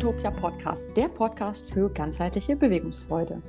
Sofitopia 0.00 0.30
Podcast, 0.30 0.96
der 0.96 1.08
Podcast 1.08 1.70
für 1.70 1.90
ganzheitliche 1.90 2.56
Bewegungsfreude. 2.56 3.42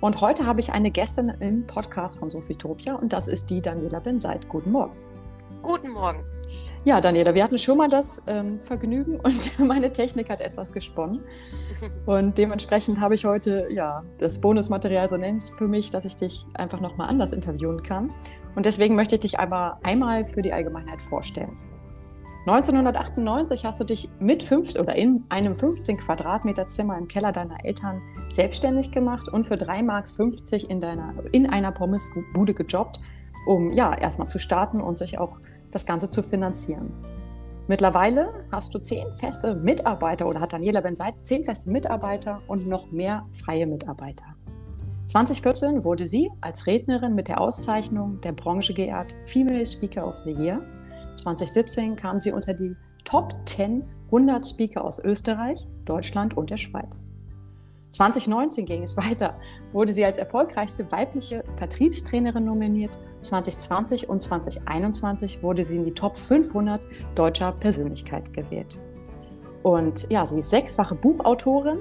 Und 0.00 0.20
heute 0.20 0.44
habe 0.44 0.58
ich 0.58 0.72
eine 0.72 0.90
Gästin 0.90 1.28
im 1.38 1.64
Podcast 1.68 2.18
von 2.18 2.30
Sofitopia 2.30 2.96
und 2.96 3.12
das 3.12 3.28
ist 3.28 3.48
die 3.48 3.62
Daniela 3.62 4.00
Benseit. 4.00 4.48
Guten 4.48 4.72
Morgen. 4.72 4.96
Guten 5.62 5.92
Morgen. 5.92 6.24
Ja, 6.84 7.00
Daniela, 7.00 7.32
wir 7.36 7.44
hatten 7.44 7.58
schon 7.58 7.78
mal 7.78 7.86
das 7.86 8.24
ähm, 8.26 8.58
Vergnügen 8.60 9.20
und 9.20 9.56
meine 9.60 9.92
Technik 9.92 10.30
hat 10.30 10.40
etwas 10.40 10.72
gesponnen. 10.72 11.24
Und 12.06 12.38
dementsprechend 12.38 12.98
habe 12.98 13.14
ich 13.14 13.24
heute 13.24 13.68
ja 13.70 14.02
das 14.18 14.40
Bonusmaterial 14.40 15.08
so 15.08 15.16
nennt 15.16 15.44
für 15.56 15.68
mich, 15.68 15.92
dass 15.92 16.04
ich 16.04 16.16
dich 16.16 16.44
einfach 16.54 16.80
nochmal 16.80 17.08
anders 17.08 17.32
interviewen 17.32 17.84
kann. 17.84 18.10
Und 18.56 18.66
deswegen 18.66 18.96
möchte 18.96 19.14
ich 19.14 19.20
dich 19.20 19.38
aber 19.38 19.78
einmal 19.84 20.26
für 20.26 20.42
die 20.42 20.52
Allgemeinheit 20.52 21.00
vorstellen. 21.00 21.56
1998 22.46 23.64
hast 23.64 23.80
du 23.80 23.84
dich 23.84 24.10
mit 24.20 24.42
fünf 24.42 24.76
oder 24.76 24.94
in 24.94 25.24
einem 25.30 25.54
15 25.54 25.96
Quadratmeter 25.96 26.66
Zimmer 26.66 26.98
im 26.98 27.08
Keller 27.08 27.32
deiner 27.32 27.64
Eltern 27.64 28.02
selbstständig 28.28 28.92
gemacht 28.92 29.30
und 29.30 29.44
für 29.44 29.54
3,50 29.54 29.82
Mark 29.82 30.70
in, 30.70 30.78
deiner, 30.78 31.14
in 31.32 31.48
einer 31.48 31.72
Pommesbude 31.72 32.52
gejobbt, 32.52 33.00
um 33.46 33.72
ja 33.72 33.94
erstmal 33.94 34.28
zu 34.28 34.38
starten 34.38 34.82
und 34.82 34.98
sich 34.98 35.18
auch 35.18 35.38
das 35.70 35.86
Ganze 35.86 36.10
zu 36.10 36.22
finanzieren. 36.22 36.92
Mittlerweile 37.66 38.44
hast 38.52 38.74
du 38.74 38.78
zehn 38.78 39.06
feste 39.14 39.54
Mitarbeiter 39.54 40.26
oder 40.26 40.40
hat 40.40 40.52
Daniela 40.52 40.82
Benseit 40.82 41.14
zehn 41.22 41.46
feste 41.46 41.70
Mitarbeiter 41.70 42.42
und 42.46 42.66
noch 42.66 42.92
mehr 42.92 43.24
freie 43.32 43.66
Mitarbeiter. 43.66 44.26
2014 45.06 45.82
wurde 45.82 46.04
sie 46.04 46.30
als 46.42 46.66
Rednerin 46.66 47.14
mit 47.14 47.28
der 47.28 47.40
Auszeichnung 47.40 48.20
der 48.20 48.32
Branche 48.32 48.74
geehrt 48.74 49.14
Female 49.24 49.64
Speaker 49.64 50.06
of 50.06 50.18
the 50.18 50.32
Year 50.32 50.60
2017 51.24 51.96
kam 51.96 52.20
sie 52.20 52.32
unter 52.32 52.52
die 52.52 52.76
Top 53.04 53.34
10 53.46 53.82
100 54.06 54.46
Speaker 54.46 54.84
aus 54.84 54.98
Österreich, 54.98 55.66
Deutschland 55.86 56.36
und 56.36 56.50
der 56.50 56.58
Schweiz. 56.58 57.10
2019 57.92 58.66
ging 58.66 58.82
es 58.82 58.96
weiter, 58.98 59.40
wurde 59.72 59.92
sie 59.92 60.04
als 60.04 60.18
erfolgreichste 60.18 60.92
weibliche 60.92 61.42
Vertriebstrainerin 61.56 62.44
nominiert. 62.44 62.98
2020 63.22 64.08
und 64.10 64.22
2021 64.22 65.42
wurde 65.42 65.64
sie 65.64 65.76
in 65.76 65.84
die 65.86 65.94
Top 65.94 66.18
500 66.18 66.86
deutscher 67.14 67.52
Persönlichkeit 67.52 68.32
gewählt. 68.34 68.78
Und 69.62 70.10
ja, 70.10 70.26
sie 70.26 70.40
ist 70.40 70.50
sechsfache 70.50 70.94
Buchautorin, 70.94 71.78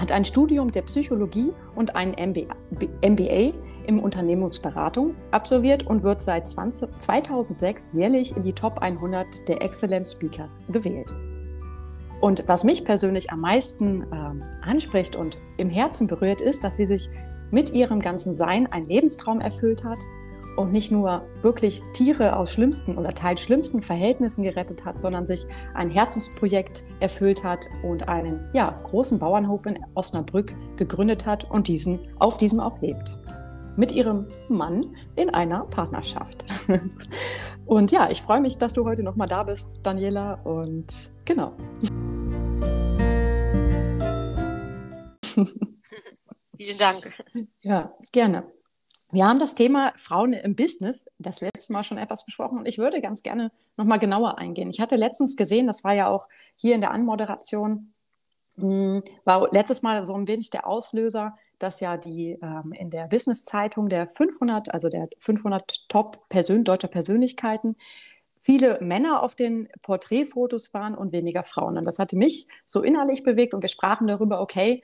hat 0.00 0.10
ein 0.10 0.24
Studium 0.24 0.72
der 0.72 0.82
Psychologie 0.82 1.52
und 1.76 1.94
einen 1.94 2.14
MBA 2.14 3.52
im 3.86 4.00
Unternehmensberatung 4.00 5.14
absolviert 5.30 5.86
und 5.86 6.02
wird 6.02 6.20
seit 6.20 6.46
20, 6.46 6.88
2006 6.98 7.92
jährlich 7.94 8.36
in 8.36 8.42
die 8.42 8.52
Top 8.52 8.78
100 8.78 9.48
der 9.48 9.62
Excellent 9.62 10.06
Speakers 10.06 10.60
gewählt. 10.68 11.14
Und 12.20 12.44
was 12.48 12.64
mich 12.64 12.84
persönlich 12.84 13.30
am 13.30 13.40
meisten 13.40 14.02
äh, 14.02 14.66
anspricht 14.68 15.16
und 15.16 15.38
im 15.58 15.70
Herzen 15.70 16.06
berührt, 16.06 16.40
ist, 16.40 16.64
dass 16.64 16.76
sie 16.76 16.86
sich 16.86 17.10
mit 17.50 17.72
ihrem 17.72 18.00
ganzen 18.00 18.34
Sein 18.34 18.70
einen 18.72 18.86
Lebenstraum 18.86 19.40
erfüllt 19.40 19.84
hat 19.84 19.98
und 20.56 20.72
nicht 20.72 20.90
nur 20.90 21.22
wirklich 21.42 21.82
Tiere 21.92 22.36
aus 22.36 22.50
schlimmsten 22.52 22.96
oder 22.96 23.14
teils 23.14 23.42
schlimmsten 23.42 23.82
Verhältnissen 23.82 24.42
gerettet 24.42 24.84
hat, 24.84 25.00
sondern 25.00 25.26
sich 25.26 25.46
ein 25.74 25.90
Herzensprojekt 25.90 26.84
erfüllt 27.00 27.44
hat 27.44 27.66
und 27.82 28.08
einen 28.08 28.48
ja, 28.54 28.74
großen 28.84 29.18
Bauernhof 29.18 29.66
in 29.66 29.78
Osnabrück 29.94 30.54
gegründet 30.76 31.26
hat 31.26 31.48
und 31.50 31.68
diesen, 31.68 32.00
auf 32.18 32.38
diesem 32.38 32.60
auch 32.60 32.80
lebt 32.80 33.18
mit 33.76 33.92
ihrem 33.92 34.26
Mann 34.48 34.96
in 35.14 35.30
einer 35.30 35.64
Partnerschaft. 35.64 36.44
Und 37.66 37.92
ja, 37.92 38.10
ich 38.10 38.22
freue 38.22 38.40
mich, 38.40 38.58
dass 38.58 38.72
du 38.72 38.84
heute 38.84 39.02
nochmal 39.02 39.28
da 39.28 39.42
bist, 39.42 39.80
Daniela. 39.82 40.34
Und 40.44 41.12
genau. 41.24 41.52
Vielen 46.56 46.78
Dank. 46.78 47.12
Ja, 47.60 47.94
gerne. 48.12 48.44
Wir 49.12 49.26
haben 49.26 49.38
das 49.38 49.54
Thema 49.54 49.92
Frauen 49.96 50.32
im 50.32 50.56
Business 50.56 51.08
das 51.18 51.40
letzte 51.40 51.72
Mal 51.72 51.84
schon 51.84 51.98
etwas 51.98 52.24
besprochen 52.24 52.58
und 52.58 52.66
ich 52.66 52.78
würde 52.78 53.00
ganz 53.00 53.22
gerne 53.22 53.52
nochmal 53.76 54.00
genauer 54.00 54.38
eingehen. 54.38 54.68
Ich 54.68 54.80
hatte 54.80 54.96
letztens 54.96 55.36
gesehen, 55.36 55.68
das 55.68 55.84
war 55.84 55.94
ja 55.94 56.08
auch 56.08 56.28
hier 56.56 56.74
in 56.74 56.80
der 56.80 56.90
Anmoderation, 56.90 57.92
war 58.56 59.48
letztes 59.52 59.82
Mal 59.82 60.02
so 60.04 60.14
ein 60.14 60.26
wenig 60.26 60.50
der 60.50 60.66
Auslöser, 60.66 61.36
dass 61.58 61.80
ja 61.80 61.96
die 61.96 62.38
ähm, 62.42 62.72
in 62.72 62.90
der 62.90 63.08
Business-Zeitung 63.08 63.88
der 63.88 64.08
500, 64.08 64.72
also 64.72 64.88
der 64.88 65.08
500 65.18 65.88
Top 65.88 66.24
-Persön 66.30 66.64
deutscher 66.64 66.88
Persönlichkeiten, 66.88 67.76
viele 68.40 68.78
Männer 68.80 69.22
auf 69.22 69.34
den 69.34 69.68
Porträtfotos 69.82 70.72
waren 70.72 70.94
und 70.94 71.12
weniger 71.12 71.42
Frauen. 71.42 71.78
Und 71.78 71.84
das 71.84 71.98
hatte 71.98 72.16
mich 72.16 72.46
so 72.66 72.82
innerlich 72.82 73.22
bewegt 73.22 73.54
und 73.54 73.62
wir 73.62 73.68
sprachen 73.68 74.06
darüber, 74.06 74.40
okay, 74.40 74.82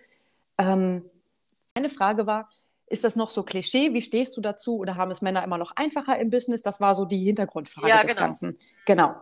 ähm, 0.59 1.05
eine 1.75 1.88
Frage 1.88 2.27
war, 2.27 2.49
ist 2.87 3.05
das 3.05 3.16
noch 3.16 3.31
so 3.31 3.43
Klischee? 3.43 3.94
Wie 3.94 4.03
stehst 4.03 4.37
du 4.37 4.41
dazu? 4.43 4.77
Oder 4.77 4.97
haben 4.97 5.11
es 5.11 5.22
Männer 5.22 5.43
immer 5.43 5.56
noch 5.56 5.72
einfacher 5.77 6.19
im 6.19 6.28
Business? 6.28 6.61
Das 6.61 6.81
war 6.81 6.94
so 6.94 7.06
die 7.06 7.25
Hintergrundfrage 7.25 7.88
ja, 7.88 8.03
des 8.03 8.11
genau. 8.11 8.21
Ganzen. 8.21 8.59
Genau. 8.84 9.15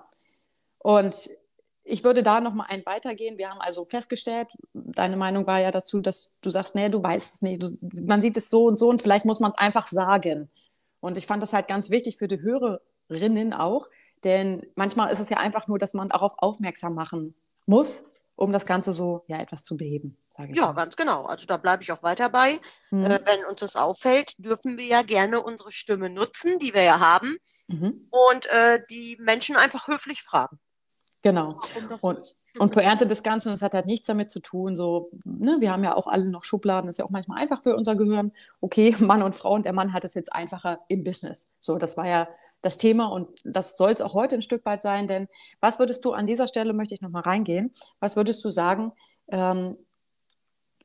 Und 0.78 1.30
ich 1.84 2.04
würde 2.04 2.22
da 2.22 2.40
noch 2.40 2.54
mal 2.54 2.66
einen 2.68 2.84
weitergehen. 2.86 3.38
Wir 3.38 3.50
haben 3.50 3.60
also 3.60 3.84
festgestellt, 3.84 4.48
deine 4.72 5.16
Meinung 5.16 5.46
war 5.46 5.60
ja 5.60 5.70
dazu, 5.70 6.00
dass 6.00 6.36
du 6.40 6.50
sagst, 6.50 6.74
nee, 6.74 6.88
du 6.88 7.02
weißt 7.02 7.34
es 7.34 7.42
nicht. 7.42 7.62
Du, 7.62 7.76
man 7.80 8.22
sieht 8.22 8.36
es 8.36 8.50
so 8.50 8.66
und 8.66 8.78
so 8.78 8.88
und 8.88 9.02
vielleicht 9.02 9.24
muss 9.24 9.40
man 9.40 9.52
es 9.52 9.58
einfach 9.58 9.88
sagen. 9.88 10.50
Und 11.00 11.16
ich 11.16 11.26
fand 11.26 11.42
das 11.42 11.52
halt 11.52 11.68
ganz 11.68 11.90
wichtig 11.90 12.18
für 12.18 12.28
die 12.28 12.40
Hörerinnen 12.40 13.54
auch, 13.54 13.88
denn 14.24 14.66
manchmal 14.74 15.10
ist 15.10 15.20
es 15.20 15.30
ja 15.30 15.38
einfach 15.38 15.66
nur, 15.66 15.78
dass 15.78 15.94
man 15.94 16.10
darauf 16.10 16.34
aufmerksam 16.36 16.94
machen 16.94 17.34
muss, 17.66 18.04
um 18.36 18.52
das 18.52 18.66
Ganze 18.66 18.92
so 18.92 19.24
ja 19.26 19.38
etwas 19.38 19.64
zu 19.64 19.76
beheben. 19.76 20.16
Ja, 20.52 20.66
mal. 20.66 20.72
ganz 20.72 20.96
genau. 20.96 21.24
Also 21.24 21.46
da 21.46 21.56
bleibe 21.56 21.82
ich 21.82 21.92
auch 21.92 22.02
weiter 22.02 22.28
bei. 22.28 22.58
Mhm. 22.90 23.04
Äh, 23.04 23.20
wenn 23.24 23.44
uns 23.44 23.60
das 23.60 23.76
auffällt, 23.76 24.34
dürfen 24.38 24.78
wir 24.78 24.86
ja 24.86 25.02
gerne 25.02 25.42
unsere 25.42 25.72
Stimme 25.72 26.08
nutzen, 26.10 26.58
die 26.58 26.72
wir 26.72 26.82
ja 26.82 26.98
haben, 26.98 27.36
mhm. 27.68 28.08
und 28.10 28.46
äh, 28.46 28.80
die 28.88 29.16
Menschen 29.20 29.56
einfach 29.56 29.88
höflich 29.88 30.22
fragen. 30.22 30.58
Genau. 31.22 31.60
Und, 32.00 32.34
und 32.58 32.72
Pointe 32.72 33.06
des 33.06 33.22
Ganzen, 33.22 33.50
das 33.50 33.62
hat 33.62 33.74
halt 33.74 33.86
nichts 33.86 34.06
damit 34.06 34.30
zu 34.30 34.40
tun, 34.40 34.74
so, 34.74 35.10
ne, 35.24 35.58
wir 35.60 35.70
haben 35.70 35.84
ja 35.84 35.94
auch 35.94 36.06
alle 36.06 36.26
noch 36.26 36.44
Schubladen, 36.44 36.86
das 36.86 36.94
ist 36.94 36.98
ja 36.98 37.04
auch 37.04 37.10
manchmal 37.10 37.40
einfach 37.40 37.62
für 37.62 37.76
unser 37.76 37.94
Gehirn. 37.96 38.32
Okay, 38.60 38.94
Mann 38.98 39.22
und 39.22 39.34
Frau 39.34 39.54
und 39.54 39.66
der 39.66 39.72
Mann 39.72 39.92
hat 39.92 40.04
es 40.04 40.14
jetzt 40.14 40.32
einfacher 40.32 40.80
im 40.88 41.04
Business. 41.04 41.48
So, 41.58 41.78
das 41.78 41.96
war 41.96 42.08
ja 42.08 42.28
das 42.62 42.78
Thema 42.78 43.06
und 43.06 43.28
das 43.44 43.76
soll 43.76 43.92
es 43.92 44.00
auch 44.00 44.14
heute 44.14 44.34
ein 44.34 44.42
Stück 44.42 44.64
weit 44.66 44.82
sein, 44.82 45.06
denn 45.06 45.28
was 45.60 45.78
würdest 45.78 46.04
du 46.04 46.12
an 46.12 46.26
dieser 46.26 46.46
Stelle, 46.46 46.72
möchte 46.72 46.94
ich 46.94 47.00
nochmal 47.00 47.22
reingehen, 47.22 47.72
was 48.00 48.16
würdest 48.16 48.44
du 48.44 48.50
sagen, 48.50 48.92
ähm, 49.28 49.76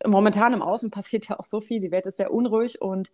momentan 0.06 0.54
im 0.54 0.62
Außen 0.62 0.92
passiert 0.92 1.28
ja 1.28 1.40
auch 1.40 1.44
so 1.44 1.62
viel, 1.62 1.80
die 1.80 1.92
Welt 1.92 2.06
ist 2.06 2.18
sehr 2.18 2.34
unruhig 2.34 2.82
und 2.82 3.12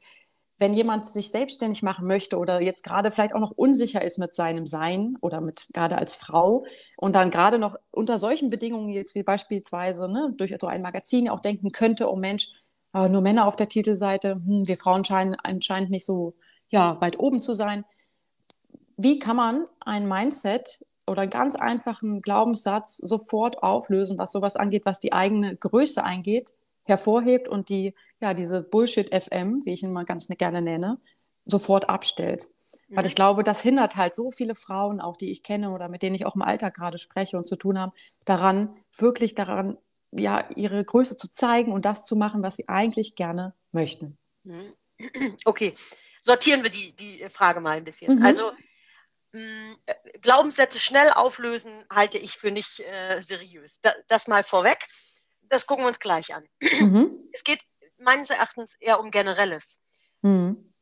wenn 0.61 0.75
jemand 0.75 1.07
sich 1.07 1.31
selbstständig 1.31 1.81
machen 1.81 2.05
möchte 2.05 2.37
oder 2.37 2.61
jetzt 2.61 2.83
gerade 2.83 3.09
vielleicht 3.09 3.33
auch 3.33 3.39
noch 3.39 3.49
unsicher 3.49 4.03
ist 4.03 4.19
mit 4.19 4.35
seinem 4.35 4.67
Sein 4.67 5.17
oder 5.19 5.41
mit 5.41 5.65
gerade 5.73 5.97
als 5.97 6.13
Frau 6.13 6.65
und 6.97 7.15
dann 7.15 7.31
gerade 7.31 7.57
noch 7.57 7.77
unter 7.89 8.19
solchen 8.19 8.51
Bedingungen 8.51 8.89
jetzt 8.89 9.15
wie 9.15 9.23
beispielsweise 9.23 10.07
ne, 10.07 10.35
durch 10.37 10.55
so 10.61 10.67
ein 10.67 10.83
Magazin 10.83 11.29
auch 11.29 11.39
denken 11.39 11.71
könnte, 11.71 12.11
oh 12.11 12.15
Mensch, 12.15 12.49
äh, 12.93 13.09
nur 13.09 13.21
Männer 13.21 13.47
auf 13.47 13.55
der 13.55 13.69
Titelseite, 13.69 14.33
hm, 14.35 14.67
wir 14.67 14.77
Frauen 14.77 15.03
scheinen 15.03 15.35
anscheinend 15.41 15.89
nicht 15.89 16.05
so 16.05 16.35
ja, 16.69 17.01
weit 17.01 17.17
oben 17.17 17.41
zu 17.41 17.53
sein. 17.53 17.83
Wie 18.97 19.17
kann 19.17 19.37
man 19.37 19.65
ein 19.79 20.07
Mindset 20.07 20.85
oder 21.07 21.23
einen 21.23 21.31
ganz 21.31 21.55
einfachen 21.55 22.21
Glaubenssatz 22.21 22.97
sofort 22.97 23.63
auflösen, 23.63 24.19
was 24.19 24.31
sowas 24.31 24.57
angeht, 24.57 24.85
was 24.85 24.99
die 24.99 25.11
eigene 25.11 25.55
Größe 25.55 26.03
eingeht, 26.03 26.53
hervorhebt 26.83 27.47
und 27.47 27.69
die 27.69 27.95
ja, 28.21 28.33
diese 28.33 28.61
Bullshit-FM, 28.61 29.65
wie 29.65 29.73
ich 29.73 29.83
ihn 29.83 29.91
mal 29.91 30.05
ganz 30.05 30.27
gerne 30.27 30.61
nenne, 30.61 30.99
sofort 31.45 31.89
abstellt. 31.89 32.49
Mhm. 32.87 32.97
Weil 32.97 33.05
ich 33.07 33.15
glaube, 33.15 33.43
das 33.43 33.61
hindert 33.61 33.95
halt 33.95 34.13
so 34.13 34.31
viele 34.31 34.55
Frauen, 34.55 35.01
auch 35.01 35.17
die 35.17 35.31
ich 35.31 35.43
kenne 35.43 35.71
oder 35.71 35.89
mit 35.89 36.03
denen 36.03 36.15
ich 36.15 36.25
auch 36.25 36.35
im 36.35 36.43
Alltag 36.43 36.75
gerade 36.75 36.99
spreche 36.99 37.37
und 37.37 37.47
zu 37.47 37.55
tun 37.55 37.79
habe, 37.79 37.93
daran, 38.25 38.75
wirklich 38.95 39.33
daran, 39.33 39.77
ja, 40.11 40.49
ihre 40.55 40.83
Größe 40.83 41.17
zu 41.17 41.29
zeigen 41.29 41.71
und 41.71 41.85
das 41.85 42.05
zu 42.05 42.15
machen, 42.15 42.43
was 42.43 42.57
sie 42.57 42.67
eigentlich 42.69 43.15
gerne 43.15 43.53
möchten. 43.71 44.17
Mhm. 44.43 44.73
Okay, 45.45 45.73
sortieren 46.21 46.61
wir 46.61 46.69
die, 46.69 46.95
die 46.95 47.27
Frage 47.29 47.59
mal 47.59 47.77
ein 47.77 47.83
bisschen. 47.83 48.19
Mhm. 48.19 48.25
Also, 48.25 48.51
mh, 49.31 49.41
mm, 49.41 49.75
Glaubenssätze 50.21 50.79
schnell 50.79 51.09
auflösen, 51.09 51.71
halte 51.89 52.19
ich 52.19 52.33
für 52.33 52.51
nicht 52.51 52.81
äh, 52.81 53.19
seriös. 53.19 53.81
Da, 53.81 53.93
das 54.07 54.27
mal 54.27 54.43
vorweg. 54.43 54.87
Das 55.49 55.65
gucken 55.65 55.85
wir 55.85 55.87
uns 55.87 55.99
gleich 55.99 56.35
an. 56.35 56.43
Mhm. 56.61 57.17
Es 57.33 57.43
geht 57.43 57.61
meines 58.01 58.29
Erachtens 58.29 58.75
eher 58.75 58.99
um 58.99 59.11
Generelles. 59.11 59.81
Mhm. 60.21 60.73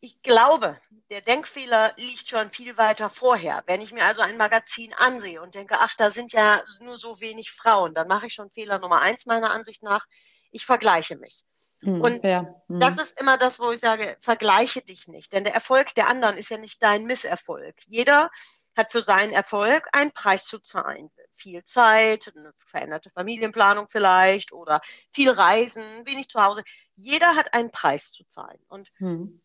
Ich 0.00 0.22
glaube, 0.22 0.78
der 1.10 1.22
Denkfehler 1.22 1.92
liegt 1.96 2.28
schon 2.28 2.48
viel 2.48 2.78
weiter 2.78 3.10
vorher. 3.10 3.64
Wenn 3.66 3.80
ich 3.80 3.92
mir 3.92 4.04
also 4.04 4.22
ein 4.22 4.36
Magazin 4.36 4.94
ansehe 4.94 5.42
und 5.42 5.56
denke, 5.56 5.76
ach, 5.80 5.94
da 5.96 6.10
sind 6.10 6.32
ja 6.32 6.62
nur 6.80 6.98
so 6.98 7.20
wenig 7.20 7.50
Frauen, 7.50 7.94
dann 7.94 8.06
mache 8.06 8.26
ich 8.26 8.34
schon 8.34 8.50
Fehler 8.50 8.78
Nummer 8.78 9.00
eins 9.00 9.26
meiner 9.26 9.50
Ansicht 9.50 9.82
nach. 9.82 10.06
Ich 10.52 10.64
vergleiche 10.64 11.16
mich. 11.16 11.44
Mhm, 11.80 12.00
und 12.00 12.22
mhm. 12.22 12.80
das 12.80 12.98
ist 12.98 13.20
immer 13.20 13.38
das, 13.38 13.58
wo 13.58 13.70
ich 13.72 13.80
sage, 13.80 14.16
vergleiche 14.20 14.82
dich 14.82 15.08
nicht. 15.08 15.32
Denn 15.32 15.44
der 15.44 15.54
Erfolg 15.54 15.94
der 15.94 16.08
anderen 16.08 16.36
ist 16.36 16.50
ja 16.50 16.58
nicht 16.58 16.82
dein 16.82 17.04
Misserfolg. 17.04 17.74
Jeder 17.86 18.30
hat 18.78 18.92
für 18.92 19.02
seinen 19.02 19.32
Erfolg 19.32 19.88
einen 19.92 20.12
Preis 20.12 20.44
zu 20.44 20.60
zahlen. 20.60 21.10
Viel 21.32 21.64
Zeit, 21.64 22.32
eine 22.34 22.52
veränderte 22.54 23.10
Familienplanung 23.10 23.88
vielleicht 23.88 24.52
oder 24.52 24.80
viel 25.12 25.30
Reisen, 25.30 26.06
wenig 26.06 26.28
zu 26.28 26.42
Hause. 26.42 26.62
Jeder 26.96 27.34
hat 27.34 27.52
einen 27.54 27.70
Preis 27.70 28.12
zu 28.12 28.24
zahlen. 28.28 28.60
Und 28.68 28.90
hm. 28.98 29.42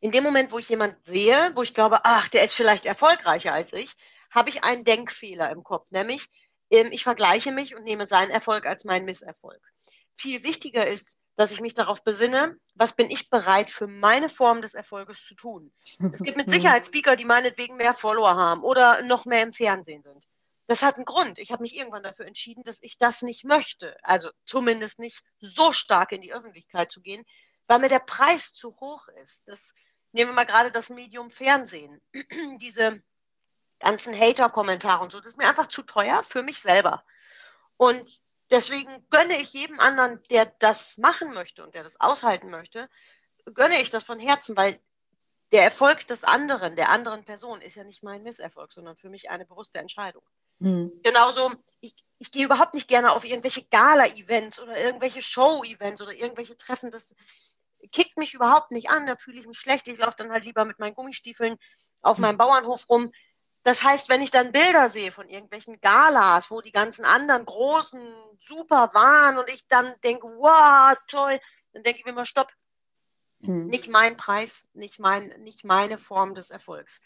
in 0.00 0.10
dem 0.10 0.24
Moment, 0.24 0.52
wo 0.52 0.58
ich 0.58 0.68
jemanden 0.68 1.00
sehe, 1.04 1.52
wo 1.54 1.62
ich 1.62 1.72
glaube, 1.72 2.00
ach, 2.04 2.28
der 2.28 2.42
ist 2.44 2.54
vielleicht 2.54 2.84
erfolgreicher 2.84 3.52
als 3.52 3.72
ich, 3.72 3.94
habe 4.30 4.50
ich 4.50 4.64
einen 4.64 4.84
Denkfehler 4.84 5.50
im 5.50 5.62
Kopf, 5.62 5.92
nämlich 5.92 6.28
ähm, 6.70 6.88
ich 6.90 7.04
vergleiche 7.04 7.52
mich 7.52 7.76
und 7.76 7.84
nehme 7.84 8.06
seinen 8.06 8.30
Erfolg 8.30 8.66
als 8.66 8.84
meinen 8.84 9.04
Misserfolg. 9.04 9.62
Viel 10.16 10.42
wichtiger 10.42 10.86
ist, 10.86 11.20
dass 11.36 11.50
ich 11.50 11.60
mich 11.60 11.74
darauf 11.74 12.04
besinne, 12.04 12.56
was 12.74 12.94
bin 12.94 13.10
ich 13.10 13.30
bereit 13.30 13.70
für 13.70 13.86
meine 13.86 14.28
Form 14.28 14.62
des 14.62 14.74
Erfolges 14.74 15.24
zu 15.24 15.34
tun. 15.34 15.72
Es 16.12 16.22
gibt 16.22 16.36
mit 16.36 16.48
Sicherheit 16.50 16.86
Speaker, 16.86 17.16
die 17.16 17.24
meinetwegen 17.24 17.76
mehr 17.76 17.94
Follower 17.94 18.36
haben 18.36 18.62
oder 18.62 19.02
noch 19.02 19.24
mehr 19.24 19.42
im 19.42 19.52
Fernsehen 19.52 20.02
sind. 20.02 20.24
Das 20.66 20.82
hat 20.82 20.96
einen 20.96 21.04
Grund. 21.04 21.38
Ich 21.38 21.52
habe 21.52 21.62
mich 21.62 21.76
irgendwann 21.76 22.02
dafür 22.02 22.26
entschieden, 22.26 22.62
dass 22.62 22.82
ich 22.82 22.96
das 22.96 23.22
nicht 23.22 23.44
möchte. 23.44 23.96
Also 24.02 24.30
zumindest 24.46 24.98
nicht 24.98 25.22
so 25.40 25.72
stark 25.72 26.12
in 26.12 26.22
die 26.22 26.32
Öffentlichkeit 26.32 26.90
zu 26.90 27.02
gehen, 27.02 27.24
weil 27.66 27.80
mir 27.80 27.88
der 27.88 27.98
Preis 27.98 28.54
zu 28.54 28.74
hoch 28.80 29.08
ist. 29.22 29.42
Das, 29.46 29.74
nehmen 30.12 30.30
wir 30.30 30.36
mal 30.36 30.44
gerade 30.44 30.70
das 30.70 30.88
Medium 30.90 31.28
Fernsehen. 31.28 32.00
Diese 32.60 33.02
ganzen 33.80 34.18
Hater-Kommentare 34.18 35.02
und 35.02 35.12
so, 35.12 35.18
das 35.18 35.28
ist 35.28 35.38
mir 35.38 35.48
einfach 35.48 35.66
zu 35.66 35.82
teuer 35.82 36.22
für 36.22 36.42
mich 36.42 36.60
selber. 36.60 37.04
Und 37.76 38.22
deswegen 38.50 39.06
gönne 39.10 39.40
ich 39.40 39.52
jedem 39.52 39.80
anderen, 39.80 40.22
der 40.30 40.46
das 40.58 40.96
machen 40.98 41.32
möchte 41.34 41.64
und 41.64 41.74
der 41.74 41.82
das 41.82 42.00
aushalten 42.00 42.50
möchte, 42.50 42.88
gönne 43.46 43.80
ich 43.80 43.90
das 43.90 44.04
von 44.04 44.18
Herzen, 44.18 44.56
weil 44.56 44.80
der 45.52 45.62
Erfolg 45.62 46.06
des 46.06 46.24
anderen, 46.24 46.76
der 46.76 46.88
anderen 46.88 47.24
Person, 47.24 47.60
ist 47.60 47.76
ja 47.76 47.84
nicht 47.84 48.02
mein 48.02 48.22
Misserfolg, 48.22 48.72
sondern 48.72 48.96
für 48.96 49.08
mich 49.08 49.30
eine 49.30 49.44
bewusste 49.44 49.78
Entscheidung. 49.78 50.22
Mhm. 50.58 50.92
Genauso, 51.02 51.52
ich, 51.80 51.94
ich 52.18 52.32
gehe 52.32 52.44
überhaupt 52.44 52.74
nicht 52.74 52.88
gerne 52.88 53.12
auf 53.12 53.24
irgendwelche 53.24 53.64
Gala-Events 53.64 54.60
oder 54.60 54.76
irgendwelche 54.78 55.22
Show-Events 55.22 56.02
oder 56.02 56.12
irgendwelche 56.12 56.56
Treffen. 56.56 56.90
Das 56.90 57.14
kickt 57.92 58.18
mich 58.18 58.34
überhaupt 58.34 58.70
nicht 58.70 58.90
an. 58.90 59.06
Da 59.06 59.16
fühle 59.16 59.38
ich 59.38 59.46
mich 59.46 59.58
schlecht. 59.58 59.86
Ich 59.88 59.98
laufe 59.98 60.16
dann 60.16 60.32
halt 60.32 60.44
lieber 60.44 60.64
mit 60.64 60.78
meinen 60.78 60.94
Gummistiefeln 60.94 61.58
auf 62.00 62.18
meinem 62.18 62.38
Bauernhof 62.38 62.88
rum. 62.88 63.12
Das 63.64 63.82
heißt, 63.82 64.10
wenn 64.10 64.20
ich 64.20 64.30
dann 64.30 64.52
Bilder 64.52 64.90
sehe 64.90 65.10
von 65.10 65.28
irgendwelchen 65.28 65.80
Galas, 65.80 66.50
wo 66.50 66.60
die 66.60 66.70
ganzen 66.70 67.06
anderen 67.06 67.46
großen 67.46 68.14
super 68.38 68.90
waren 68.92 69.38
und 69.38 69.48
ich 69.48 69.66
dann 69.68 69.92
denke, 70.04 70.26
wow, 70.26 70.96
toll, 71.08 71.40
dann 71.72 71.82
denke 71.82 71.98
ich 71.98 72.04
mir 72.04 72.12
immer, 72.12 72.26
stopp. 72.26 72.52
Hm. 73.40 73.66
Nicht 73.66 73.88
mein 73.88 74.18
Preis, 74.18 74.68
nicht, 74.74 74.98
mein, 74.98 75.28
nicht 75.40 75.64
meine 75.64 75.96
Form 75.96 76.34
des 76.34 76.50
Erfolgs. 76.50 77.00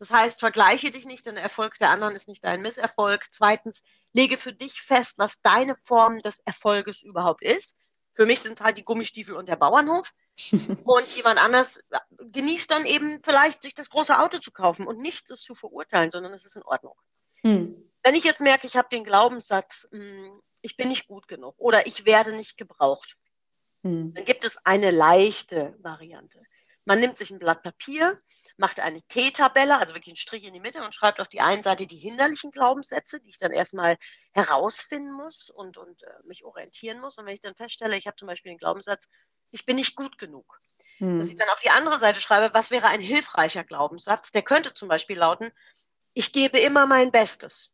Das 0.00 0.10
heißt, 0.10 0.40
vergleiche 0.40 0.90
dich 0.90 1.04
nicht, 1.04 1.26
denn 1.26 1.36
der 1.36 1.44
Erfolg 1.44 1.78
der 1.78 1.90
anderen 1.90 2.16
ist 2.16 2.26
nicht 2.26 2.42
dein 2.42 2.62
Misserfolg. 2.62 3.26
Zweitens, 3.30 3.82
lege 4.12 4.36
für 4.36 4.52
dich 4.52 4.82
fest, 4.82 5.18
was 5.18 5.42
deine 5.42 5.76
Form 5.76 6.18
des 6.18 6.40
Erfolges 6.40 7.02
überhaupt 7.02 7.42
ist. 7.42 7.76
Für 8.12 8.26
mich 8.26 8.40
sind 8.40 8.58
es 8.58 8.64
halt 8.64 8.78
die 8.78 8.84
Gummistiefel 8.84 9.34
und 9.34 9.48
der 9.48 9.56
Bauernhof. 9.56 10.12
und 10.84 11.06
jemand 11.16 11.38
anders 11.38 11.82
genießt 12.18 12.70
dann 12.70 12.86
eben 12.86 13.20
vielleicht, 13.22 13.62
sich 13.62 13.74
das 13.74 13.90
große 13.90 14.18
Auto 14.18 14.38
zu 14.38 14.50
kaufen 14.50 14.86
und 14.86 14.98
nichts 14.98 15.30
ist 15.30 15.44
zu 15.44 15.54
verurteilen, 15.54 16.10
sondern 16.10 16.32
es 16.32 16.44
ist 16.44 16.56
in 16.56 16.62
Ordnung. 16.62 16.94
Hm. 17.42 17.90
Wenn 18.02 18.14
ich 18.14 18.24
jetzt 18.24 18.40
merke, 18.40 18.66
ich 18.66 18.76
habe 18.76 18.88
den 18.90 19.04
Glaubenssatz, 19.04 19.88
hm, 19.90 20.40
ich 20.62 20.76
bin 20.76 20.88
nicht 20.88 21.06
gut 21.06 21.28
genug 21.28 21.54
oder 21.58 21.86
ich 21.86 22.06
werde 22.06 22.32
nicht 22.32 22.56
gebraucht, 22.56 23.16
hm. 23.82 24.14
dann 24.14 24.24
gibt 24.24 24.44
es 24.44 24.64
eine 24.64 24.90
leichte 24.90 25.76
Variante. 25.80 26.42
Man 26.90 26.98
nimmt 26.98 27.16
sich 27.16 27.30
ein 27.30 27.38
Blatt 27.38 27.62
Papier, 27.62 28.20
macht 28.56 28.80
eine 28.80 29.00
T-Tabelle, 29.02 29.78
also 29.78 29.94
wirklich 29.94 30.10
einen 30.10 30.16
Strich 30.16 30.42
in 30.42 30.52
die 30.52 30.58
Mitte 30.58 30.82
und 30.82 30.92
schreibt 30.92 31.20
auf 31.20 31.28
die 31.28 31.40
einen 31.40 31.62
Seite 31.62 31.86
die 31.86 31.96
hinderlichen 31.96 32.50
Glaubenssätze, 32.50 33.20
die 33.20 33.28
ich 33.28 33.36
dann 33.36 33.52
erstmal 33.52 33.96
herausfinden 34.32 35.12
muss 35.12 35.50
und, 35.50 35.78
und 35.78 36.02
äh, 36.02 36.10
mich 36.24 36.44
orientieren 36.44 36.98
muss. 36.98 37.16
Und 37.16 37.26
wenn 37.26 37.34
ich 37.34 37.40
dann 37.40 37.54
feststelle, 37.54 37.96
ich 37.96 38.08
habe 38.08 38.16
zum 38.16 38.26
Beispiel 38.26 38.50
den 38.50 38.58
Glaubenssatz, 38.58 39.08
ich 39.52 39.64
bin 39.64 39.76
nicht 39.76 39.94
gut 39.94 40.18
genug, 40.18 40.60
hm. 40.98 41.20
dass 41.20 41.28
ich 41.28 41.36
dann 41.36 41.48
auf 41.50 41.60
die 41.60 41.70
andere 41.70 42.00
Seite 42.00 42.20
schreibe, 42.20 42.52
was 42.54 42.72
wäre 42.72 42.88
ein 42.88 43.00
hilfreicher 43.00 43.62
Glaubenssatz? 43.62 44.32
Der 44.32 44.42
könnte 44.42 44.74
zum 44.74 44.88
Beispiel 44.88 45.16
lauten, 45.16 45.52
ich 46.12 46.32
gebe 46.32 46.58
immer 46.58 46.86
mein 46.86 47.12
Bestes. 47.12 47.70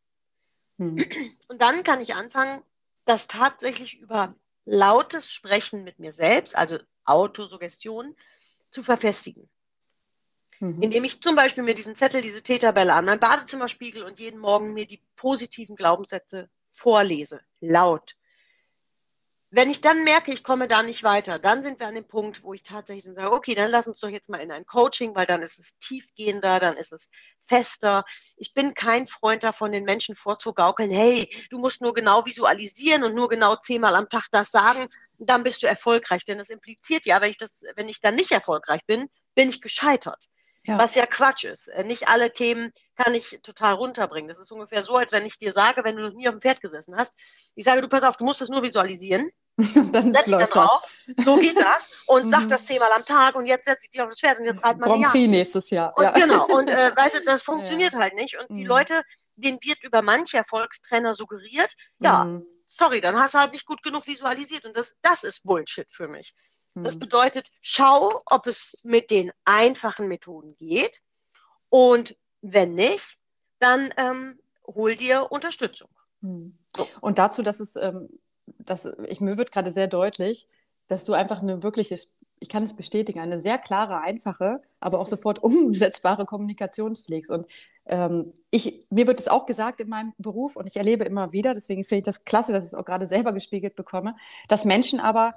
Hm. 0.77 1.03
Und 1.49 1.63
dann 1.63 1.85
kann 1.85 2.03
ich 2.03 2.15
anfangen, 2.15 2.63
das 3.07 3.29
tatsächlich 3.29 3.99
über 3.99 4.35
lautes 4.67 5.33
Sprechen 5.33 5.85
mit 5.85 6.01
mir 6.01 6.13
selbst, 6.13 6.55
also 6.55 6.77
Autosuggestion, 7.07 8.15
zu 8.77 8.83
verfestigen. 8.83 9.49
Mhm. 10.61 10.83
Indem 10.83 11.05
ich 11.05 11.23
zum 11.23 11.35
Beispiel 11.35 11.65
mir 11.65 11.75
diesen 11.75 11.95
Zettel, 11.95 12.21
diese 12.21 12.43
T-Tabelle 12.43 12.93
an 12.93 13.07
mein 13.07 13.19
Badezimmer 13.19 13.69
spiegel 13.69 14.03
und 14.03 14.19
jeden 14.19 14.39
Morgen 14.39 14.75
mir 14.75 14.87
die 14.87 15.03
positiven 15.17 15.77
Glaubenssätze 15.77 16.51
vorlese, 16.69 17.41
laut. 17.61 18.17
Wenn 19.49 19.71
ich 19.71 19.81
dann 19.81 20.05
merke, 20.05 20.31
ich 20.31 20.45
komme 20.45 20.69
da 20.69 20.83
nicht 20.83 21.05
weiter, 21.05 21.39
dann 21.39 21.63
sind 21.63 21.81
wir 21.81 21.87
an 21.87 21.95
dem 21.95 22.07
Punkt, 22.07 22.43
wo 22.43 22.53
ich 22.53 22.63
tatsächlich 22.63 23.15
sage, 23.15 23.33
okay, 23.33 23.55
dann 23.55 23.71
lass 23.71 23.89
uns 23.89 23.99
doch 24.01 24.11
jetzt 24.11 24.29
mal 24.29 24.43
in 24.43 24.51
ein 24.51 24.67
Coaching, 24.67 25.15
weil 25.15 25.25
dann 25.25 25.41
ist 25.41 25.59
es 25.59 25.79
tiefgehender, 25.79 26.61
dann 26.61 26.77
ist 26.77 26.93
es 26.93 27.09
fester. 27.41 28.05
Ich 28.37 28.53
bin 28.53 28.75
kein 28.75 29.07
Freund 29.07 29.43
davon, 29.43 29.73
den 29.73 29.85
Menschen 29.85 30.17
vorzugaukeln, 30.17 30.91
hey, 30.91 31.31
du 31.49 31.59
musst 31.59 31.81
nur 31.81 31.95
genau 31.95 32.27
visualisieren 32.27 33.05
und 33.05 33.15
nur 33.15 33.31
genau 33.31 33.57
zehnmal 33.57 33.95
am 33.95 34.11
Tag 34.11 34.27
das 34.33 34.51
sagen, 34.51 34.89
dann 35.19 35.43
bist 35.43 35.63
du 35.63 35.67
erfolgreich. 35.67 36.25
Denn 36.25 36.39
das 36.39 36.51
impliziert 36.51 37.07
ja, 37.07 37.21
wenn 37.21 37.31
ich 37.31 37.39
das, 37.39 37.63
wenn 37.75 37.89
ich 37.89 38.01
dann 38.01 38.15
nicht 38.15 38.33
erfolgreich 38.33 38.83
bin, 38.87 39.09
bin 39.35 39.49
ich 39.49 39.61
gescheitert. 39.61 40.29
Ja. 40.65 40.79
Was 40.79 40.97
ja 40.97 41.07
Quatsch 41.07 41.45
ist. 41.45 41.69
Äh, 41.69 41.85
nicht 41.85 42.09
alle 42.09 42.33
Themen 42.33 42.73
kann 42.97 43.15
ich 43.15 43.39
total 43.43 43.75
runterbringen. 43.75 44.29
Das 44.29 44.41
ist 44.41 44.51
ungefähr 44.51 44.83
so, 44.83 44.97
als 44.97 45.13
wenn 45.13 45.25
ich 45.25 45.39
dir 45.39 45.53
sage, 45.53 45.85
wenn 45.85 45.97
du 45.97 46.03
noch 46.03 46.13
nie 46.13 46.29
auf 46.29 46.35
dem 46.35 46.41
Pferd 46.41 46.61
gesessen 46.61 46.97
hast, 46.97 47.17
ich 47.55 47.65
sage, 47.65 47.83
du 47.83 47.89
pass 47.89 48.03
auf, 48.03 48.17
du 48.17 48.25
musst 48.25 48.41
das 48.41 48.49
nur 48.49 48.63
visualisieren. 48.63 49.31
dann 49.93 50.13
setz 50.13 50.25
dich 50.25 50.37
da 50.37 50.47
drauf. 50.47 50.83
Das. 51.07 51.25
So 51.25 51.37
geht 51.37 51.57
das. 51.57 52.05
Und 52.09 52.29
sag 52.31 52.43
mhm. 52.43 52.49
das 52.49 52.67
zehnmal 52.67 52.91
am 52.95 53.05
Tag 53.05 53.37
und 53.37 53.47
jetzt 53.47 53.65
setze 53.65 53.87
ich 53.87 53.91
dich 53.91 54.03
auf 54.03 54.09
das 54.09 54.21
Pferd 54.21 54.39
und 54.39 54.45
jetzt 54.45 54.63
reiten 54.63 54.81
wir 54.81 54.87
Grand 54.87 55.05
Prix 55.07 55.29
nächstes 55.29 55.71
Jahr. 55.71 55.97
Und 55.97 56.05
ja. 56.05 56.11
Genau. 56.11 56.47
Und 56.47 56.69
äh, 56.69 56.93
weißt 56.97 57.15
du, 57.15 57.25
das 57.25 57.43
funktioniert 57.43 57.93
ja. 57.93 58.01
halt 58.01 58.15
nicht. 58.15 58.37
Und 58.39 58.55
die 58.57 58.63
mhm. 58.63 58.69
Leute, 58.69 59.03
denen 59.37 59.59
wird 59.63 59.83
über 59.83 60.03
manche 60.03 60.37
Erfolgstrainer 60.37 61.15
suggeriert, 61.15 61.73
ja, 62.01 62.25
mhm. 62.25 62.45
Sorry, 62.77 63.01
dann 63.01 63.17
hast 63.17 63.35
du 63.35 63.39
halt 63.39 63.53
nicht 63.53 63.67
gut 63.67 63.83
genug 63.83 64.07
visualisiert. 64.07 64.65
Und 64.65 64.77
das, 64.77 64.99
das 65.03 65.25
ist 65.25 65.45
Bullshit 65.45 65.87
für 65.91 66.09
mich. 66.09 66.35
Das 66.75 66.95
hm. 66.95 67.01
bedeutet, 67.01 67.51
schau, 67.63 68.21
ob 68.27 68.47
es 68.47 68.79
mit 68.83 69.11
den 69.11 69.33
einfachen 69.45 70.09
Methoden 70.09 70.57
geht. 70.59 71.01
Und 71.71 72.17
wenn 72.43 72.75
nicht, 72.75 73.19
dann 73.59 73.93
ähm, 73.97 74.39
hol 74.67 74.95
dir 74.95 75.31
Unterstützung. 75.31 75.89
Hm. 76.21 76.57
Und 77.01 77.19
dazu, 77.19 77.43
dass 77.43 77.61
es, 77.61 77.77
ähm, 77.77 78.09
dass 78.59 78.85
ich, 79.07 79.21
mir 79.21 79.39
wird 79.39 79.53
gerade 79.53 79.73
sehr 79.73 79.87
deutlich, 79.87 80.47
dass 80.87 81.05
du 81.05 81.15
einfach 81.15 81.41
eine 81.43 81.63
wirkliche, 81.63 81.97
ich 82.39 82.49
kann 82.49 82.63
es 82.63 82.77
bestätigen, 82.77 83.21
eine 83.21 83.41
sehr 83.41 83.59
klare, 83.59 84.01
einfache, 84.01 84.61
aber 84.79 85.01
auch 85.01 85.07
sofort 85.07 85.39
umsetzbare 85.43 86.27
Kommunikation 86.27 86.95
pflegst. 86.95 87.31
Und 87.31 87.47
ähm, 87.87 88.33
ich, 88.51 88.87
mir 88.91 89.07
wird 89.07 89.21
es 89.21 89.29
auch 89.29 89.47
gesagt 89.47 89.81
in 89.81 89.89
meinem 89.89 90.13
Beruf 90.19 90.57
und 90.57 90.67
ich 90.67 90.77
erlebe 90.77 91.05
immer 91.05 91.33
wieder, 91.33 91.55
deswegen 91.55 91.85
finde 91.85 91.99
ich 92.01 92.05
das 92.05 92.25
klasse, 92.25 92.53
dass 92.53 92.65
ich 92.65 92.73
es 92.73 92.75
auch 92.75 92.85
gerade 92.85 93.07
selber 93.07 93.33
gespiegelt 93.33 93.77
bekomme, 93.77 94.17
dass 94.49 94.65
Menschen 94.65 95.01
aber 95.01 95.35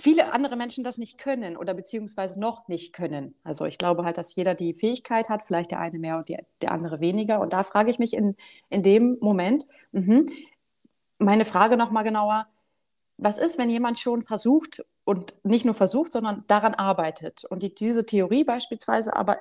viele 0.00 0.32
andere 0.32 0.56
Menschen 0.56 0.84
das 0.84 0.98
nicht 0.98 1.18
können 1.18 1.56
oder 1.56 1.74
beziehungsweise 1.74 2.38
noch 2.38 2.68
nicht 2.68 2.92
können. 2.92 3.34
Also 3.42 3.64
ich 3.64 3.78
glaube 3.78 4.04
halt, 4.04 4.18
dass 4.18 4.34
jeder 4.34 4.54
die 4.54 4.74
Fähigkeit 4.74 5.28
hat, 5.28 5.42
vielleicht 5.42 5.70
der 5.70 5.80
eine 5.80 5.98
mehr 5.98 6.18
und 6.18 6.28
die, 6.28 6.38
der 6.62 6.72
andere 6.72 7.00
weniger. 7.00 7.40
Und 7.40 7.52
da 7.52 7.62
frage 7.62 7.90
ich 7.90 7.98
mich 7.98 8.14
in, 8.14 8.36
in 8.70 8.82
dem 8.82 9.18
Moment, 9.20 9.66
mh, 9.92 10.22
meine 11.18 11.44
Frage 11.44 11.76
nochmal 11.76 12.04
genauer, 12.04 12.46
was 13.16 13.38
ist, 13.38 13.58
wenn 13.58 13.70
jemand 13.70 13.98
schon 13.98 14.22
versucht 14.22 14.84
und 15.04 15.34
nicht 15.42 15.64
nur 15.64 15.74
versucht, 15.74 16.12
sondern 16.12 16.44
daran 16.46 16.74
arbeitet 16.74 17.44
und 17.44 17.64
die, 17.64 17.74
diese 17.74 18.06
Theorie 18.06 18.44
beispielsweise 18.44 19.16
aber 19.16 19.38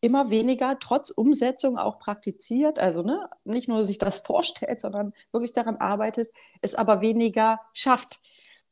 immer 0.00 0.30
weniger 0.30 0.78
trotz 0.78 1.10
Umsetzung 1.10 1.78
auch 1.78 1.98
praktiziert, 1.98 2.78
also 2.78 3.02
ne, 3.02 3.28
nicht 3.44 3.68
nur 3.68 3.84
sich 3.84 3.98
das 3.98 4.20
vorstellt, 4.26 4.80
sondern 4.80 5.12
wirklich 5.32 5.52
daran 5.52 5.76
arbeitet, 5.76 6.30
es 6.60 6.74
aber 6.74 7.00
weniger 7.00 7.60
schafft. 7.72 8.20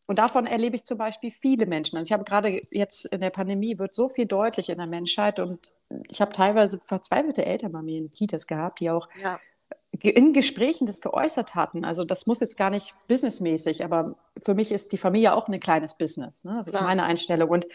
Und 0.09 0.21
davon 0.21 0.47
erlebe 0.47 0.76
ich 0.76 0.85
zum 0.85 0.99
Beispiel 0.99 1.33
viele 1.33 1.66
Menschen. 1.66 1.97
Also 1.97 2.09
ich 2.09 2.12
habe 2.12 2.23
gerade 2.23 2.61
jetzt 2.71 3.06
in 3.06 3.21
der 3.21 3.30
Pandemie 3.30 3.78
wird 3.78 3.92
so 3.92 4.09
viel 4.09 4.26
deutlich 4.26 4.68
in 4.68 4.78
der 4.78 4.87
Menschheit 4.87 5.40
und 5.40 5.75
ich 6.09 6.21
habe 6.21 6.33
teilweise 6.33 6.78
verzweifelte 6.78 7.45
Eltern 7.45 7.73
bei 7.73 7.83
mir 7.83 7.99
in 7.99 8.12
Kitas 8.12 8.47
gehabt, 8.47 8.78
die 8.78 8.90
auch 8.90 9.09
ja. 9.21 9.40
in 10.00 10.33
Gesprächen 10.33 10.87
das 10.87 11.00
geäußert 11.00 11.56
hatten. 11.56 11.85
Also 11.85 12.04
das 12.04 12.26
muss 12.26 12.38
jetzt 12.38 12.56
gar 12.56 12.71
nicht 12.71 12.95
businessmäßig, 13.09 13.85
aber 13.85 14.14
für 14.38 14.54
mich 14.54 14.71
ist 14.71 14.92
die 14.92 14.99
Familie 14.99 15.35
auch 15.35 15.49
ein 15.49 15.59
kleines 15.59 15.99
Business. 15.99 16.45
Ne? 16.45 16.54
Das 16.56 16.68
ist 16.68 16.76
ja. 16.76 16.83
meine 16.83 17.02
Einstellung. 17.02 17.50
Und 17.50 17.66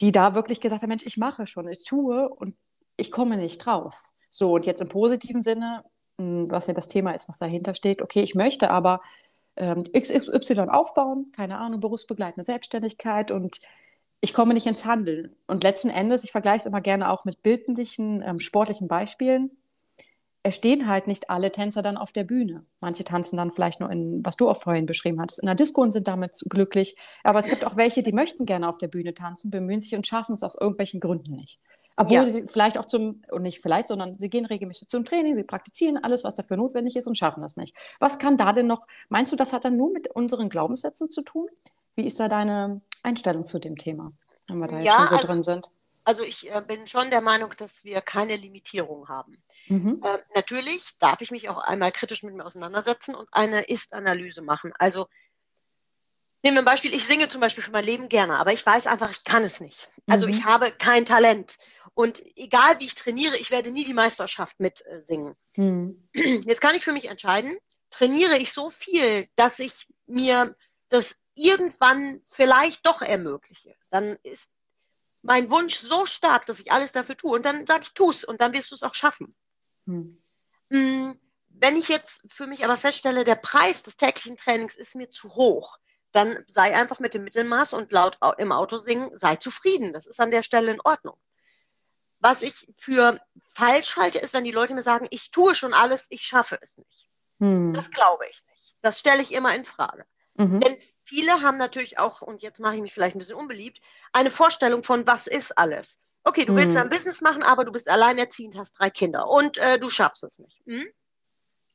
die 0.00 0.12
da 0.12 0.34
wirklich 0.34 0.60
gesagt 0.60 0.82
haben, 0.82 0.88
Mensch, 0.88 1.06
ich 1.06 1.16
mache 1.16 1.46
schon, 1.46 1.68
ich 1.68 1.84
tue 1.84 2.28
und 2.28 2.54
ich 2.96 3.10
komme 3.10 3.36
nicht 3.36 3.66
raus. 3.66 4.12
So, 4.30 4.52
und 4.54 4.66
jetzt 4.66 4.80
im 4.80 4.88
positiven 4.88 5.42
Sinne, 5.42 5.84
hm, 6.18 6.46
was 6.50 6.66
ja 6.66 6.74
das 6.74 6.88
Thema 6.88 7.12
ist, 7.12 7.28
was 7.28 7.38
dahinter 7.38 7.74
steht, 7.74 8.02
okay, 8.02 8.22
ich 8.22 8.34
möchte 8.34 8.70
aber 8.70 9.00
ähm, 9.56 9.84
XY 9.92 10.68
aufbauen, 10.68 11.32
keine 11.32 11.58
Ahnung, 11.58 11.80
berufsbegleitende 11.80 12.44
Selbstständigkeit 12.44 13.30
und 13.30 13.60
ich 14.20 14.34
komme 14.34 14.54
nicht 14.54 14.66
ins 14.66 14.84
Handeln. 14.84 15.34
Und 15.46 15.64
letzten 15.64 15.88
Endes, 15.88 16.24
ich 16.24 16.32
vergleiche 16.32 16.58
es 16.58 16.66
immer 16.66 16.80
gerne 16.80 17.10
auch 17.10 17.24
mit 17.24 17.42
bildlichen, 17.42 18.22
ähm, 18.22 18.38
sportlichen 18.38 18.86
Beispielen. 18.86 19.50
Es 20.42 20.56
stehen 20.56 20.88
halt 20.88 21.06
nicht 21.06 21.28
alle 21.28 21.52
Tänzer 21.52 21.82
dann 21.82 21.96
auf 21.96 22.12
der 22.12 22.24
Bühne. 22.24 22.64
Manche 22.80 23.04
tanzen 23.04 23.36
dann 23.36 23.50
vielleicht 23.50 23.80
nur 23.80 23.90
in, 23.90 24.24
was 24.24 24.36
du 24.36 24.48
auch 24.48 24.60
vorhin 24.60 24.86
beschrieben 24.86 25.20
hattest, 25.20 25.40
in 25.40 25.46
der 25.46 25.54
Disco 25.54 25.82
und 25.82 25.92
sind 25.92 26.08
damit 26.08 26.34
glücklich. 26.48 26.96
Aber 27.22 27.38
es 27.38 27.46
gibt 27.46 27.64
auch 27.64 27.76
welche, 27.76 28.02
die 28.02 28.12
möchten 28.12 28.46
gerne 28.46 28.68
auf 28.68 28.78
der 28.78 28.88
Bühne 28.88 29.12
tanzen, 29.12 29.50
bemühen 29.50 29.80
sich 29.80 29.94
und 29.94 30.06
schaffen 30.06 30.34
es 30.34 30.42
aus 30.42 30.54
irgendwelchen 30.54 31.00
Gründen 31.00 31.34
nicht. 31.36 31.60
Obwohl 31.96 32.16
ja. 32.16 32.24
sie 32.24 32.46
vielleicht 32.46 32.78
auch 32.78 32.86
zum, 32.86 33.22
und 33.30 33.42
nicht 33.42 33.60
vielleicht, 33.60 33.88
sondern 33.88 34.14
sie 34.14 34.30
gehen 34.30 34.46
regelmäßig 34.46 34.88
zum 34.88 35.04
Training, 35.04 35.34
sie 35.34 35.44
praktizieren 35.44 35.98
alles, 35.98 36.24
was 36.24 36.32
dafür 36.32 36.56
notwendig 36.56 36.96
ist 36.96 37.06
und 37.06 37.18
schaffen 37.18 37.42
das 37.42 37.56
nicht. 37.56 37.76
Was 37.98 38.18
kann 38.18 38.38
da 38.38 38.54
denn 38.54 38.66
noch, 38.66 38.86
meinst 39.10 39.32
du, 39.32 39.36
das 39.36 39.52
hat 39.52 39.66
dann 39.66 39.76
nur 39.76 39.92
mit 39.92 40.08
unseren 40.08 40.48
Glaubenssätzen 40.48 41.10
zu 41.10 41.20
tun? 41.20 41.48
Wie 41.96 42.06
ist 42.06 42.18
da 42.18 42.28
deine 42.28 42.80
Einstellung 43.02 43.44
zu 43.44 43.58
dem 43.58 43.76
Thema, 43.76 44.12
wenn 44.48 44.58
wir 44.58 44.68
da 44.68 44.78
jetzt 44.78 44.86
ja, 44.86 44.92
schon 44.92 45.08
so 45.08 45.16
also, 45.16 45.26
drin 45.26 45.42
sind? 45.42 45.66
Also 46.04 46.22
ich 46.22 46.50
äh, 46.50 46.62
bin 46.66 46.86
schon 46.86 47.10
der 47.10 47.20
Meinung, 47.20 47.52
dass 47.58 47.84
wir 47.84 48.00
keine 48.00 48.36
Limitierung 48.36 49.08
haben. 49.08 49.36
Mhm. 49.70 50.00
Äh, 50.02 50.18
natürlich 50.34 50.96
darf 50.98 51.20
ich 51.20 51.30
mich 51.30 51.48
auch 51.48 51.58
einmal 51.58 51.92
kritisch 51.92 52.24
mit 52.24 52.34
mir 52.34 52.44
auseinandersetzen 52.44 53.14
und 53.14 53.28
eine 53.32 53.62
Ist-Analyse 53.62 54.42
machen. 54.42 54.72
Also 54.78 55.06
nehmen 56.42 56.56
wir 56.56 56.62
ein 56.62 56.64
Beispiel, 56.64 56.92
ich 56.92 57.06
singe 57.06 57.28
zum 57.28 57.40
Beispiel 57.40 57.62
für 57.62 57.70
mein 57.70 57.84
Leben 57.84 58.08
gerne, 58.08 58.38
aber 58.38 58.52
ich 58.52 58.66
weiß 58.66 58.88
einfach, 58.88 59.10
ich 59.12 59.22
kann 59.22 59.44
es 59.44 59.60
nicht. 59.60 59.88
Also 60.08 60.26
mhm. 60.26 60.32
ich 60.32 60.44
habe 60.44 60.72
kein 60.72 61.06
Talent. 61.06 61.56
Und 61.94 62.20
egal 62.36 62.80
wie 62.80 62.86
ich 62.86 62.96
trainiere, 62.96 63.36
ich 63.36 63.52
werde 63.52 63.70
nie 63.70 63.84
die 63.84 63.94
Meisterschaft 63.94 64.58
mitsingen. 64.58 65.36
Äh, 65.56 65.60
mhm. 65.60 66.08
Jetzt 66.14 66.60
kann 66.60 66.74
ich 66.74 66.82
für 66.82 66.92
mich 66.92 67.04
entscheiden, 67.04 67.56
trainiere 67.90 68.38
ich 68.38 68.52
so 68.52 68.70
viel, 68.70 69.28
dass 69.36 69.60
ich 69.60 69.86
mir 70.06 70.56
das 70.88 71.20
irgendwann 71.34 72.22
vielleicht 72.26 72.86
doch 72.86 73.02
ermögliche. 73.02 73.76
Dann 73.90 74.16
ist 74.24 74.56
mein 75.22 75.48
Wunsch 75.48 75.76
so 75.76 76.06
stark, 76.06 76.46
dass 76.46 76.58
ich 76.58 76.72
alles 76.72 76.90
dafür 76.90 77.16
tue. 77.16 77.36
Und 77.36 77.44
dann 77.44 77.66
sage 77.66 77.84
ich, 77.84 77.94
tu 77.94 78.10
es 78.10 78.24
und 78.24 78.40
dann 78.40 78.52
wirst 78.52 78.72
du 78.72 78.74
es 78.74 78.82
auch 78.82 78.94
schaffen. 78.94 79.36
Hm. 79.86 80.22
Mm, 80.68 81.12
wenn 81.48 81.76
ich 81.76 81.88
jetzt 81.88 82.22
für 82.32 82.46
mich 82.46 82.64
aber 82.64 82.76
feststelle, 82.76 83.24
der 83.24 83.34
Preis 83.34 83.82
des 83.82 83.96
täglichen 83.96 84.36
Trainings 84.36 84.76
ist 84.76 84.94
mir 84.94 85.10
zu 85.10 85.34
hoch, 85.34 85.78
dann 86.12 86.42
sei 86.46 86.74
einfach 86.74 87.00
mit 87.00 87.14
dem 87.14 87.24
Mittelmaß 87.24 87.72
und 87.74 87.92
laut 87.92 88.18
im 88.38 88.52
Auto 88.52 88.78
singen, 88.78 89.16
sei 89.16 89.36
zufrieden. 89.36 89.92
Das 89.92 90.06
ist 90.06 90.20
an 90.20 90.30
der 90.30 90.42
Stelle 90.42 90.72
in 90.72 90.80
Ordnung. 90.82 91.16
Was 92.18 92.42
ich 92.42 92.66
für 92.76 93.20
falsch 93.46 93.96
halte, 93.96 94.18
ist, 94.18 94.34
wenn 94.34 94.44
die 94.44 94.50
Leute 94.50 94.74
mir 94.74 94.82
sagen, 94.82 95.06
ich 95.10 95.30
tue 95.30 95.54
schon 95.54 95.72
alles, 95.72 96.06
ich 96.10 96.22
schaffe 96.22 96.58
es 96.60 96.76
nicht. 96.76 97.08
Hm. 97.38 97.74
Das 97.74 97.90
glaube 97.90 98.26
ich 98.28 98.42
nicht. 98.50 98.74
Das 98.82 98.98
stelle 98.98 99.22
ich 99.22 99.32
immer 99.32 99.54
in 99.54 99.64
Frage. 99.64 100.04
Mhm. 100.40 100.60
Denn 100.60 100.76
viele 101.04 101.42
haben 101.42 101.58
natürlich 101.58 101.98
auch, 101.98 102.22
und 102.22 102.40
jetzt 102.42 102.60
mache 102.60 102.76
ich 102.76 102.80
mich 102.80 102.94
vielleicht 102.94 103.14
ein 103.14 103.18
bisschen 103.18 103.36
unbeliebt, 103.36 103.80
eine 104.12 104.30
Vorstellung 104.30 104.82
von, 104.82 105.06
was 105.06 105.26
ist 105.26 105.56
alles. 105.58 106.00
Okay, 106.24 106.44
du 106.44 106.54
willst 106.54 106.72
mhm. 106.72 106.82
ein 106.82 106.88
Business 106.88 107.20
machen, 107.20 107.42
aber 107.42 107.64
du 107.64 107.72
bist 107.72 107.88
alleinerziehend, 107.88 108.56
hast 108.56 108.78
drei 108.78 108.90
Kinder 108.90 109.28
und 109.28 109.58
äh, 109.58 109.78
du 109.78 109.90
schaffst 109.90 110.24
es 110.24 110.38
nicht. 110.38 110.62
Hm? 110.66 110.86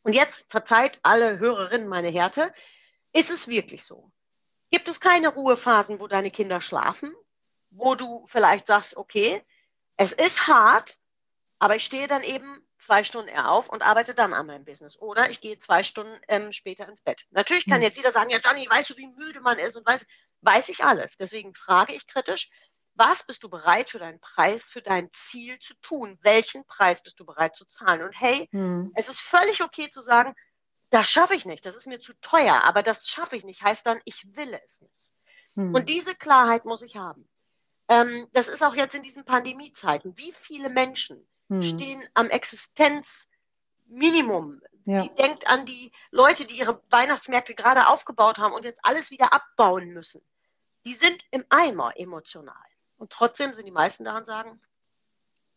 Und 0.04 0.14
jetzt 0.14 0.52
verzeiht 0.52 1.00
alle 1.04 1.40
Hörerinnen 1.40 1.88
meine 1.88 2.10
Härte. 2.10 2.52
Ist 3.12 3.32
es 3.32 3.48
wirklich 3.48 3.84
so? 3.84 4.12
Gibt 4.72 4.88
es 4.88 5.00
keine 5.00 5.30
Ruhephasen, 5.30 6.00
wo 6.00 6.08
deine 6.08 6.32
Kinder 6.32 6.62
schlafen, 6.62 7.14
wo 7.70 7.96
du 7.96 8.26
vielleicht 8.26 8.68
sagst, 8.68 8.98
okay, 8.98 9.44
es 9.98 10.12
ist 10.12 10.48
hart, 10.48 10.98
aber 11.60 11.76
ich 11.76 11.86
stehe 11.86 12.08
dann 12.08 12.24
eben 12.24 12.65
zwei 12.78 13.04
Stunden 13.04 13.30
eher 13.30 13.50
auf 13.50 13.70
und 13.70 13.82
arbeite 13.82 14.14
dann 14.14 14.34
an 14.34 14.48
meinem 14.48 14.66
Business. 14.66 14.98
Oder 15.00 15.30
ich 15.30 15.42
gehe 15.42 15.58
zwei 15.60 15.84
Stunden 15.84 16.20
ähm, 16.28 16.52
später 16.52 16.88
ins 16.88 17.02
Bett. 17.02 17.26
Natürlich 17.32 17.66
kann 17.66 17.78
hm. 17.78 17.84
jetzt 17.84 17.98
jeder 17.98 18.12
sagen, 18.12 18.30
ja, 18.30 18.40
Johnny, 18.40 18.68
weißt 18.70 18.90
du, 18.90 18.98
wie 18.98 19.08
müde 19.08 19.42
man 19.42 19.58
ist 19.58 19.76
und 19.76 19.86
weiß, 19.86 20.06
weiß 20.42 20.70
ich 20.70 20.84
alles. 20.84 21.18
Deswegen 21.18 21.54
frage 21.56 21.94
ich 21.94 22.08
kritisch, 22.08 22.50
was 22.96 23.26
bist 23.26 23.44
du 23.44 23.50
bereit 23.50 23.90
für 23.90 24.00
deinen 24.00 24.20
Preis, 24.20 24.70
für 24.70 24.82
dein 24.82 25.12
Ziel 25.12 25.60
zu 25.60 25.74
tun? 25.82 26.18
Welchen 26.22 26.66
Preis 26.66 27.04
bist 27.04 27.20
du 27.20 27.26
bereit 27.26 27.56
zu 27.56 27.66
zahlen? 27.66 28.02
Und 28.02 28.20
hey, 28.20 28.48
hm. 28.52 28.92
es 28.96 29.10
ist 29.10 29.22
völlig 29.22 29.64
okay 29.64 29.90
zu 29.90 30.02
sagen, 30.02 30.34
das 30.90 31.10
schaffe 31.10 31.36
ich 31.36 31.46
nicht, 31.46 31.66
das 31.66 31.76
ist 31.76 31.88
mir 31.88 32.00
zu 32.00 32.14
teuer, 32.22 32.64
aber 32.64 32.84
das 32.84 33.08
schaffe 33.08 33.36
ich 33.36 33.44
nicht, 33.44 33.64
heißt 33.64 33.86
dann, 33.86 34.00
ich 34.06 34.24
will 34.36 34.58
es 34.66 34.82
nicht. 34.82 35.12
Hm. 35.56 35.74
Und 35.74 35.90
diese 35.90 36.16
Klarheit 36.16 36.66
muss 36.66 36.82
ich 36.84 36.96
haben. 36.96 37.28
Ähm, 37.88 38.28
das 38.32 38.48
ist 38.48 38.64
auch 38.64 38.76
jetzt 38.76 38.96
in 38.96 39.04
diesen 39.04 39.26
Pandemiezeiten. 39.26 40.18
Wie 40.18 40.32
viele 40.32 40.70
Menschen 40.70 41.28
hm. 41.50 41.64
stehen 41.64 42.08
am 42.14 42.30
Existenzminimum. 42.30 44.62
Ja. 44.86 45.04
Die 45.04 45.14
denkt 45.16 45.48
an 45.48 45.66
die 45.66 45.92
Leute, 46.12 46.46
die 46.46 46.60
ihre 46.60 46.82
Weihnachtsmärkte 46.92 47.56
gerade 47.56 47.88
aufgebaut 47.88 48.38
haben 48.38 48.54
und 48.54 48.66
jetzt 48.66 48.82
alles 48.84 49.12
wieder 49.12 49.34
abbauen 49.34 49.94
müssen. 49.94 50.22
Die 50.86 50.94
sind 50.94 51.26
im 51.32 51.44
Eimer 51.50 51.98
emotional. 51.98 52.54
Und 52.98 53.12
trotzdem 53.12 53.54
sind 53.54 53.66
die 53.66 53.72
meisten 53.72 54.06
daran 54.06 54.24
sagen, 54.26 54.62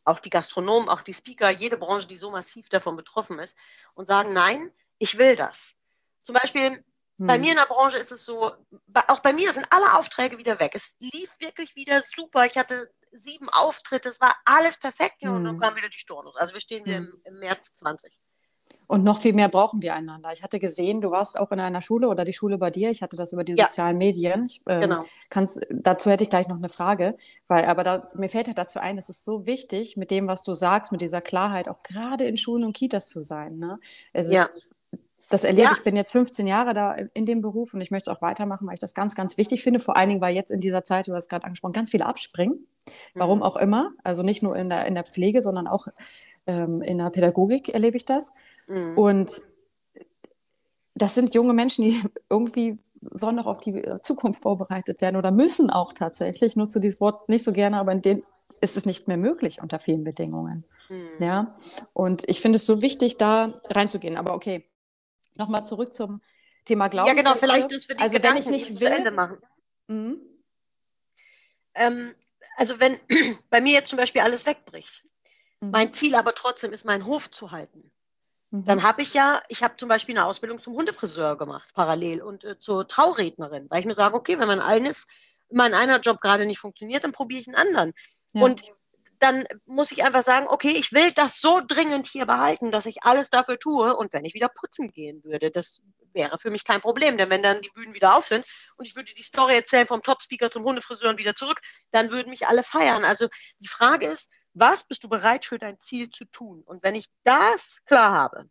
auch 0.04 0.18
die 0.18 0.30
Gastronomen, 0.30 0.88
auch 0.88 1.02
die 1.02 1.12
Speaker, 1.12 1.50
jede 1.50 1.76
Branche, 1.76 2.08
die 2.08 2.16
so 2.16 2.30
massiv 2.30 2.70
davon 2.70 2.96
betroffen 2.96 3.38
ist, 3.38 3.54
und 3.94 4.06
sagen, 4.06 4.32
nein, 4.32 4.72
ich 4.98 5.18
will 5.18 5.36
das. 5.36 5.76
Zum 6.22 6.34
Beispiel 6.34 6.82
bei 7.18 7.34
hm. 7.34 7.40
mir 7.40 7.50
in 7.50 7.56
der 7.56 7.66
Branche 7.66 7.98
ist 7.98 8.12
es 8.12 8.24
so, 8.24 8.52
auch 9.08 9.20
bei 9.20 9.32
mir 9.32 9.52
sind 9.52 9.66
alle 9.70 9.98
Aufträge 9.98 10.38
wieder 10.38 10.60
weg. 10.60 10.72
Es 10.74 10.96
lief 11.00 11.40
wirklich 11.40 11.74
wieder 11.74 12.00
super. 12.00 12.46
Ich 12.46 12.56
hatte 12.56 12.90
sieben 13.12 13.48
Auftritte, 13.48 14.08
es 14.08 14.20
war 14.20 14.36
alles 14.44 14.78
perfekt 14.78 15.22
mhm. 15.22 15.30
und 15.30 15.44
dann 15.44 15.54
hm. 15.54 15.60
kam 15.60 15.76
wieder 15.76 15.88
die 15.88 15.98
Stornos. 15.98 16.36
Also 16.36 16.54
wir 16.54 16.60
stehen 16.60 16.84
wieder 16.84 17.00
mhm. 17.00 17.20
im, 17.24 17.34
im 17.34 17.40
März 17.40 17.74
20. 17.74 18.18
Und 18.86 19.04
noch 19.04 19.20
viel 19.20 19.34
mehr 19.34 19.50
brauchen 19.50 19.82
wir 19.82 19.94
einander. 19.94 20.32
Ich 20.32 20.42
hatte 20.42 20.58
gesehen, 20.58 21.02
du 21.02 21.10
warst 21.10 21.38
auch 21.38 21.52
in 21.52 21.60
einer 21.60 21.82
Schule 21.82 22.08
oder 22.08 22.24
die 22.24 22.32
Schule 22.32 22.56
bei 22.56 22.70
dir. 22.70 22.90
Ich 22.90 23.02
hatte 23.02 23.18
das 23.18 23.34
über 23.34 23.44
die 23.44 23.54
ja. 23.54 23.66
sozialen 23.66 23.98
Medien. 23.98 24.46
Ich, 24.46 24.62
ähm, 24.66 24.80
genau. 24.80 25.04
Kannst, 25.28 25.60
dazu 25.70 26.10
hätte 26.10 26.24
ich 26.24 26.30
gleich 26.30 26.48
noch 26.48 26.56
eine 26.56 26.70
Frage, 26.70 27.14
weil 27.48 27.66
aber 27.66 27.84
da, 27.84 28.10
mir 28.14 28.30
fällt 28.30 28.46
halt 28.46 28.56
dazu 28.56 28.78
ein, 28.78 28.96
es 28.96 29.10
ist 29.10 29.24
so 29.24 29.44
wichtig, 29.44 29.98
mit 29.98 30.10
dem, 30.10 30.26
was 30.26 30.42
du 30.42 30.54
sagst, 30.54 30.90
mit 30.90 31.02
dieser 31.02 31.20
Klarheit, 31.20 31.68
auch 31.68 31.82
gerade 31.82 32.24
in 32.24 32.38
Schulen 32.38 32.64
und 32.64 32.72
Kitas 32.72 33.06
zu 33.08 33.22
sein. 33.22 33.58
Ne? 33.58 33.78
Es 34.14 34.30
ja. 34.30 34.44
Ist, 34.44 34.66
das 35.28 35.44
erlebe 35.44 35.68
ja. 35.68 35.72
ich, 35.76 35.84
bin 35.84 35.94
jetzt 35.94 36.12
15 36.12 36.46
Jahre 36.46 36.72
da 36.72 36.94
in 36.94 37.26
dem 37.26 37.42
Beruf 37.42 37.74
und 37.74 37.82
ich 37.82 37.90
möchte 37.90 38.10
es 38.10 38.16
auch 38.16 38.22
weitermachen, 38.22 38.66
weil 38.66 38.74
ich 38.74 38.80
das 38.80 38.94
ganz, 38.94 39.14
ganz 39.14 39.36
wichtig 39.36 39.62
finde. 39.62 39.80
Vor 39.80 39.96
allen 39.96 40.08
Dingen, 40.08 40.22
weil 40.22 40.34
jetzt 40.34 40.50
in 40.50 40.60
dieser 40.60 40.84
Zeit, 40.84 41.08
du 41.08 41.14
hast 41.14 41.28
gerade 41.28 41.44
angesprochen, 41.44 41.74
ganz 41.74 41.90
viele 41.90 42.06
abspringen. 42.06 42.66
Warum 43.14 43.38
mhm. 43.38 43.44
auch 43.44 43.56
immer. 43.56 43.92
Also 44.02 44.22
nicht 44.22 44.42
nur 44.42 44.56
in 44.56 44.68
der, 44.68 44.86
in 44.86 44.94
der 44.94 45.04
Pflege, 45.04 45.42
sondern 45.42 45.66
auch 45.66 45.88
ähm, 46.46 46.82
in 46.82 46.98
der 46.98 47.10
Pädagogik 47.10 47.68
erlebe 47.68 47.96
ich 47.96 48.04
das. 48.04 48.32
Mhm. 48.66 48.96
Und 48.96 49.40
das 50.94 51.14
sind 51.14 51.34
junge 51.34 51.52
Menschen, 51.52 51.84
die 51.84 52.00
irgendwie 52.30 52.78
sollen 53.00 53.36
noch 53.36 53.46
auf 53.46 53.60
die 53.60 53.82
Zukunft 54.02 54.42
vorbereitet 54.42 55.00
werden 55.00 55.16
oder 55.16 55.30
müssen 55.30 55.70
auch 55.70 55.92
tatsächlich. 55.92 56.50
Ich 56.50 56.56
nutze 56.56 56.80
dieses 56.80 57.00
Wort 57.00 57.28
nicht 57.28 57.44
so 57.44 57.52
gerne, 57.52 57.78
aber 57.78 57.92
in 57.92 58.02
dem 58.02 58.22
ist 58.60 58.76
es 58.76 58.86
nicht 58.86 59.06
mehr 59.06 59.16
möglich 59.16 59.62
unter 59.62 59.78
vielen 59.78 60.02
Bedingungen. 60.02 60.64
Mhm. 60.88 61.10
Ja. 61.20 61.56
Und 61.92 62.28
ich 62.28 62.40
finde 62.40 62.56
es 62.56 62.66
so 62.66 62.82
wichtig, 62.82 63.16
da 63.18 63.52
reinzugehen. 63.70 64.16
Aber 64.16 64.34
okay, 64.34 64.64
nochmal 65.36 65.66
zurück 65.66 65.94
zum 65.94 66.20
Thema 66.64 66.88
Glauben. 66.88 67.08
Ja, 67.08 67.14
genau, 67.14 67.34
vielleicht 67.34 67.70
ist 67.72 67.86
für 67.86 67.94
die 67.94 68.02
also 68.02 68.16
Gedanken, 68.16 68.46
wenn 68.46 68.54
ich 68.54 68.70
nicht 68.70 68.80
will, 68.80 68.88
Ende 68.88 69.10
machen. 69.10 69.38
Mhm. 69.86 70.20
Ähm, 71.74 72.14
also 72.58 72.80
wenn 72.80 72.98
bei 73.50 73.60
mir 73.60 73.72
jetzt 73.72 73.88
zum 73.88 73.98
Beispiel 73.98 74.20
alles 74.20 74.44
wegbricht, 74.44 75.04
mhm. 75.60 75.70
mein 75.70 75.92
Ziel 75.92 76.14
aber 76.16 76.34
trotzdem 76.34 76.72
ist, 76.72 76.84
meinen 76.84 77.06
Hof 77.06 77.30
zu 77.30 77.52
halten, 77.52 77.90
mhm. 78.50 78.64
dann 78.66 78.82
habe 78.82 79.00
ich 79.00 79.14
ja, 79.14 79.40
ich 79.48 79.62
habe 79.62 79.76
zum 79.76 79.88
Beispiel 79.88 80.16
eine 80.18 80.26
Ausbildung 80.26 80.60
zum 80.60 80.74
Hundefriseur 80.74 81.38
gemacht, 81.38 81.68
parallel 81.72 82.20
und 82.20 82.44
äh, 82.44 82.58
zur 82.58 82.86
Traurednerin, 82.88 83.70
weil 83.70 83.80
ich 83.80 83.86
mir 83.86 83.94
sage, 83.94 84.16
okay, 84.16 84.38
wenn 84.38 84.48
mein 84.48 84.60
eines, 84.60 85.06
mein 85.50 85.72
einer 85.72 86.00
Job 86.00 86.20
gerade 86.20 86.46
nicht 86.46 86.58
funktioniert, 86.58 87.04
dann 87.04 87.12
probiere 87.12 87.40
ich 87.40 87.46
einen 87.46 87.56
anderen. 87.56 87.94
Ja. 88.32 88.42
Und 88.42 88.62
dann 89.20 89.46
muss 89.66 89.90
ich 89.92 90.04
einfach 90.04 90.22
sagen, 90.22 90.46
okay, 90.48 90.70
ich 90.70 90.92
will 90.92 91.12
das 91.12 91.40
so 91.40 91.60
dringend 91.66 92.06
hier 92.06 92.26
behalten, 92.26 92.70
dass 92.70 92.86
ich 92.86 93.02
alles 93.02 93.30
dafür 93.30 93.58
tue. 93.58 93.96
Und 93.96 94.12
wenn 94.12 94.24
ich 94.24 94.34
wieder 94.34 94.48
putzen 94.48 94.92
gehen 94.92 95.22
würde, 95.24 95.50
das 95.50 95.82
wäre 96.12 96.38
für 96.38 96.50
mich 96.50 96.64
kein 96.64 96.80
Problem. 96.80 97.18
Denn 97.18 97.30
wenn 97.30 97.42
dann 97.42 97.60
die 97.60 97.70
Bühnen 97.70 97.94
wieder 97.94 98.16
auf 98.16 98.26
sind 98.26 98.44
und 98.76 98.86
ich 98.86 98.96
würde 98.96 99.12
die 99.14 99.22
Story 99.22 99.54
erzählen 99.54 99.86
vom 99.86 100.02
Topspeaker 100.02 100.50
zum 100.50 100.64
Hundefriseur 100.64 101.10
und 101.10 101.18
wieder 101.18 101.34
zurück, 101.34 101.60
dann 101.90 102.10
würden 102.12 102.30
mich 102.30 102.46
alle 102.46 102.62
feiern. 102.62 103.04
Also 103.04 103.28
die 103.58 103.68
Frage 103.68 104.06
ist, 104.06 104.30
was 104.54 104.86
bist 104.86 105.04
du 105.04 105.08
bereit 105.08 105.44
für 105.44 105.58
dein 105.58 105.78
Ziel 105.78 106.10
zu 106.10 106.24
tun? 106.24 106.62
Und 106.64 106.82
wenn 106.82 106.94
ich 106.94 107.08
das 107.24 107.84
klar 107.84 108.12
habe, 108.12 108.48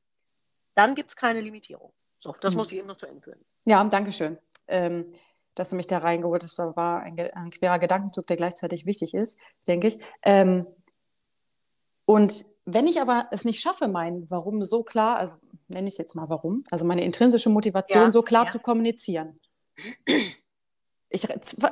dann 0.75 0.95
gibt 0.95 1.09
es 1.09 1.15
keine 1.15 1.41
Limitierung. 1.41 1.93
So, 2.17 2.35
das 2.39 2.53
mhm. 2.53 2.57
muss 2.57 2.71
ich 2.71 2.77
eben 2.77 2.87
noch 2.87 2.97
zu 2.97 3.05
Ende 3.05 3.21
führen. 3.21 3.45
Ja, 3.65 3.83
danke 3.83 4.11
schön. 4.11 4.37
Ähm, 4.67 5.11
dass 5.57 5.71
du 5.71 5.75
mich 5.75 5.87
da 5.87 5.97
reingeholt 5.97 6.43
hast, 6.43 6.59
da 6.59 6.75
war 6.75 7.01
ein, 7.01 7.19
ein 7.19 7.49
querer 7.49 7.79
Gedankenzug, 7.79 8.27
der 8.27 8.37
gleichzeitig 8.37 8.85
wichtig 8.85 9.13
ist, 9.13 9.39
denke 9.67 9.87
ich. 9.87 9.99
Ähm, 10.21 10.67
und 12.05 12.45
wenn 12.65 12.87
ich 12.87 13.01
aber 13.01 13.27
es 13.31 13.43
nicht 13.43 13.59
schaffe, 13.59 13.87
mein 13.87 14.29
Warum 14.29 14.63
so 14.63 14.83
klar, 14.83 15.17
also 15.17 15.35
nenne 15.67 15.87
ich 15.87 15.95
es 15.95 15.97
jetzt 15.97 16.15
mal 16.15 16.29
Warum, 16.29 16.63
also 16.69 16.85
meine 16.85 17.03
intrinsische 17.03 17.49
Motivation 17.49 18.03
ja, 18.03 18.11
so 18.11 18.21
klar 18.21 18.45
ja. 18.45 18.49
zu 18.51 18.59
kommunizieren. 18.59 19.39
Ich, 21.09 21.25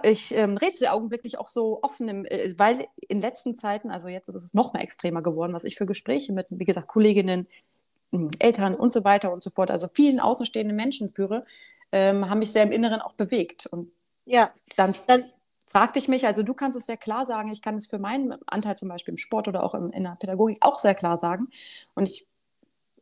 ich 0.03 0.33
ähm, 0.33 0.55
rätsel 0.55 0.87
augenblicklich 0.87 1.37
auch 1.37 1.49
so 1.49 1.79
offen, 1.83 2.07
im, 2.07 2.25
äh, 2.25 2.53
weil 2.57 2.87
in 3.07 3.19
letzten 3.19 3.55
Zeiten, 3.55 3.91
also 3.91 4.07
jetzt 4.07 4.29
ist 4.29 4.35
es 4.35 4.53
noch 4.53 4.73
mal 4.73 4.79
extremer 4.79 5.21
geworden, 5.21 5.53
was 5.53 5.65
ich 5.65 5.75
für 5.75 5.85
Gespräche 5.85 6.31
mit, 6.31 6.47
wie 6.49 6.63
gesagt, 6.63 6.87
Kolleginnen, 6.87 7.47
hm, 8.11 8.29
Eltern 8.39 8.75
und 8.75 8.93
so 8.93 9.03
weiter 9.03 9.33
und 9.33 9.43
so 9.43 9.49
fort, 9.49 9.71
also 9.71 9.89
vielen 9.93 10.21
außenstehenden 10.21 10.75
Menschen 10.75 11.11
führe, 11.11 11.45
ähm, 11.91 12.29
haben 12.29 12.39
mich 12.39 12.51
sehr 12.51 12.63
im 12.63 12.71
Inneren 12.71 13.01
auch 13.01 13.13
bewegt. 13.13 13.65
Und 13.67 13.91
ja, 14.25 14.51
dann, 14.75 14.93
dann 15.07 15.25
fragte 15.67 15.99
ich 15.99 16.07
mich, 16.07 16.25
also 16.25 16.43
du 16.43 16.53
kannst 16.53 16.77
es 16.77 16.85
sehr 16.85 16.97
klar 16.97 17.25
sagen, 17.25 17.51
ich 17.51 17.61
kann 17.61 17.75
es 17.75 17.87
für 17.87 17.99
meinen 17.99 18.35
Anteil 18.47 18.77
zum 18.77 18.89
Beispiel 18.89 19.13
im 19.13 19.17
Sport 19.17 19.47
oder 19.47 19.63
auch 19.63 19.73
im, 19.75 19.91
in 19.91 20.03
der 20.03 20.17
Pädagogik 20.19 20.57
auch 20.61 20.79
sehr 20.79 20.95
klar 20.95 21.17
sagen. 21.17 21.49
Und 21.95 22.09
ich 22.09 22.27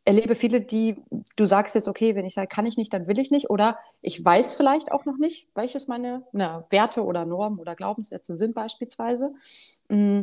erlebe 0.04 0.34
viele, 0.34 0.60
die, 0.60 0.96
du 1.36 1.46
sagst 1.46 1.74
jetzt, 1.74 1.88
okay, 1.88 2.14
wenn 2.14 2.26
ich 2.26 2.34
sage, 2.34 2.48
kann 2.48 2.66
ich 2.66 2.76
nicht, 2.76 2.92
dann 2.92 3.06
will 3.06 3.18
ich 3.18 3.30
nicht. 3.30 3.48
Oder 3.50 3.78
ich 4.02 4.22
weiß 4.22 4.54
vielleicht 4.54 4.92
auch 4.92 5.04
noch 5.06 5.16
nicht, 5.16 5.48
welches 5.54 5.88
meine 5.88 6.26
na, 6.32 6.64
Werte 6.70 7.04
oder 7.04 7.24
Normen 7.24 7.58
oder 7.58 7.74
Glaubenssätze 7.74 8.36
sind 8.36 8.54
beispielsweise. 8.54 9.32
Mm. 9.88 10.22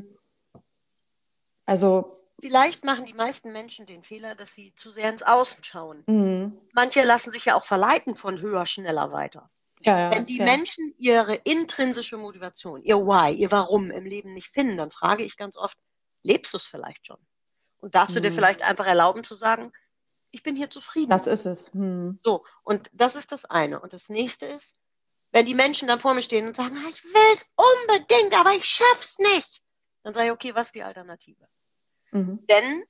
Also. 1.65 2.20
Vielleicht 2.41 2.83
machen 2.83 3.05
die 3.05 3.13
meisten 3.13 3.51
Menschen 3.51 3.85
den 3.85 4.03
Fehler, 4.03 4.35
dass 4.35 4.53
sie 4.53 4.73
zu 4.75 4.89
sehr 4.91 5.09
ins 5.09 5.23
Außen 5.23 5.63
schauen. 5.63 6.03
Mhm. 6.07 6.57
Manche 6.73 7.03
lassen 7.03 7.31
sich 7.31 7.45
ja 7.45 7.55
auch 7.55 7.65
verleiten 7.65 8.15
von 8.15 8.41
höher, 8.41 8.65
schneller, 8.65 9.11
weiter. 9.11 9.49
Ja, 9.83 9.97
ja, 9.97 10.11
Wenn 10.11 10.25
die 10.25 10.37
ja. 10.37 10.45
Menschen 10.45 10.93
ihre 10.97 11.35
intrinsische 11.35 12.17
Motivation, 12.17 12.83
ihr 12.83 12.97
Why, 12.97 13.33
ihr 13.33 13.51
Warum 13.51 13.91
im 13.91 14.05
Leben 14.05 14.33
nicht 14.33 14.47
finden, 14.47 14.77
dann 14.77 14.91
frage 14.91 15.23
ich 15.23 15.37
ganz 15.37 15.55
oft, 15.55 15.77
lebst 16.23 16.53
du 16.53 16.57
es 16.57 16.63
vielleicht 16.63 17.07
schon? 17.07 17.17
Und 17.79 17.95
darfst 17.95 18.15
hm. 18.15 18.21
du 18.21 18.29
dir 18.29 18.29
hm. 18.29 18.35
vielleicht 18.35 18.63
einfach 18.63 18.85
erlauben 18.85 19.23
zu 19.23 19.35
sagen, 19.35 19.71
ich 20.31 20.43
bin 20.43 20.55
hier 20.55 20.69
zufrieden. 20.69 21.09
Das 21.09 21.27
ist 21.27 21.45
es. 21.45 21.73
Hm. 21.73 22.19
So, 22.23 22.43
und 22.63 22.89
das 22.93 23.15
ist 23.15 23.31
das 23.31 23.45
eine. 23.45 23.79
Und 23.79 23.93
das 23.93 24.09
nächste 24.09 24.45
ist, 24.45 24.77
wenn 25.31 25.45
die 25.45 25.55
Menschen 25.55 25.87
dann 25.87 25.99
vor 25.99 26.13
mir 26.13 26.21
stehen 26.21 26.47
und 26.47 26.55
sagen, 26.55 26.77
ah, 26.77 26.89
ich 26.89 27.03
will 27.03 27.35
es 27.35 27.45
unbedingt, 27.55 28.39
aber 28.39 28.51
ich 28.53 28.65
schaff's 28.65 29.17
nicht, 29.19 29.61
dann 30.03 30.13
sage 30.13 30.27
ich, 30.27 30.31
okay, 30.31 30.55
was 30.55 30.67
ist 30.67 30.75
die 30.75 30.83
Alternative? 30.83 31.47
Mhm. 32.11 32.45
Denn, 32.47 32.83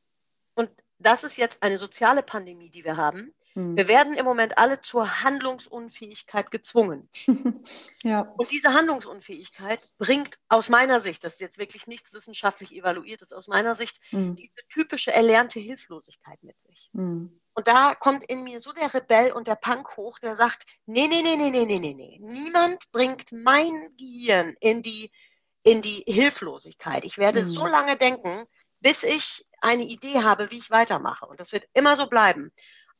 und 0.56 0.70
das 1.00 1.24
ist 1.24 1.38
jetzt 1.38 1.64
eine 1.64 1.78
soziale 1.78 2.24
Pandemie, 2.24 2.70
die 2.70 2.84
wir 2.84 2.98
haben, 2.98 3.34
hm. 3.54 3.76
Wir 3.76 3.88
werden 3.88 4.16
im 4.16 4.26
Moment 4.26 4.58
alle 4.58 4.82
zur 4.82 5.24
Handlungsunfähigkeit 5.24 6.52
gezwungen. 6.52 7.10
ja. 8.04 8.22
Und 8.38 8.52
diese 8.52 8.74
Handlungsunfähigkeit 8.74 9.86
bringt 9.98 10.40
aus 10.48 10.70
meiner 10.70 11.00
Sicht, 11.00 11.24
das 11.24 11.34
ist 11.34 11.42
jetzt 11.42 11.58
wirklich 11.58 11.88
nichts 11.88 12.14
wissenschaftlich 12.14 12.74
evaluiertes, 12.74 13.34
aus 13.34 13.48
meiner 13.48 13.76
Sicht 13.76 14.00
hm. 14.10 14.36
diese 14.36 14.54
typische 14.70 15.12
erlernte 15.12 15.60
Hilflosigkeit 15.60 16.42
mit 16.44 16.62
sich. 16.62 16.90
Hm. 16.94 17.38
Und 17.54 17.68
da 17.68 17.96
kommt 17.96 18.24
in 18.24 18.44
mir 18.44 18.62
so 18.62 18.72
der 18.72 18.94
Rebell 18.94 19.34
und 19.34 19.48
der 19.48 19.56
Punk 19.56 19.98
hoch, 19.98 20.20
der 20.20 20.38
sagt, 20.38 20.66
nee, 20.86 21.08
nee, 21.08 21.22
nee, 21.22 21.36
nee, 21.36 21.50
nee, 21.50 21.66
nee, 21.66 21.80
nee, 21.80 21.94
nee. 21.94 22.18
Niemand 22.22 22.90
bringt 22.94 23.34
mein 23.34 23.74
Gehirn 23.98 24.56
in 24.62 24.82
die, 24.82 25.12
in 25.64 25.82
die 25.82 26.06
Hilflosigkeit. 26.08 27.04
Ich 27.04 27.18
werde 27.18 27.44
so 27.44 27.66
hm. 27.66 27.72
lange 27.72 27.98
denken, 27.98 28.46
bis 28.82 29.04
ich 29.04 29.46
eine 29.62 29.84
Idee 29.84 30.24
habe, 30.24 30.52
wie 30.52 30.58
ich 30.58 30.72
weitermache. 30.72 31.26
Und 31.26 31.40
das 31.40 31.52
wird 31.52 31.70
immer 31.74 31.96
so 31.96 32.08
bleiben. 32.08 32.52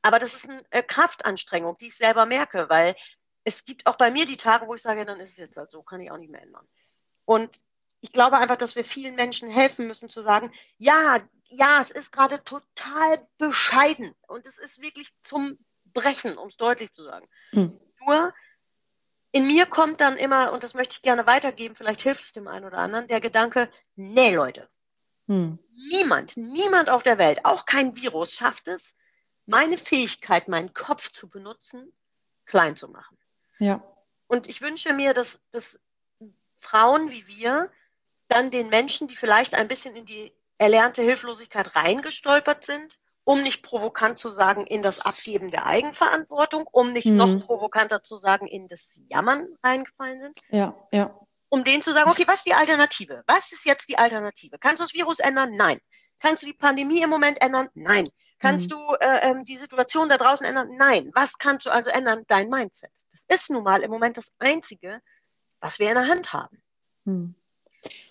Aber 0.02 0.20
das 0.20 0.34
ist 0.34 0.50
eine 0.50 0.64
äh, 0.70 0.84
Kraftanstrengung, 0.84 1.78
die 1.78 1.88
ich 1.88 1.96
selber 1.98 2.26
merke, 2.26 2.70
weil 2.70 2.96
es 3.44 3.66
gibt 3.66 3.88
auch 3.88 3.98
bei 3.98 4.12
mir 4.12 4.26
die 4.26 4.38
Tage, 4.38 4.68
wo 4.68 4.76
ich 4.76 4.82
sage, 4.82 5.06
dann 5.06 5.20
ist 5.20 5.32
es 5.32 5.38
jetzt 5.38 5.58
halt 5.58 5.72
so, 5.72 5.82
kann 5.82 6.02
ich 6.02 6.12
auch 6.12 6.18
nicht 6.18 6.32
mehr 6.32 6.42
ändern. 6.42 6.68
Und 7.26 7.60
ich 8.02 8.12
glaube 8.12 8.38
einfach, 8.38 8.58
dass 8.58 8.76
wir 8.76 8.84
vielen 8.84 9.16
Menschen 9.16 9.50
helfen 9.50 9.88
müssen 9.88 10.10
zu 10.10 10.24
sagen, 10.24 10.52
ja, 10.78 11.20
ja, 11.46 11.80
es 11.82 11.92
ist 11.92 12.12
gerade 12.12 12.44
total 12.44 13.28
bescheiden 13.38 14.16
und 14.28 14.48
es 14.48 14.58
ist 14.58 14.82
wirklich 14.82 15.10
zum 15.22 15.58
Brechen, 15.86 16.38
um 16.38 16.48
es 16.48 16.58
deutlich 16.58 16.92
zu 16.92 17.04
sagen. 17.04 17.28
Hm. 17.52 17.80
Nur 18.06 18.34
in 19.32 19.48
mir 19.48 19.66
kommt 19.66 20.02
dann 20.02 20.18
immer, 20.18 20.52
und 20.52 20.64
das 20.64 20.74
möchte 20.74 20.96
ich 20.96 21.02
gerne 21.02 21.28
weitergeben, 21.28 21.76
vielleicht 21.76 22.02
hilft 22.02 22.22
es 22.22 22.34
dem 22.34 22.48
einen 22.48 22.66
oder 22.66 22.80
anderen, 22.80 23.08
der 23.08 23.22
Gedanke, 23.22 23.72
nee, 23.96 24.34
Leute, 24.34 24.70
hm. 25.32 25.60
niemand, 25.90 26.36
niemand 26.36 26.90
auf 26.90 27.04
der 27.04 27.18
Welt, 27.18 27.46
auch 27.46 27.66
kein 27.66 27.96
Virus 27.96 28.34
schafft 28.34 28.68
es, 28.68 28.96
meine 29.46 29.78
Fähigkeit, 29.78 30.50
meinen 30.50 30.74
Kopf 30.74 31.12
zu 31.12 31.30
benutzen, 31.30 31.92
klein 32.46 32.76
zu 32.76 32.90
machen. 32.90 33.18
Ja. 33.58 33.82
Und 34.28 34.48
ich 34.48 34.62
wünsche 34.62 34.94
mir, 34.94 35.14
dass, 35.14 35.46
dass 35.52 35.80
Frauen 36.60 37.12
wie 37.12 37.28
wir 37.28 37.72
dann 38.28 38.52
den 38.52 38.70
Menschen, 38.70 39.08
die 39.08 39.16
vielleicht 39.16 39.56
ein 39.56 39.68
bisschen 39.68 39.96
in 39.96 40.06
die 40.06 40.34
erlernte 40.58 41.02
Hilflosigkeit 41.02 41.76
reingestolpert 41.76 42.66
sind, 42.66 42.98
um 43.24 43.42
nicht 43.42 43.64
provokant 43.64 44.18
zu 44.18 44.30
sagen, 44.30 44.66
in 44.68 44.82
das 44.82 45.00
Abgeben 45.00 45.50
der 45.50 45.66
Eigenverantwortung, 45.66 46.68
um 46.72 46.92
nicht 46.92 47.08
mhm. 47.08 47.18
noch 47.18 47.40
provokanter 47.46 48.04
zu 48.04 48.18
sagen, 48.18 48.48
in 48.48 48.68
das 48.68 49.02
Jammern 49.08 49.48
reingefallen 49.64 50.20
sind. 50.20 50.40
Ja, 50.50 50.76
ja. 50.92 51.18
Um 51.52 51.66
denen 51.66 51.82
zu 51.82 51.92
sagen, 51.92 52.10
okay, 52.10 52.24
was 52.28 52.38
ist 52.38 52.46
die 52.46 52.54
Alternative? 52.54 53.24
Was 53.28 53.52
ist 53.52 53.66
jetzt 53.66 53.90
die 53.90 53.98
Alternative? 53.98 54.58
Kannst 54.58 54.80
du 54.80 54.86
das 54.86 54.94
Virus 54.94 55.20
ändern? 55.20 55.58
Nein. 55.58 55.80
Kannst 56.22 56.44
du 56.44 56.48
die 56.48 56.54
Pandemie 56.54 57.02
im 57.02 57.10
Moment 57.10 57.42
ändern? 57.42 57.68
Nein. 57.74 58.08
Kannst 58.40 58.72
mhm. 58.72 58.76
du 58.76 58.94
äh, 59.02 59.30
ähm, 59.30 59.44
die 59.44 59.58
Situation 59.58 60.08
da 60.08 60.18
draußen 60.18 60.48
ändern? 60.48 60.70
Nein. 60.80 61.12
Was 61.14 61.38
kannst 61.38 61.66
du 61.66 61.70
also 61.70 61.90
ändern? 61.90 62.24
Dein 62.28 62.48
Mindset. 62.48 62.92
Das 63.12 63.26
ist 63.28 63.50
nun 63.52 63.66
mal 63.66 63.82
im 63.82 63.92
Moment 63.92 64.16
das 64.16 64.34
Einzige, 64.40 65.02
was 65.60 65.78
wir 65.78 65.90
in 65.90 65.96
der 65.96 66.08
Hand 66.08 66.32
haben. 66.32 66.58
Mhm. 67.04 67.36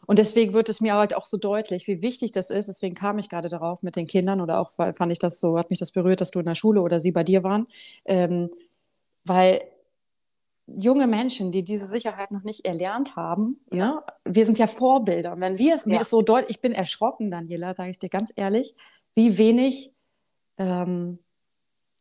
Und 0.07 0.18
deswegen 0.18 0.53
wird 0.53 0.68
es 0.68 0.83
mir 0.83 0.94
halt 0.94 1.14
auch 1.14 1.24
so 1.24 1.38
deutlich, 1.38 1.87
wie 1.87 2.03
wichtig 2.03 2.33
das 2.33 2.50
ist. 2.50 2.68
Deswegen 2.68 2.94
kam 2.94 3.18
ich 3.18 3.31
gerade 3.31 3.48
darauf 3.48 3.83
mit 3.83 3.96
den 3.96 4.07
Kindern 4.07 4.42
oder 4.42 4.61
auch 4.61 4.72
weil 4.76 4.92
fand 4.92 5.12
ich 5.12 5.18
das 5.18 5.40
so, 5.40 5.57
hat 5.57 5.70
mich 5.70 5.79
das 5.79 5.92
berührt, 5.92 6.20
dass 6.20 6.31
du 6.31 6.40
in 6.40 6.46
der 6.46 6.57
Schule 6.57 6.83
oder 6.83 7.00
sie 7.00 7.12
bei 7.12 7.24
dir 7.24 7.42
waren. 7.42 7.68
Ähm, 8.05 8.50
weil 9.24 9.62
junge 10.76 11.06
Menschen, 11.06 11.52
die 11.52 11.64
diese 11.64 11.87
Sicherheit 11.87 12.30
noch 12.30 12.42
nicht 12.42 12.64
erlernt 12.64 13.16
haben, 13.16 13.61
ja. 13.72 13.87
ne? 13.87 14.02
wir 14.24 14.46
sind 14.46 14.59
ja 14.59 14.66
Vorbilder. 14.66 15.33
Und 15.33 15.40
wenn 15.40 15.59
wir 15.59 15.76
es, 15.76 15.85
ja. 15.85 15.92
mir 15.92 16.00
ist 16.00 16.11
so 16.11 16.22
deutlich, 16.22 16.56
ich 16.56 16.61
bin 16.61 16.72
erschrocken, 16.72 17.30
Daniela, 17.30 17.74
sage 17.74 17.90
ich 17.90 17.98
dir 17.98 18.09
ganz 18.09 18.33
ehrlich, 18.35 18.74
wie 19.14 19.38
wenig 19.38 19.92
ähm, 20.59 21.18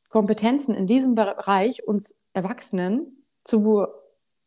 Kompetenzen 0.09 0.75
in 0.75 0.87
diesem 0.87 1.15
Bereich 1.15 1.87
uns 1.87 2.19
Erwachsenen 2.33 3.25
zu 3.43 3.87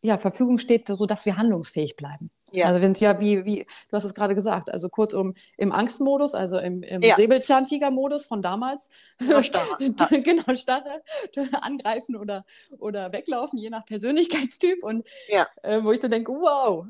ja, 0.02 0.18
Verfügung 0.18 0.58
steht, 0.58 0.88
sodass 0.88 1.26
wir 1.26 1.36
handlungsfähig 1.36 1.96
bleiben. 1.96 2.30
Ja. 2.52 2.66
Also 2.66 2.82
wenn 2.82 2.92
es 2.92 3.00
ja, 3.00 3.20
wie, 3.20 3.44
wie, 3.44 3.66
du 3.90 3.96
hast 3.96 4.04
es 4.04 4.14
gerade 4.14 4.34
gesagt, 4.34 4.70
also 4.70 4.88
kurzum 4.88 5.34
im 5.56 5.72
Angstmodus, 5.72 6.34
also 6.34 6.58
im, 6.58 6.82
im 6.82 7.02
ja. 7.02 7.16
Säbelzahntiger-Modus 7.16 8.24
von 8.24 8.42
damals. 8.42 8.90
Ja, 9.20 9.42
starre. 9.42 9.76
genau, 10.22 10.54
starre, 10.54 11.02
angreifen 11.60 12.16
oder, 12.16 12.44
oder 12.78 13.12
weglaufen, 13.12 13.58
je 13.58 13.70
nach 13.70 13.84
Persönlichkeitstyp. 13.84 14.82
Und 14.82 15.04
ja. 15.28 15.46
äh, 15.62 15.82
wo 15.82 15.92
ich 15.92 16.00
so 16.00 16.08
denke, 16.08 16.32
wow. 16.32 16.86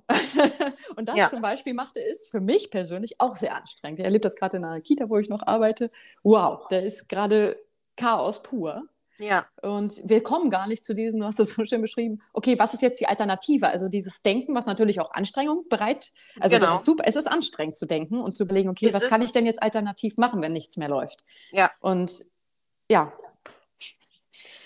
und 0.96 1.09
das 1.09 1.31
zum 1.31 1.40
Beispiel 1.40 1.75
machte 1.75 2.01
es 2.01 2.29
für 2.29 2.40
mich 2.40 2.70
persönlich 2.70 3.20
auch 3.20 3.37
sehr 3.37 3.57
anstrengend. 3.57 4.01
Ich 4.01 4.05
erlebe 4.05 4.22
das 4.22 4.37
gerade 4.37 4.57
in 4.57 4.64
einer 4.64 4.81
Kita, 4.81 5.09
wo 5.09 5.18
ich 5.18 5.29
noch 5.29 5.46
arbeite. 5.46 5.90
Wow, 6.22 6.66
da 6.68 6.79
ist 6.79 7.09
gerade 7.09 7.57
Chaos 7.96 8.42
pur. 8.42 8.85
Ja. 9.22 9.46
Und 9.62 10.00
wir 10.04 10.22
kommen 10.22 10.50
gar 10.50 10.66
nicht 10.66 10.85
zu 10.85 10.94
diesem, 10.94 11.20
du 11.20 11.26
hast 11.26 11.38
es 11.38 11.54
so 11.54 11.64
schön 11.64 11.80
beschrieben, 11.80 12.20
okay, 12.32 12.58
was 12.58 12.74
ist 12.74 12.82
jetzt 12.82 13.00
die 13.00 13.06
Alternative? 13.06 13.68
Also 13.68 13.88
dieses 13.88 14.20
Denken, 14.22 14.54
was 14.54 14.66
natürlich 14.66 15.00
auch 15.00 15.12
Anstrengung 15.12 15.68
bereit, 15.68 16.11
also 16.40 16.56
genau. 16.56 16.66
das 16.66 16.80
ist 16.80 16.87
super, 16.87 17.04
es 17.06 17.14
ist 17.14 17.28
anstrengend 17.30 17.76
zu 17.76 17.87
denken 17.87 18.20
und 18.20 18.35
zu 18.35 18.42
überlegen, 18.42 18.68
okay, 18.68 18.88
es 18.88 18.94
was 18.94 19.08
kann 19.08 19.22
ich 19.22 19.32
denn 19.32 19.46
jetzt 19.46 19.62
alternativ 19.62 20.16
machen, 20.16 20.42
wenn 20.42 20.52
nichts 20.52 20.76
mehr 20.76 20.88
läuft? 20.88 21.24
Ja. 21.52 21.70
Und 21.80 22.24
ja, 22.90 23.11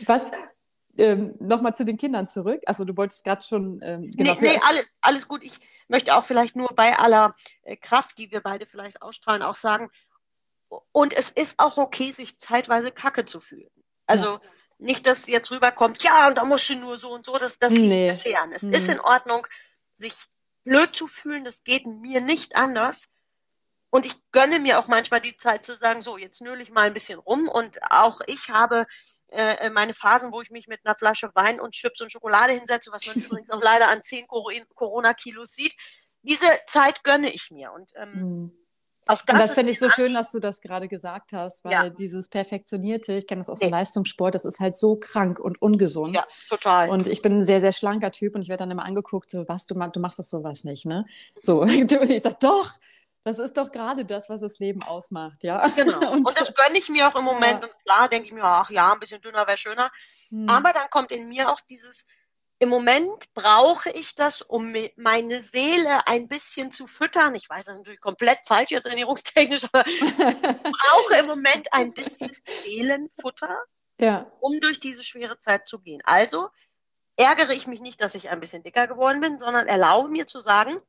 was, 0.07 0.33
ähm, 0.99 1.35
nochmal 1.39 1.75
zu 1.75 1.85
den 1.85 1.99
Kindern 1.99 2.27
zurück. 2.27 2.63
Also 2.65 2.85
du 2.85 2.97
wolltest 2.97 3.25
gerade 3.25 3.43
schon. 3.43 3.81
Ähm, 3.83 4.09
genau, 4.09 4.33
nee, 4.41 4.53
nee 4.55 4.61
alles, 4.67 4.91
alles 5.03 5.29
gut. 5.29 5.43
Ich 5.43 5.59
möchte 5.89 6.17
auch 6.17 6.25
vielleicht 6.25 6.57
nur 6.57 6.69
bei 6.75 6.99
aller 6.99 7.35
äh, 7.63 7.77
Kraft, 7.77 8.17
die 8.19 8.31
wir 8.31 8.41
beide 8.41 8.65
vielleicht 8.65 9.03
ausstrahlen, 9.03 9.43
auch 9.43 9.55
sagen, 9.55 9.91
und 10.93 11.13
es 11.13 11.31
ist 11.31 11.59
auch 11.59 11.77
okay, 11.77 12.11
sich 12.11 12.39
zeitweise 12.39 12.91
kacke 12.91 13.25
zu 13.25 13.41
fühlen. 13.41 13.71
Also 14.07 14.35
ja. 14.35 14.41
nicht, 14.79 15.07
dass 15.07 15.27
jetzt 15.27 15.51
rüberkommt, 15.51 16.03
ja, 16.03 16.29
und 16.29 16.39
da 16.39 16.45
musst 16.45 16.69
du 16.69 16.77
nur 16.77 16.97
so 16.97 17.13
und 17.13 17.27
so, 17.27 17.39
das, 17.39 17.59
das 17.59 17.73
nee. 17.73 18.11
liegt 18.11 18.23
fern. 18.23 18.53
Es 18.53 18.63
mhm. 18.63 18.73
ist 18.73 18.89
in 18.89 19.01
Ordnung, 19.01 19.47
sich 19.95 20.15
blöd 20.65 20.95
zu 20.95 21.07
fühlen, 21.07 21.45
das 21.45 21.65
geht 21.65 21.87
mir 21.87 22.21
nicht 22.21 22.57
anders. 22.57 23.11
Und 23.91 24.05
ich 24.05 24.15
gönne 24.33 24.59
mir 24.59 24.79
auch 24.79 24.89
manchmal 24.89 25.21
die 25.21 25.37
Zeit 25.37 25.65
zu 25.65 25.75
sagen, 25.75 26.03
so, 26.03 26.19
jetzt 26.19 26.43
nöle 26.43 26.63
ich 26.63 26.71
mal 26.71 26.89
ein 26.89 26.95
bisschen 26.95 27.19
rum. 27.19 27.49
Und 27.49 27.79
auch 27.91 28.21
ich 28.27 28.51
habe 28.51 28.87
äh, 29.29 29.71
meine 29.71 29.95
Phasen, 29.95 30.33
wo 30.33 30.43
ich 30.43 30.51
mich 30.51 30.67
mit 30.67 30.81
einer 30.85 30.95
Flasche 30.95 31.31
Wein 31.35 31.61
und 31.61 31.73
Chips 31.73 32.01
und 32.01 32.13
Schokolade 32.13 32.53
hinsetze, 32.53 32.91
was 32.93 33.07
man 33.07 33.17
übrigens 33.25 33.51
auch 33.51 33.63
leider 33.63 33.89
an 33.89 34.03
10 34.03 34.27
Corona-Kilos 34.27 35.53
sieht. 35.53 35.75
Diese 36.23 36.47
Zeit 36.67 37.05
gönne 37.05 37.33
ich 37.33 37.51
mir. 37.51 37.73
Und 37.73 37.93
ähm, 37.97 38.13
mhm. 38.13 38.66
Auch 39.09 39.23
das, 39.23 39.35
und 39.35 39.41
das 39.41 39.53
finde 39.53 39.73
ich 39.73 39.79
so 39.79 39.89
schön, 39.89 40.15
dass 40.15 40.33
du 40.33 40.41
das 40.41 40.61
gerade 40.61 40.89
gesagt 40.89 41.33
hast, 41.33 41.65
weil 41.65 41.73
ja. 41.73 41.91
dieses 41.91 42.29
Perfektionierte, 42.29 43.13
ich 43.13 43.27
kenne 43.29 43.43
das 43.43 43.49
aus 43.49 43.61
nee. 43.61 43.67
dem 43.67 43.73
Leistungssport, 43.73 44.35
das 44.35 44.45
ist 44.45 44.59
halt 44.59 44.77
so 44.77 44.97
krank 44.97 45.39
und 45.39 45.63
ungesund. 45.63 46.17
Ja, 46.17 46.25
total. 46.49 46.91
Und 46.91 47.07
ich 47.07 47.23
bin 47.23 47.39
ein 47.39 47.45
sehr, 47.45 47.61
sehr 47.61 47.73
schlanker 47.73 48.11
Typ 48.11 48.35
und 48.35 48.43
ich 48.43 48.49
werde 48.49 48.63
dann 48.63 48.71
immer 48.73 48.85
angeguckt, 48.85 49.31
so, 49.31 49.45
was, 49.49 49.67
du, 49.67 49.75
du 49.75 50.01
machst 50.01 50.19
doch 50.19 50.25
sowas 50.25 50.65
nicht, 50.65 50.87
ne? 50.87 51.07
So, 51.41 51.61
und 51.63 51.93
ich 51.93 52.23
sage, 52.23 52.37
doch, 52.41 52.73
das 53.23 53.39
ist 53.39 53.57
doch 53.57 53.73
gerade 53.73 54.05
das, 54.05 54.29
was 54.29 54.41
das 54.41 54.59
Leben 54.59 54.83
ausmacht, 54.83 55.45
ja. 55.45 55.65
Genau. 55.75 55.99
Und, 56.13 56.27
und 56.27 56.41
das 56.41 56.55
gönne 56.55 56.79
ich 56.79 56.89
mir 56.89 57.09
auch 57.09 57.17
im 57.17 57.25
Moment. 57.25 57.63
Ja. 57.65 57.69
Und 57.69 57.85
klar 57.85 58.09
denke 58.09 58.29
ich 58.29 58.33
mir, 58.33 58.45
ach 58.45 58.71
ja, 58.71 58.93
ein 58.93 59.01
bisschen 59.01 59.21
dünner 59.21 59.47
wäre 59.49 59.57
schöner. 59.57 59.91
Hm. 60.29 60.49
Aber 60.49 60.73
dann 60.73 60.89
kommt 60.91 61.11
in 61.11 61.29
mir 61.29 61.51
auch 61.51 61.61
dieses, 61.69 62.07
im 62.59 62.69
Moment 62.71 63.35
brauche 63.35 63.91
ich 63.91 64.15
das, 64.15 64.41
um 64.41 64.75
meine 64.97 65.43
Seele 65.43 66.07
ein 66.07 66.27
bisschen 66.27 66.73
zu 66.73 66.87
füttern. 66.87 67.35
Ich 67.35 67.51
weiß, 67.51 67.67
das 67.67 67.75
ist 67.75 67.79
natürlich 67.81 68.01
komplett 68.01 68.39
falsch 68.45 68.71
jetzt 68.71 68.87
ernährungstechnisch, 68.87 69.65
aber 69.65 69.87
ich 69.87 70.01
brauche 70.03 71.17
im 71.19 71.27
Moment 71.27 71.73
ein 71.73 71.93
bisschen 71.93 72.35
Seelenfutter, 72.65 73.59
ja. 74.01 74.31
um 74.41 74.59
durch 74.61 74.81
diese 74.81 75.05
schwere 75.05 75.39
Zeit 75.39 75.69
zu 75.69 75.81
gehen. 75.81 76.01
Also 76.05 76.49
ärgere 77.17 77.53
ich 77.53 77.67
mich 77.67 77.81
nicht, 77.81 78.01
dass 78.01 78.15
ich 78.15 78.31
ein 78.31 78.41
bisschen 78.41 78.63
dicker 78.63 78.87
geworden 78.87 79.21
bin, 79.21 79.39
sondern 79.39 79.69
erlaube 79.69 80.09
mir 80.09 80.27
zu 80.27 80.41
sagen, 80.41 80.81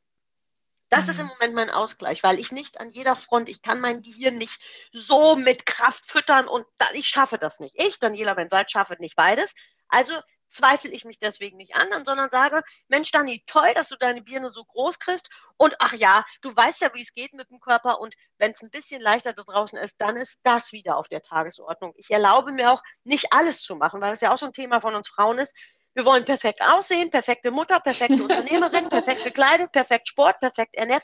Das 0.90 1.08
mhm. 1.08 1.12
ist 1.12 1.20
im 1.20 1.28
Moment 1.28 1.54
mein 1.54 1.70
Ausgleich, 1.70 2.24
weil 2.24 2.40
ich 2.40 2.54
nicht 2.54 2.80
an 2.80 2.90
jeder 2.90 3.16
Front, 3.18 3.50
ich 3.50 3.62
kann 3.62 3.82
mein 3.82 4.02
Gehirn 4.02 4.38
nicht 4.38 4.62
so 4.94 5.36
mit 5.36 5.66
Kraft 5.66 6.10
füttern 6.10 6.48
und 6.48 6.66
dann, 6.78 6.94
ich 6.94 7.10
schaffe 7.10 7.38
das 7.38 7.60
nicht. 7.60 7.76
Ich, 7.78 8.00
Daniela 8.00 8.36
Benseit, 8.36 8.72
schaffe 8.72 8.96
nicht 9.00 9.18
beides. 9.18 9.54
Also 9.90 10.14
zweifle 10.50 10.92
ich 10.92 11.06
mich 11.06 11.20
deswegen 11.20 11.58
nicht 11.58 11.76
an, 11.76 12.06
sondern 12.06 12.30
sage, 12.30 12.62
Mensch, 12.88 13.12
Dani, 13.12 13.44
toll, 13.46 13.74
dass 13.76 13.90
du 13.90 13.96
deine 13.96 14.22
Birne 14.22 14.50
so 14.50 14.64
groß 14.64 15.00
kriegst. 15.00 15.30
Und 15.58 15.76
ach 15.80 15.94
ja, 15.94 16.24
du 16.42 16.56
weißt 16.56 16.82
ja, 16.82 16.94
wie 16.94 17.02
es 17.02 17.14
geht 17.14 17.34
mit 17.34 17.50
dem 17.50 17.60
Körper. 17.60 18.00
Und 18.00 18.16
wenn 18.38 18.52
es 18.52 18.62
ein 18.62 18.70
bisschen 18.70 19.02
leichter 19.02 19.34
da 19.34 19.44
draußen 19.44 19.80
ist, 19.80 20.00
dann 20.02 20.16
ist 20.16 20.40
das 20.44 20.72
wieder 20.72 20.98
auf 20.98 21.08
der 21.08 21.22
Tagesordnung. 21.22 21.94
Ich 21.96 22.12
erlaube 22.12 22.52
mir 22.52 22.72
auch, 22.72 22.84
nicht 23.04 23.34
alles 23.34 23.62
zu 23.62 23.76
machen, 23.76 24.02
weil 24.02 24.12
das 24.12 24.22
ja 24.22 24.34
auch 24.34 24.38
so 24.38 24.46
ein 24.46 24.54
Thema 24.54 24.82
von 24.82 24.96
uns 24.96 25.10
Frauen 25.10 25.40
ist. 25.40 25.56
Wir 25.94 26.06
wollen 26.06 26.26
perfekt 26.26 26.62
aussehen, 26.62 27.10
perfekte 27.10 27.50
Mutter, 27.50 27.80
perfekte 27.80 28.22
Unternehmerin, 28.22 28.90
perfekt 28.90 29.24
gekleidet, 29.24 29.72
perfekt 29.72 30.08
Sport, 30.08 30.40
perfekt 30.40 30.76
ernährt. 30.76 31.04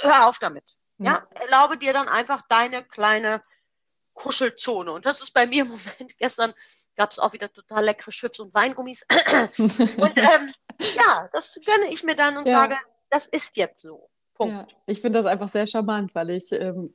Hör 0.00 0.26
auf 0.26 0.38
damit. 0.38 0.76
Ja, 0.98 1.26
erlaube 1.30 1.78
dir 1.78 1.92
dann 1.92 2.08
einfach 2.08 2.42
deine 2.48 2.82
kleine 2.82 3.40
Kuschelzone. 4.14 4.92
Und 4.92 5.06
das 5.06 5.20
ist 5.20 5.32
bei 5.32 5.46
mir 5.46 5.64
im 5.64 5.68
Moment 5.68 6.16
gestern 6.18 6.52
gab 6.98 7.12
es 7.12 7.18
auch 7.18 7.32
wieder 7.32 7.50
total 7.50 7.84
leckere 7.84 8.10
Chips 8.10 8.40
und 8.40 8.52
Weingummis. 8.52 9.06
und 9.58 10.18
ähm, 10.18 10.52
ja, 10.96 11.28
das 11.32 11.58
gönne 11.64 11.90
ich 11.90 12.02
mir 12.02 12.16
dann 12.16 12.36
und 12.36 12.46
ja. 12.46 12.56
sage, 12.56 12.76
das 13.08 13.26
ist 13.26 13.56
jetzt 13.56 13.80
so. 13.80 14.10
Punkt. 14.34 14.54
Ja, 14.54 14.66
ich 14.86 15.00
finde 15.00 15.18
das 15.18 15.26
einfach 15.26 15.48
sehr 15.48 15.66
charmant, 15.66 16.14
weil 16.14 16.30
ich, 16.30 16.52
ähm, 16.52 16.94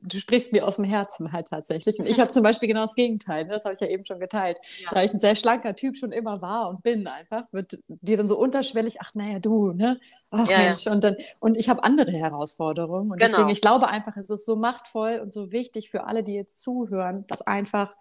du 0.00 0.18
sprichst 0.18 0.52
mir 0.52 0.66
aus 0.66 0.76
dem 0.76 0.84
Herzen 0.84 1.32
halt 1.32 1.48
tatsächlich. 1.48 1.98
Und 1.98 2.06
ich 2.06 2.18
habe 2.20 2.30
zum 2.30 2.42
Beispiel 2.42 2.68
genau 2.68 2.82
das 2.82 2.94
Gegenteil, 2.94 3.44
ne? 3.44 3.54
das 3.54 3.64
habe 3.64 3.74
ich 3.74 3.80
ja 3.80 3.86
eben 3.86 4.04
schon 4.06 4.20
geteilt. 4.20 4.58
Ja. 4.78 4.90
Da 4.92 5.02
ich 5.02 5.12
ein 5.12 5.18
sehr 5.18 5.36
schlanker 5.36 5.74
Typ 5.74 5.96
schon 5.96 6.12
immer 6.12 6.40
war 6.40 6.68
und 6.68 6.82
bin 6.82 7.06
einfach, 7.06 7.44
wird 7.52 7.78
dir 7.88 8.16
dann 8.16 8.28
so 8.28 8.38
unterschwellig, 8.38 9.00
ach 9.00 9.14
naja, 9.14 9.38
du, 9.38 9.72
ne? 9.72 9.98
Ach 10.30 10.48
ja, 10.48 10.58
Mensch, 10.58 10.86
und 10.86 11.04
dann, 11.04 11.16
und 11.38 11.56
ich 11.56 11.68
habe 11.68 11.84
andere 11.84 12.12
Herausforderungen. 12.12 13.12
Und 13.12 13.18
genau. 13.18 13.30
deswegen, 13.30 13.50
ich 13.50 13.60
glaube 13.60 13.88
einfach, 13.88 14.16
es 14.16 14.30
ist 14.30 14.46
so 14.46 14.56
machtvoll 14.56 15.20
und 15.22 15.32
so 15.32 15.52
wichtig 15.52 15.90
für 15.90 16.04
alle, 16.04 16.24
die 16.24 16.34
jetzt 16.34 16.62
zuhören, 16.62 17.24
das 17.28 17.42
einfach 17.42 17.94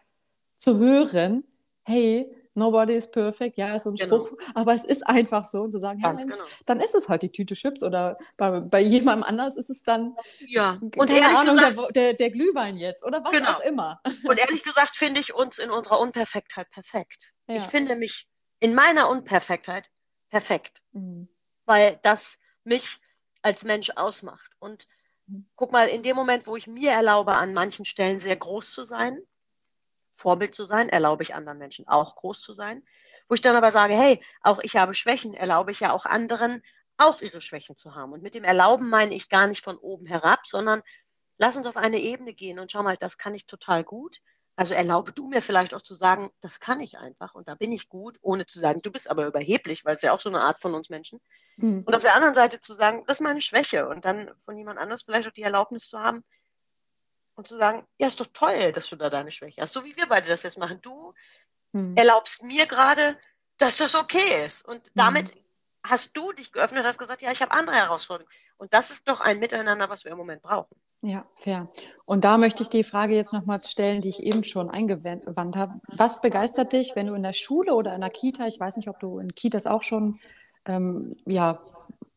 zu 0.63 0.79
hören, 0.79 1.43
hey, 1.83 2.33
nobody 2.53 2.93
is 2.93 3.11
perfect, 3.11 3.57
ja, 3.57 3.75
ist 3.75 3.83
so 3.83 3.89
ein 3.89 3.95
genau. 3.95 4.25
Spruch, 4.25 4.37
aber 4.55 4.73
es 4.73 4.85
ist 4.85 5.05
einfach 5.05 5.43
so 5.43 5.61
und 5.61 5.73
zu 5.73 5.77
sagen, 5.77 5.99
ja, 5.99 6.13
Mensch, 6.13 6.23
genau. 6.23 6.45
dann 6.65 6.79
ist 6.79 6.95
es 6.95 7.09
halt 7.09 7.21
die 7.21 7.31
Tüte 7.31 7.53
Chips 7.53 7.83
oder 7.83 8.17
bei, 8.37 8.61
bei 8.61 8.79
jemandem 8.79 9.23
anders 9.23 9.57
ist 9.57 9.69
es 9.69 9.83
dann, 9.83 10.15
ja. 10.39 10.79
und 10.81 11.09
keine 11.09 11.37
Ahnung, 11.37 11.57
gesagt, 11.57 11.95
der, 11.97 12.13
der, 12.13 12.29
Glühwein 12.29 12.77
jetzt 12.77 13.03
oder 13.03 13.21
was 13.25 13.31
genau. 13.31 13.53
auch 13.53 13.59
immer. 13.61 13.99
Und 14.23 14.37
ehrlich 14.37 14.63
gesagt 14.63 14.95
finde 14.95 15.19
ich 15.19 15.33
uns 15.33 15.59
in 15.59 15.69
unserer 15.69 15.99
Unperfektheit 15.99 16.69
perfekt. 16.71 17.33
Ja. 17.47 17.57
Ich 17.57 17.63
finde 17.63 17.97
mich 17.97 18.27
in 18.61 18.73
meiner 18.73 19.09
Unperfektheit 19.09 19.89
perfekt, 20.29 20.81
mhm. 20.93 21.27
weil 21.65 21.99
das 22.03 22.39
mich 22.63 22.99
als 23.41 23.63
Mensch 23.65 23.89
ausmacht. 23.97 24.51
Und 24.59 24.87
mhm. 25.27 25.45
guck 25.55 25.73
mal, 25.73 25.89
in 25.89 26.03
dem 26.03 26.15
Moment, 26.15 26.47
wo 26.47 26.55
ich 26.55 26.67
mir 26.67 26.91
erlaube, 26.91 27.35
an 27.35 27.53
manchen 27.53 27.83
Stellen 27.83 28.19
sehr 28.19 28.37
groß 28.37 28.71
zu 28.71 28.85
sein, 28.85 29.19
Vorbild 30.13 30.53
zu 30.53 30.63
sein, 30.63 30.89
erlaube 30.89 31.23
ich 31.23 31.35
anderen 31.35 31.57
Menschen 31.57 31.87
auch 31.87 32.15
groß 32.15 32.41
zu 32.41 32.53
sein. 32.53 32.83
Wo 33.27 33.35
ich 33.35 33.41
dann 33.41 33.55
aber 33.55 33.71
sage, 33.71 33.95
hey, 33.95 34.21
auch 34.41 34.59
ich 34.61 34.75
habe 34.75 34.93
Schwächen, 34.93 35.33
erlaube 35.33 35.71
ich 35.71 35.79
ja 35.79 35.91
auch 35.93 36.05
anderen 36.05 36.61
auch 36.97 37.21
ihre 37.21 37.41
Schwächen 37.41 37.75
zu 37.75 37.95
haben. 37.95 38.13
Und 38.13 38.21
mit 38.21 38.35
dem 38.35 38.43
Erlauben 38.43 38.89
meine 38.89 39.15
ich 39.15 39.29
gar 39.29 39.47
nicht 39.47 39.63
von 39.63 39.77
oben 39.77 40.05
herab, 40.05 40.45
sondern 40.45 40.83
lass 41.37 41.57
uns 41.57 41.67
auf 41.67 41.77
eine 41.77 41.99
Ebene 41.99 42.33
gehen 42.33 42.59
und 42.59 42.71
schau 42.71 42.83
mal, 42.83 42.97
das 42.97 43.17
kann 43.17 43.33
ich 43.33 43.45
total 43.45 43.83
gut. 43.83 44.19
Also 44.55 44.75
erlaube 44.75 45.11
du 45.13 45.27
mir 45.27 45.41
vielleicht 45.41 45.73
auch 45.73 45.81
zu 45.81 45.95
sagen, 45.95 46.29
das 46.41 46.59
kann 46.59 46.79
ich 46.79 46.99
einfach 46.99 47.33
und 47.33 47.47
da 47.47 47.55
bin 47.55 47.71
ich 47.71 47.89
gut, 47.89 48.19
ohne 48.21 48.45
zu 48.45 48.59
sagen, 48.59 48.81
du 48.83 48.91
bist 48.91 49.09
aber 49.09 49.25
überheblich, 49.25 49.83
weil 49.83 49.95
es 49.95 50.03
ja 50.03 50.13
auch 50.13 50.19
so 50.19 50.29
eine 50.29 50.41
Art 50.41 50.59
von 50.59 50.75
uns 50.75 50.89
Menschen. 50.89 51.19
Mhm. 51.57 51.81
Und 51.85 51.95
auf 51.95 52.03
der 52.03 52.13
anderen 52.13 52.35
Seite 52.35 52.59
zu 52.59 52.75
sagen, 52.75 53.03
das 53.07 53.19
ist 53.19 53.23
meine 53.23 53.41
Schwäche 53.41 53.87
und 53.87 54.05
dann 54.05 54.31
von 54.37 54.55
jemand 54.55 54.77
anders 54.77 55.01
vielleicht 55.01 55.27
auch 55.27 55.33
die 55.33 55.41
Erlaubnis 55.41 55.89
zu 55.89 55.99
haben, 55.99 56.23
und 57.35 57.47
zu 57.47 57.57
sagen, 57.57 57.85
ja, 57.97 58.07
ist 58.07 58.19
doch 58.19 58.27
toll, 58.33 58.71
dass 58.71 58.89
du 58.89 58.95
da 58.95 59.09
deine 59.09 59.31
Schwäche 59.31 59.61
hast. 59.61 59.73
So 59.73 59.83
wie 59.83 59.95
wir 59.95 60.07
beide 60.07 60.27
das 60.27 60.43
jetzt 60.43 60.57
machen. 60.57 60.79
Du 60.81 61.13
hm. 61.73 61.95
erlaubst 61.95 62.43
mir 62.43 62.65
gerade, 62.65 63.17
dass 63.57 63.77
das 63.77 63.95
okay 63.95 64.45
ist. 64.45 64.67
Und 64.67 64.91
damit 64.95 65.29
hm. 65.29 65.41
hast 65.83 66.15
du 66.15 66.31
dich 66.33 66.51
geöffnet, 66.51 66.85
hast 66.85 66.99
gesagt, 66.99 67.21
ja, 67.21 67.31
ich 67.31 67.41
habe 67.41 67.51
andere 67.51 67.75
Herausforderungen. 67.75 68.31
Und 68.57 68.73
das 68.73 68.91
ist 68.91 69.07
doch 69.07 69.19
ein 69.19 69.39
Miteinander, 69.39 69.89
was 69.89 70.05
wir 70.05 70.11
im 70.11 70.17
Moment 70.17 70.41
brauchen. 70.41 70.75
Ja, 71.01 71.25
fair. 71.35 71.69
Und 72.05 72.23
da 72.23 72.37
möchte 72.37 72.63
ich 72.63 72.69
die 72.69 72.85
Frage 72.85 73.13
jetzt 73.13 73.33
nochmal 73.33 73.61
stellen, 73.63 73.99
die 73.99 74.09
ich 74.09 74.23
eben 74.23 74.43
schon 74.45 74.69
eingewandt 74.69 75.57
habe. 75.57 75.81
Was 75.87 76.21
begeistert 76.21 76.71
dich, 76.71 76.95
wenn 76.95 77.07
du 77.07 77.13
in 77.13 77.23
der 77.23 77.33
Schule 77.33 77.73
oder 77.73 77.93
in 77.93 78.01
der 78.01 78.09
Kita, 78.09 78.47
ich 78.47 78.59
weiß 78.59 78.77
nicht, 78.77 78.87
ob 78.87 79.01
du 79.01 79.19
in 79.19 79.35
Kitas 79.35 79.67
auch 79.67 79.83
schon 79.83 80.17
ähm, 80.65 81.17
ja, 81.25 81.61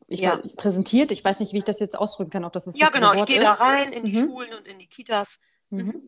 ich 0.08 0.20
ja. 0.20 0.42
Weiß, 0.42 0.54
präsentiert. 0.56 1.10
Ich 1.10 1.24
weiß 1.24 1.40
nicht, 1.40 1.52
wie 1.52 1.58
ich 1.58 1.64
das 1.64 1.80
jetzt 1.80 1.98
ausdrücken 1.98 2.30
kann, 2.30 2.44
ob 2.44 2.52
das 2.52 2.64
das 2.64 2.78
Ja, 2.78 2.90
genau. 2.90 3.12
Ich 3.14 3.26
gehe 3.26 3.40
da 3.40 3.54
rein 3.54 3.92
in 3.92 4.04
die 4.04 4.20
mhm. 4.20 4.26
Schulen 4.26 4.54
und 4.54 4.66
in 4.66 4.78
die 4.78 4.86
Kitas. 4.86 5.40
Mhm. 5.70 5.86
mhm. 5.86 6.02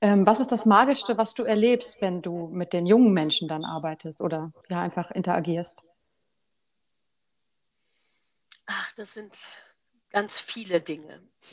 Ähm, 0.00 0.26
was 0.26 0.40
ist 0.40 0.50
das 0.50 0.66
Magischste, 0.66 1.16
was 1.16 1.32
du 1.32 1.44
erlebst, 1.44 2.02
wenn 2.02 2.22
du 2.22 2.48
mit 2.48 2.72
den 2.72 2.86
jungen 2.86 3.12
Menschen 3.12 3.46
dann 3.46 3.64
arbeitest 3.64 4.20
oder 4.20 4.50
ja 4.68 4.80
einfach 4.80 5.12
interagierst? 5.12 5.84
Ach, 8.66 8.92
das 8.96 9.14
sind 9.14 9.38
ganz 10.10 10.40
viele 10.40 10.80
Dinge. 10.80 11.22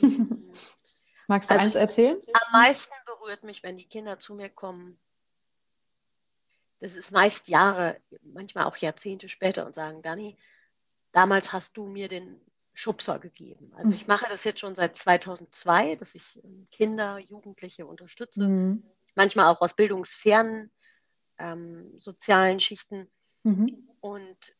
Magst 1.28 1.48
du 1.48 1.54
also, 1.54 1.64
eins 1.64 1.76
erzählen? 1.76 2.18
Am 2.32 2.60
meisten 2.60 2.92
berührt 3.06 3.44
mich, 3.44 3.62
wenn 3.62 3.76
die 3.76 3.86
Kinder 3.86 4.18
zu 4.18 4.34
mir 4.34 4.48
kommen. 4.48 4.98
Das 6.80 6.96
ist 6.96 7.12
meist 7.12 7.46
Jahre, 7.46 8.00
manchmal 8.24 8.64
auch 8.64 8.76
Jahrzehnte 8.76 9.28
später 9.28 9.64
und 9.64 9.76
sagen, 9.76 10.02
Dani, 10.02 10.36
damals 11.12 11.52
hast 11.52 11.76
du 11.76 11.86
mir 11.86 12.08
den 12.08 12.40
Schubser 12.72 13.18
gegeben. 13.18 13.72
Also 13.76 13.92
ich 13.92 14.06
mache 14.06 14.26
das 14.28 14.44
jetzt 14.44 14.60
schon 14.60 14.74
seit 14.74 14.96
2002, 14.96 15.96
dass 15.96 16.14
ich 16.14 16.40
ähm, 16.44 16.66
Kinder, 16.70 17.18
Jugendliche 17.18 17.86
unterstütze, 17.86 18.46
mhm. 18.46 18.82
manchmal 19.14 19.46
auch 19.46 19.60
aus 19.60 19.74
bildungsfernen 19.74 20.70
ähm, 21.38 21.92
sozialen 21.98 22.60
Schichten. 22.60 23.10
Mhm. 23.42 23.88
Und 24.00 24.56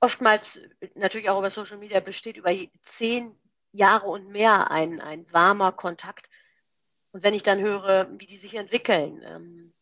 oftmals 0.00 0.60
natürlich 0.94 1.30
auch 1.30 1.38
über 1.38 1.50
Social 1.50 1.78
Media 1.78 2.00
besteht 2.00 2.36
über 2.36 2.52
zehn 2.82 3.36
Jahre 3.72 4.08
und 4.08 4.28
mehr 4.28 4.70
ein, 4.70 5.00
ein 5.00 5.30
warmer 5.32 5.72
Kontakt. 5.72 6.28
Und 7.12 7.22
wenn 7.22 7.34
ich 7.34 7.42
dann 7.42 7.60
höre, 7.60 8.08
wie 8.18 8.26
die 8.26 8.38
sich 8.38 8.54
entwickeln, 8.54 9.22
ähm, 9.24 9.72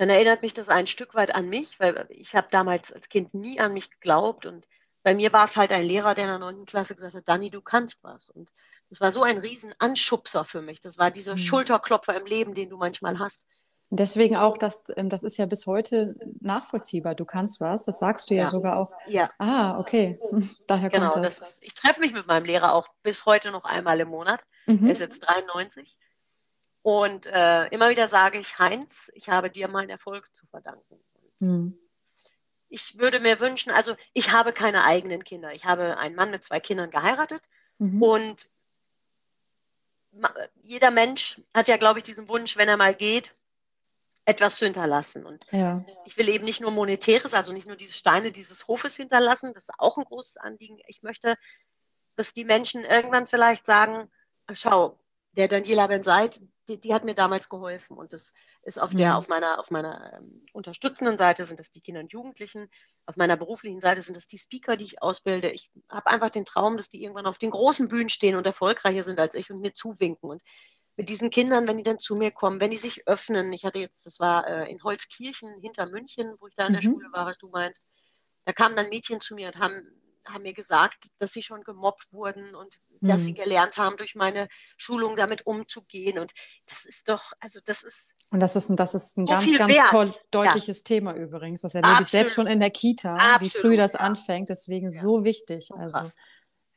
dann 0.00 0.08
erinnert 0.08 0.40
mich 0.40 0.54
das 0.54 0.70
ein 0.70 0.86
Stück 0.86 1.14
weit 1.14 1.34
an 1.34 1.44
mich, 1.44 1.78
weil 1.78 2.06
ich 2.08 2.34
habe 2.34 2.48
damals 2.50 2.90
als 2.90 3.10
Kind 3.10 3.34
nie 3.34 3.60
an 3.60 3.74
mich 3.74 3.90
geglaubt 3.90 4.46
und 4.46 4.66
bei 5.02 5.14
mir 5.14 5.30
war 5.34 5.44
es 5.44 5.58
halt 5.58 5.72
ein 5.72 5.84
Lehrer, 5.84 6.14
der 6.14 6.24
in 6.24 6.30
der 6.30 6.38
9. 6.38 6.64
Klasse 6.64 6.94
gesagt 6.94 7.14
hat, 7.14 7.28
Dani, 7.28 7.50
du 7.50 7.60
kannst 7.60 8.02
was. 8.02 8.30
Und 8.30 8.50
das 8.88 9.02
war 9.02 9.12
so 9.12 9.22
ein 9.22 9.36
riesen 9.36 9.74
Anschubser 9.78 10.46
für 10.46 10.62
mich. 10.62 10.80
Das 10.80 10.96
war 10.96 11.10
dieser 11.10 11.32
mhm. 11.32 11.38
Schulterklopfer 11.38 12.18
im 12.18 12.24
Leben, 12.24 12.54
den 12.54 12.70
du 12.70 12.78
manchmal 12.78 13.18
hast. 13.18 13.44
Deswegen 13.90 14.36
auch, 14.36 14.56
das, 14.56 14.86
ähm, 14.96 15.10
das 15.10 15.22
ist 15.22 15.36
ja 15.36 15.44
bis 15.44 15.66
heute 15.66 16.14
nachvollziehbar. 16.40 17.14
Du 17.14 17.26
kannst 17.26 17.60
was, 17.60 17.84
das 17.84 17.98
sagst 17.98 18.30
du 18.30 18.34
ja, 18.34 18.44
ja. 18.44 18.50
sogar 18.50 18.78
auch. 18.78 18.92
Ja. 19.06 19.30
Ah, 19.38 19.78
okay. 19.78 20.18
Daher 20.66 20.88
genau, 20.88 21.10
kommt 21.10 21.26
das. 21.26 21.40
das 21.40 21.62
ich 21.62 21.74
treffe 21.74 22.00
mich 22.00 22.14
mit 22.14 22.26
meinem 22.26 22.46
Lehrer 22.46 22.72
auch 22.72 22.88
bis 23.02 23.26
heute 23.26 23.50
noch 23.50 23.64
einmal 23.64 24.00
im 24.00 24.08
Monat. 24.08 24.42
Mhm. 24.66 24.86
Er 24.86 24.92
ist 24.92 25.00
jetzt 25.00 25.28
93. 25.28 25.94
Und 26.82 27.26
äh, 27.26 27.66
immer 27.66 27.90
wieder 27.90 28.08
sage 28.08 28.38
ich, 28.38 28.58
Heinz, 28.58 29.10
ich 29.14 29.28
habe 29.28 29.50
dir 29.50 29.68
meinen 29.68 29.90
Erfolg 29.90 30.34
zu 30.34 30.46
verdanken. 30.46 30.98
Mhm. 31.38 31.78
Ich 32.68 32.98
würde 32.98 33.20
mir 33.20 33.40
wünschen, 33.40 33.70
also 33.70 33.96
ich 34.14 34.32
habe 34.32 34.52
keine 34.52 34.84
eigenen 34.84 35.24
Kinder. 35.24 35.52
Ich 35.52 35.64
habe 35.64 35.98
einen 35.98 36.14
Mann 36.14 36.30
mit 36.30 36.44
zwei 36.44 36.60
Kindern 36.60 36.90
geheiratet 36.90 37.42
mhm. 37.78 38.02
und 38.02 38.50
jeder 40.62 40.90
Mensch 40.90 41.40
hat 41.54 41.68
ja, 41.68 41.76
glaube 41.76 41.98
ich, 41.98 42.04
diesen 42.04 42.28
Wunsch, 42.28 42.56
wenn 42.56 42.68
er 42.68 42.76
mal 42.76 42.94
geht, 42.94 43.34
etwas 44.24 44.56
zu 44.56 44.64
hinterlassen. 44.64 45.24
Und 45.24 45.46
ja. 45.50 45.84
ich 46.04 46.16
will 46.16 46.28
eben 46.28 46.44
nicht 46.44 46.60
nur 46.60 46.70
monetäres, 46.70 47.34
also 47.34 47.52
nicht 47.52 47.66
nur 47.66 47.76
diese 47.76 47.94
Steine 47.94 48.32
dieses 48.32 48.68
Hofes 48.68 48.96
hinterlassen, 48.96 49.52
das 49.54 49.64
ist 49.64 49.74
auch 49.78 49.98
ein 49.98 50.04
großes 50.04 50.36
Anliegen. 50.36 50.78
Ich 50.86 51.02
möchte, 51.02 51.36
dass 52.16 52.34
die 52.34 52.44
Menschen 52.44 52.84
irgendwann 52.84 53.26
vielleicht 53.26 53.66
sagen, 53.66 54.10
schau, 54.52 54.98
der 55.32 55.48
Daniela 55.48 55.86
Benseit, 55.86 56.40
die, 56.70 56.80
die, 56.80 56.94
hat 56.94 57.04
mir 57.04 57.14
damals 57.14 57.48
geholfen. 57.48 57.96
Und 57.96 58.12
das 58.12 58.32
ist 58.62 58.80
auf 58.80 58.94
der, 58.94 59.10
mhm. 59.10 59.16
auf 59.16 59.28
meiner, 59.28 59.58
auf 59.58 59.70
meiner 59.70 60.14
ähm, 60.14 60.42
unterstützenden 60.52 61.18
Seite 61.18 61.44
sind 61.44 61.60
das 61.60 61.70
die 61.70 61.80
Kinder 61.80 62.00
und 62.00 62.12
Jugendlichen. 62.12 62.70
Auf 63.06 63.16
meiner 63.16 63.36
beruflichen 63.36 63.80
Seite 63.80 64.00
sind 64.00 64.16
das 64.16 64.26
die 64.26 64.38
Speaker, 64.38 64.76
die 64.76 64.84
ich 64.84 65.02
ausbilde. 65.02 65.50
Ich 65.50 65.70
habe 65.88 66.06
einfach 66.06 66.30
den 66.30 66.44
Traum, 66.44 66.76
dass 66.76 66.88
die 66.88 67.02
irgendwann 67.02 67.26
auf 67.26 67.38
den 67.38 67.50
großen 67.50 67.88
Bühnen 67.88 68.08
stehen 68.08 68.36
und 68.36 68.46
erfolgreicher 68.46 69.02
sind 69.02 69.20
als 69.20 69.34
ich 69.34 69.50
und 69.50 69.60
mir 69.60 69.74
zuwinken. 69.74 70.30
Und 70.30 70.42
mit 70.96 71.08
diesen 71.08 71.30
Kindern, 71.30 71.66
wenn 71.66 71.78
die 71.78 71.82
dann 71.82 71.98
zu 71.98 72.14
mir 72.14 72.30
kommen, 72.30 72.60
wenn 72.60 72.70
die 72.70 72.76
sich 72.76 73.06
öffnen, 73.08 73.52
ich 73.52 73.64
hatte 73.64 73.78
jetzt, 73.78 74.06
das 74.06 74.20
war 74.20 74.46
äh, 74.46 74.70
in 74.70 74.82
Holzkirchen 74.82 75.58
hinter 75.60 75.86
München, 75.86 76.36
wo 76.38 76.46
ich 76.46 76.54
da 76.54 76.66
in 76.66 76.74
der 76.74 76.82
mhm. 76.82 76.94
Schule 76.94 77.08
war, 77.12 77.26
was 77.26 77.38
du 77.38 77.48
meinst, 77.48 77.88
da 78.44 78.52
kamen 78.52 78.76
dann 78.76 78.88
Mädchen 78.88 79.20
zu 79.20 79.34
mir 79.34 79.48
und 79.48 79.58
haben, 79.58 79.82
haben 80.26 80.42
mir 80.42 80.54
gesagt, 80.54 81.08
dass 81.18 81.32
sie 81.32 81.42
schon 81.42 81.64
gemobbt 81.64 82.12
wurden 82.12 82.54
und 82.54 82.78
dass 83.00 83.24
sie 83.24 83.32
mhm. 83.32 83.36
gelernt 83.36 83.76
haben, 83.76 83.96
durch 83.96 84.14
meine 84.14 84.48
Schulung 84.76 85.16
damit 85.16 85.46
umzugehen. 85.46 86.18
Und 86.18 86.32
das 86.66 86.84
ist 86.84 87.08
doch, 87.08 87.32
also 87.40 87.60
das 87.64 87.82
ist. 87.82 88.14
Und 88.30 88.40
das 88.40 88.56
ist 88.56 88.68
ein, 88.68 88.76
das 88.76 88.94
ist 88.94 89.16
ein 89.16 89.26
so 89.26 89.32
ganz, 89.32 89.58
ganz 89.58 89.74
toll, 89.88 90.12
deutliches 90.30 90.78
ja. 90.78 90.84
Thema 90.84 91.14
übrigens. 91.14 91.62
Das 91.62 91.74
erlebe 91.74 91.88
Absolut. 91.88 92.06
ich 92.06 92.10
selbst 92.10 92.34
schon 92.34 92.46
in 92.46 92.60
der 92.60 92.70
Kita, 92.70 93.16
Absolut, 93.16 93.40
wie 93.40 93.58
früh 93.58 93.76
das 93.76 93.94
ja. 93.94 94.00
anfängt. 94.00 94.48
Deswegen 94.50 94.90
ja. 94.90 95.00
so 95.00 95.24
wichtig. 95.24 95.70
Also, 95.76 96.12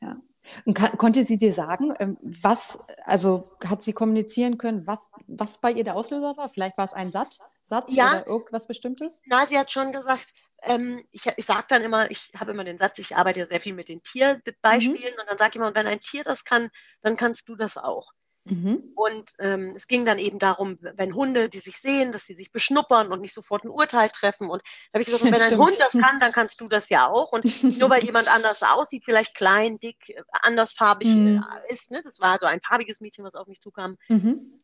ja. 0.01 0.17
Und 0.65 0.73
kann, 0.73 0.97
konnte 0.97 1.23
sie 1.23 1.38
dir 1.38 1.53
sagen, 1.53 1.93
ähm, 1.99 2.17
was, 2.21 2.79
also 3.05 3.45
hat 3.65 3.83
sie 3.83 3.93
kommunizieren 3.93 4.57
können, 4.57 4.86
was, 4.86 5.09
was 5.27 5.59
bei 5.59 5.71
ihr 5.71 5.83
der 5.83 5.95
Auslöser 5.95 6.36
war? 6.36 6.49
Vielleicht 6.49 6.77
war 6.77 6.86
es 6.86 6.93
ein 6.93 7.12
Satz, 7.12 7.39
Satz 7.63 7.95
ja. 7.95 8.09
oder 8.09 8.27
irgendwas 8.27 8.67
Bestimmtes? 8.67 9.21
Na, 9.25 9.47
sie 9.47 9.57
hat 9.57 9.71
schon 9.71 9.91
gesagt, 9.93 10.33
ähm, 10.63 11.04
ich, 11.12 11.26
ich 11.36 11.45
sage 11.45 11.65
dann 11.69 11.84
immer, 11.84 12.10
ich 12.12 12.32
habe 12.38 12.52
immer 12.52 12.63
den 12.63 12.78
Satz, 12.78 12.99
ich 12.99 13.15
arbeite 13.15 13.41
ja 13.41 13.45
sehr 13.45 13.60
viel 13.60 13.73
mit 13.73 13.89
den 13.89 14.04
Tierbeispielen 14.04 15.13
mhm. 15.13 15.19
und 15.19 15.28
dann 15.28 15.38
sage 15.38 15.52
ich 15.52 15.56
immer, 15.58 15.76
wenn 15.76 15.88
ein 15.88 16.02
Tier 16.02 16.23
das 16.23 16.45
kann, 16.45 16.69
dann 17.02 17.17
kannst 17.17 17.49
du 17.49 17.56
das 17.56 17.78
auch. 17.78 18.12
Mhm. 18.45 18.91
Und 18.95 19.32
ähm, 19.39 19.73
es 19.76 19.88
ging 19.88 20.06
dann 20.06 20.19
eben 20.19 20.38
darum, 20.38 20.76
wenn 20.95 21.15
Hunde, 21.15 21.47
die 21.47 21.60
sich 21.60 21.78
sehen, 21.78 22.12
dass 22.12 22.26
sie 22.26 22.36
sich 22.36 22.52
beschnuppern 22.52 23.12
und 23.12 23.21
nicht 23.21 23.34
sofort 23.34 23.63
ein 23.63 23.69
Urteil 23.69 24.10
treffen. 24.10 24.49
Und 24.49 24.62
da 24.91 24.99
habe 24.99 25.02
ich 25.02 25.06
gesagt, 25.06 25.23
wenn 25.23 25.34
ein 25.34 25.58
Hund 25.58 25.80
das 25.80 25.93
kann, 25.93 26.19
dann 26.19 26.34
kannst 26.34 26.60
du 26.60 26.67
das 26.67 26.89
ja 26.89 27.08
auch. 27.08 27.32
Und 27.32 27.45
nur 27.80 27.89
weil 27.89 28.04
jemand 28.04 28.28
anders 28.34 28.63
aussieht, 28.63 29.06
vielleicht 29.06 29.36
klein, 29.36 29.80
dick, 29.80 30.15
andersfarbig 30.41 31.08
mhm. 31.08 31.43
Äh, 31.67 31.71
ist, 31.71 31.91
ne? 31.91 32.02
das 32.04 32.19
war 32.19 32.38
so 32.39 32.45
ein 32.45 32.60
farbiges 32.60 32.99
Mädchen, 32.99 33.23
was 33.23 33.36
auf 33.36 33.47
mich 33.47 33.62
zukam. 33.62 33.97
Mhm. 34.10 34.62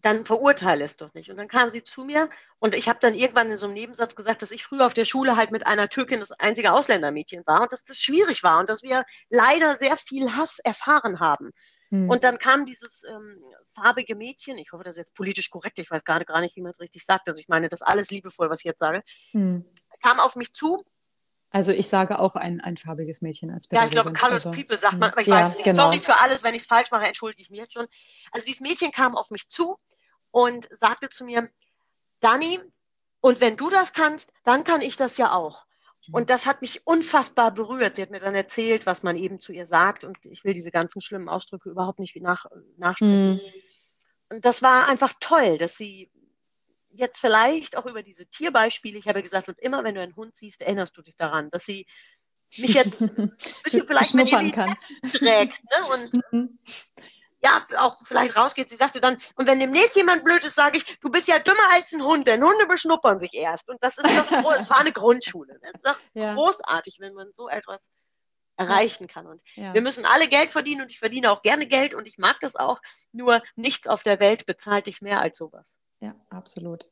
Dann 0.00 0.24
verurteile 0.24 0.84
es 0.84 0.96
doch 0.96 1.12
nicht. 1.14 1.30
Und 1.30 1.36
dann 1.36 1.48
kam 1.48 1.70
sie 1.70 1.82
zu 1.82 2.04
mir 2.04 2.28
und 2.58 2.74
ich 2.74 2.88
habe 2.88 2.98
dann 3.00 3.14
irgendwann 3.14 3.50
in 3.50 3.58
so 3.58 3.66
einem 3.66 3.74
Nebensatz 3.74 4.14
gesagt, 4.14 4.42
dass 4.42 4.50
ich 4.50 4.64
früher 4.64 4.86
auf 4.86 4.94
der 4.94 5.04
Schule 5.04 5.36
halt 5.36 5.50
mit 5.50 5.66
einer 5.66 5.88
Türkin 5.88 6.20
das 6.20 6.32
einzige 6.32 6.72
Ausländermädchen 6.72 7.46
war 7.46 7.62
und 7.62 7.72
dass 7.72 7.84
das 7.84 7.98
schwierig 7.98 8.42
war 8.42 8.60
und 8.60 8.68
dass 8.68 8.82
wir 8.82 9.04
leider 9.30 9.74
sehr 9.74 9.96
viel 9.96 10.36
Hass 10.36 10.58
erfahren 10.60 11.20
haben. 11.20 11.50
Hm. 11.90 12.08
Und 12.08 12.24
dann 12.24 12.38
kam 12.38 12.66
dieses 12.66 13.02
ähm, 13.04 13.42
farbige 13.68 14.14
Mädchen, 14.14 14.58
ich 14.58 14.72
hoffe, 14.72 14.84
das 14.84 14.96
ist 14.96 14.98
jetzt 14.98 15.14
politisch 15.14 15.50
korrekt, 15.50 15.78
ich 15.78 15.90
weiß 15.90 16.04
gerade 16.04 16.24
gar 16.24 16.40
nicht, 16.40 16.56
wie 16.56 16.62
man 16.62 16.72
es 16.72 16.80
richtig 16.80 17.04
sagt, 17.04 17.28
also 17.28 17.40
ich 17.40 17.48
meine 17.48 17.68
das 17.68 17.82
alles 17.82 18.10
liebevoll, 18.10 18.50
was 18.50 18.60
ich 18.60 18.66
jetzt 18.66 18.80
sage, 18.80 19.02
hm. 19.32 19.64
kam 20.02 20.20
auf 20.20 20.36
mich 20.36 20.52
zu 20.52 20.84
also 21.50 21.72
ich 21.72 21.88
sage 21.88 22.18
auch 22.18 22.36
ein, 22.36 22.60
ein 22.60 22.76
farbiges 22.76 23.22
Mädchen 23.22 23.50
als 23.50 23.68
Pädagogin. 23.68 23.94
Ja, 23.94 24.00
ich 24.00 24.02
glaube, 24.02 24.18
Colored 24.18 24.46
also, 24.46 24.50
People 24.50 24.78
sagt 24.78 24.98
man, 24.98 25.10
aber 25.10 25.20
ich 25.20 25.26
ja, 25.28 25.36
weiß 25.36 25.56
nicht. 25.56 25.64
Genau. 25.64 25.84
Sorry 25.84 26.00
für 26.00 26.20
alles, 26.20 26.42
wenn 26.42 26.54
ich 26.54 26.62
es 26.62 26.66
falsch 26.66 26.90
mache, 26.90 27.06
entschuldige 27.06 27.42
ich 27.42 27.50
mich 27.50 27.60
jetzt 27.60 27.72
schon. 27.72 27.86
Also 28.32 28.46
dieses 28.46 28.60
Mädchen 28.60 28.92
kam 28.92 29.16
auf 29.16 29.30
mich 29.30 29.48
zu 29.48 29.76
und 30.30 30.68
sagte 30.70 31.08
zu 31.08 31.24
mir, 31.24 31.48
Dani, 32.20 32.60
und 33.20 33.40
wenn 33.40 33.56
du 33.56 33.70
das 33.70 33.92
kannst, 33.92 34.32
dann 34.44 34.64
kann 34.64 34.80
ich 34.80 34.96
das 34.96 35.16
ja 35.16 35.32
auch. 35.32 35.66
Und 36.10 36.30
das 36.30 36.46
hat 36.46 36.62
mich 36.62 36.86
unfassbar 36.86 37.50
berührt. 37.50 37.96
Sie 37.96 38.02
hat 38.02 38.10
mir 38.10 38.20
dann 38.20 38.34
erzählt, 38.34 38.86
was 38.86 39.02
man 39.02 39.16
eben 39.16 39.40
zu 39.40 39.52
ihr 39.52 39.66
sagt. 39.66 40.04
Und 40.04 40.24
ich 40.24 40.42
will 40.44 40.54
diese 40.54 40.70
ganzen 40.70 41.02
schlimmen 41.02 41.28
Ausdrücke 41.28 41.68
überhaupt 41.68 41.98
nicht 41.98 42.16
nach, 42.16 42.46
nachsprechen. 42.76 43.34
Mhm. 43.34 43.40
Und 44.30 44.44
das 44.44 44.62
war 44.62 44.88
einfach 44.88 45.12
toll, 45.20 45.58
dass 45.58 45.76
sie 45.76 46.10
jetzt 46.98 47.20
vielleicht 47.20 47.76
auch 47.76 47.86
über 47.86 48.02
diese 48.02 48.26
Tierbeispiele, 48.26 48.98
ich 48.98 49.08
habe 49.08 49.22
gesagt, 49.22 49.48
und 49.48 49.58
immer 49.58 49.84
wenn 49.84 49.94
du 49.94 50.00
einen 50.00 50.16
Hund 50.16 50.36
siehst, 50.36 50.60
erinnerst 50.60 50.96
du 50.96 51.02
dich 51.02 51.16
daran, 51.16 51.50
dass 51.50 51.64
sie 51.64 51.86
mich 52.56 52.74
jetzt 52.74 53.00
ein 53.02 53.36
bisschen 53.62 53.86
vielleicht 53.86 54.14
mit 54.14 54.30
kann. 54.30 54.76
trägt. 55.12 55.60
Ne? 55.64 56.22
Und 56.32 56.58
ja, 57.40 57.62
auch 57.78 57.98
vielleicht 58.04 58.36
rausgeht. 58.36 58.68
Sie 58.68 58.76
sagte 58.76 59.00
dann, 59.00 59.16
und 59.36 59.46
wenn 59.46 59.60
demnächst 59.60 59.96
jemand 59.96 60.24
blöd 60.24 60.44
ist, 60.44 60.54
sage 60.54 60.78
ich, 60.78 60.98
du 61.00 61.10
bist 61.10 61.28
ja 61.28 61.38
dümmer 61.38 61.70
als 61.72 61.92
ein 61.92 62.02
Hund, 62.02 62.26
denn 62.26 62.42
Hunde 62.42 62.66
beschnuppern 62.66 63.20
sich 63.20 63.34
erst. 63.34 63.68
Und 63.68 63.82
das 63.82 63.98
ist 63.98 64.06
doch, 64.06 64.52
es 64.56 64.70
war 64.70 64.78
eine 64.78 64.92
Grundschule. 64.92 65.54
Ne? 65.54 65.70
Das 65.72 65.84
ist 65.84 65.86
doch 65.86 65.98
ja. 66.14 66.34
großartig, 66.34 66.98
wenn 67.00 67.14
man 67.14 67.32
so 67.32 67.48
etwas 67.48 67.90
erreichen 68.56 69.06
kann. 69.06 69.26
Und 69.26 69.40
ja. 69.54 69.72
wir 69.72 69.82
müssen 69.82 70.04
alle 70.04 70.28
Geld 70.28 70.50
verdienen 70.50 70.82
und 70.82 70.90
ich 70.90 70.98
verdiene 70.98 71.30
auch 71.30 71.42
gerne 71.42 71.66
Geld 71.66 71.94
und 71.94 72.08
ich 72.08 72.18
mag 72.18 72.40
das 72.40 72.56
auch. 72.56 72.80
Nur 73.12 73.42
nichts 73.54 73.86
auf 73.86 74.02
der 74.02 74.18
Welt 74.18 74.46
bezahlt 74.46 74.86
dich 74.86 75.00
mehr 75.00 75.20
als 75.20 75.38
sowas. 75.38 75.78
Ja, 76.00 76.14
absolut. 76.30 76.90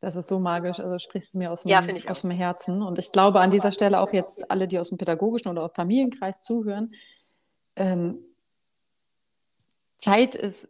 Das 0.00 0.14
ist 0.14 0.28
so 0.28 0.38
magisch, 0.38 0.78
also 0.78 0.98
sprichst 0.98 1.34
du 1.34 1.38
mir 1.38 1.50
aus 1.50 1.62
dem, 1.62 1.70
ja, 1.70 1.82
aus 2.08 2.20
dem 2.20 2.30
Herzen. 2.30 2.82
Und 2.82 2.98
ich 2.98 3.12
glaube 3.12 3.40
an 3.40 3.50
dieser 3.50 3.72
Stelle 3.72 4.00
auch 4.00 4.12
jetzt 4.12 4.50
alle, 4.50 4.68
die 4.68 4.78
aus 4.78 4.90
dem 4.90 4.98
pädagogischen 4.98 5.48
oder 5.48 5.70
Familienkreis 5.70 6.40
zuhören, 6.40 6.94
ähm, 7.76 8.18
Zeit 9.98 10.34
ist 10.34 10.68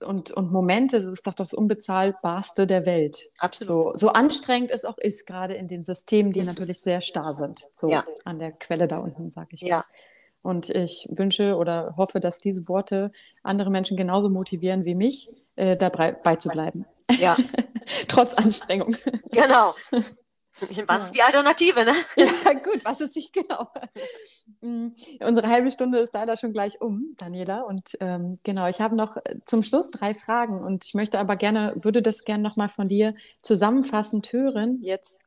und, 0.00 0.30
und 0.30 0.50
Momente 0.50 0.96
ist 0.96 1.26
doch 1.26 1.34
das 1.34 1.52
Unbezahlbarste 1.52 2.66
der 2.66 2.86
Welt. 2.86 3.30
Absolut. 3.38 3.98
So, 3.98 4.06
so 4.06 4.12
anstrengend 4.12 4.70
es 4.70 4.84
auch 4.84 4.98
ist, 4.98 5.26
gerade 5.26 5.54
in 5.54 5.68
den 5.68 5.84
Systemen, 5.84 6.32
die 6.32 6.42
natürlich 6.42 6.80
sehr 6.80 7.00
starr 7.00 7.34
sind. 7.34 7.68
So 7.76 7.90
ja. 7.90 8.04
an 8.24 8.38
der 8.38 8.52
Quelle 8.52 8.88
da 8.88 8.98
unten, 8.98 9.30
sage 9.30 9.48
ich. 9.52 9.62
Ja. 9.62 9.78
Mal. 9.78 9.84
Und 10.42 10.70
ich 10.70 11.06
wünsche 11.10 11.56
oder 11.56 11.94
hoffe, 11.96 12.20
dass 12.20 12.38
diese 12.38 12.68
Worte 12.68 13.12
andere 13.42 13.70
Menschen 13.70 13.96
genauso 13.96 14.30
motivieren 14.30 14.84
wie 14.84 14.94
mich, 14.94 15.28
äh, 15.56 15.76
dabei 15.76 16.12
beizubleiben. 16.12 16.86
Ja. 17.18 17.36
Trotz 18.08 18.34
Anstrengung. 18.34 18.96
Genau. 19.32 19.74
Was 20.86 21.04
ist 21.04 21.14
die 21.14 21.22
Alternative, 21.22 21.84
ne? 21.84 21.94
Ja, 22.16 22.52
gut, 22.52 22.84
was 22.84 23.00
ist 23.00 23.16
nicht 23.16 23.32
genau? 23.32 23.66
Mm, 24.60 24.88
unsere 25.20 25.48
halbe 25.48 25.70
Stunde 25.70 25.98
ist 26.00 26.12
leider 26.12 26.36
schon 26.36 26.52
gleich 26.52 26.80
um, 26.80 27.12
Daniela. 27.16 27.60
Und 27.62 27.96
ähm, 28.00 28.38
genau, 28.42 28.66
ich 28.66 28.80
habe 28.80 28.94
noch 28.94 29.16
äh, 29.16 29.36
zum 29.46 29.62
Schluss 29.62 29.90
drei 29.90 30.12
Fragen 30.12 30.62
und 30.62 30.84
ich 30.84 30.94
möchte 30.94 31.18
aber 31.18 31.36
gerne, 31.36 31.74
würde 31.76 32.02
das 32.02 32.24
gerne 32.24 32.42
nochmal 32.42 32.68
von 32.68 32.88
dir 32.88 33.14
zusammenfassend 33.42 34.32
hören. 34.32 34.78
Jetzt, 34.82 35.18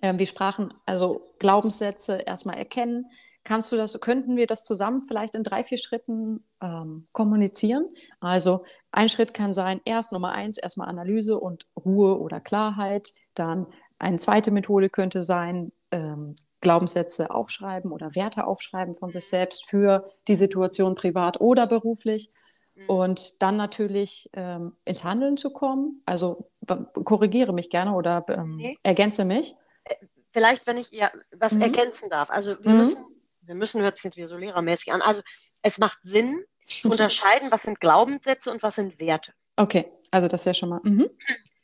äh, 0.00 0.14
wir 0.16 0.26
sprachen 0.26 0.74
also 0.86 1.34
Glaubenssätze 1.38 2.16
erstmal 2.16 2.56
erkennen, 2.56 3.06
Kannst 3.44 3.72
du 3.72 3.76
das, 3.76 4.00
könnten 4.00 4.36
wir 4.36 4.46
das 4.46 4.64
zusammen 4.64 5.02
vielleicht 5.02 5.34
in 5.34 5.42
drei, 5.42 5.64
vier 5.64 5.78
Schritten 5.78 6.44
ähm, 6.60 7.08
kommunizieren? 7.12 7.88
Also 8.20 8.64
ein 8.92 9.08
Schritt 9.08 9.34
kann 9.34 9.52
sein, 9.52 9.80
erst 9.84 10.12
Nummer 10.12 10.32
eins, 10.32 10.58
erstmal 10.58 10.88
Analyse 10.88 11.38
und 11.38 11.66
Ruhe 11.76 12.18
oder 12.18 12.40
Klarheit. 12.40 13.12
Dann 13.34 13.66
eine 13.98 14.18
zweite 14.18 14.52
Methode 14.52 14.90
könnte 14.90 15.22
sein, 15.22 15.72
ähm, 15.90 16.36
Glaubenssätze 16.60 17.30
aufschreiben 17.30 17.90
oder 17.90 18.14
Werte 18.14 18.46
aufschreiben 18.46 18.94
von 18.94 19.10
sich 19.10 19.26
selbst 19.26 19.68
für 19.68 20.08
die 20.28 20.36
Situation 20.36 20.94
privat 20.94 21.40
oder 21.40 21.66
beruflich. 21.66 22.30
Mhm. 22.74 22.86
Und 22.88 23.42
dann 23.42 23.56
natürlich 23.56 24.30
ähm, 24.34 24.76
ins 24.84 25.02
Handeln 25.02 25.36
zu 25.36 25.50
kommen. 25.50 26.02
Also 26.06 26.48
korrigiere 26.94 27.52
mich 27.52 27.70
gerne 27.70 27.94
oder 27.94 28.24
ähm, 28.28 28.58
okay. 28.60 28.78
ergänze 28.84 29.24
mich. 29.24 29.56
Äh, 29.84 29.96
vielleicht, 30.32 30.66
wenn 30.66 30.76
ich 30.76 30.92
ihr 30.92 31.10
was 31.36 31.54
mhm. 31.54 31.62
ergänzen 31.62 32.08
darf. 32.08 32.30
Also 32.30 32.56
wir 32.62 32.70
mhm. 32.70 32.78
müssen 32.78 33.04
wir 33.42 33.54
müssen, 33.54 33.82
hört 33.82 33.96
sich 33.96 34.04
jetzt 34.04 34.16
wieder 34.16 34.28
so 34.28 34.36
lehrermäßig 34.36 34.92
an. 34.92 35.02
Also 35.02 35.22
es 35.62 35.78
macht 35.78 35.98
Sinn, 36.02 36.44
zu 36.66 36.90
unterscheiden, 36.90 37.50
was 37.50 37.62
sind 37.62 37.80
Glaubenssätze 37.80 38.50
und 38.50 38.62
was 38.62 38.76
sind 38.76 38.98
Werte. 38.98 39.32
Okay, 39.56 39.90
also 40.10 40.28
das 40.28 40.46
wäre 40.46 40.54
schon 40.54 40.70
mal. 40.70 40.80
Mhm. 40.82 41.08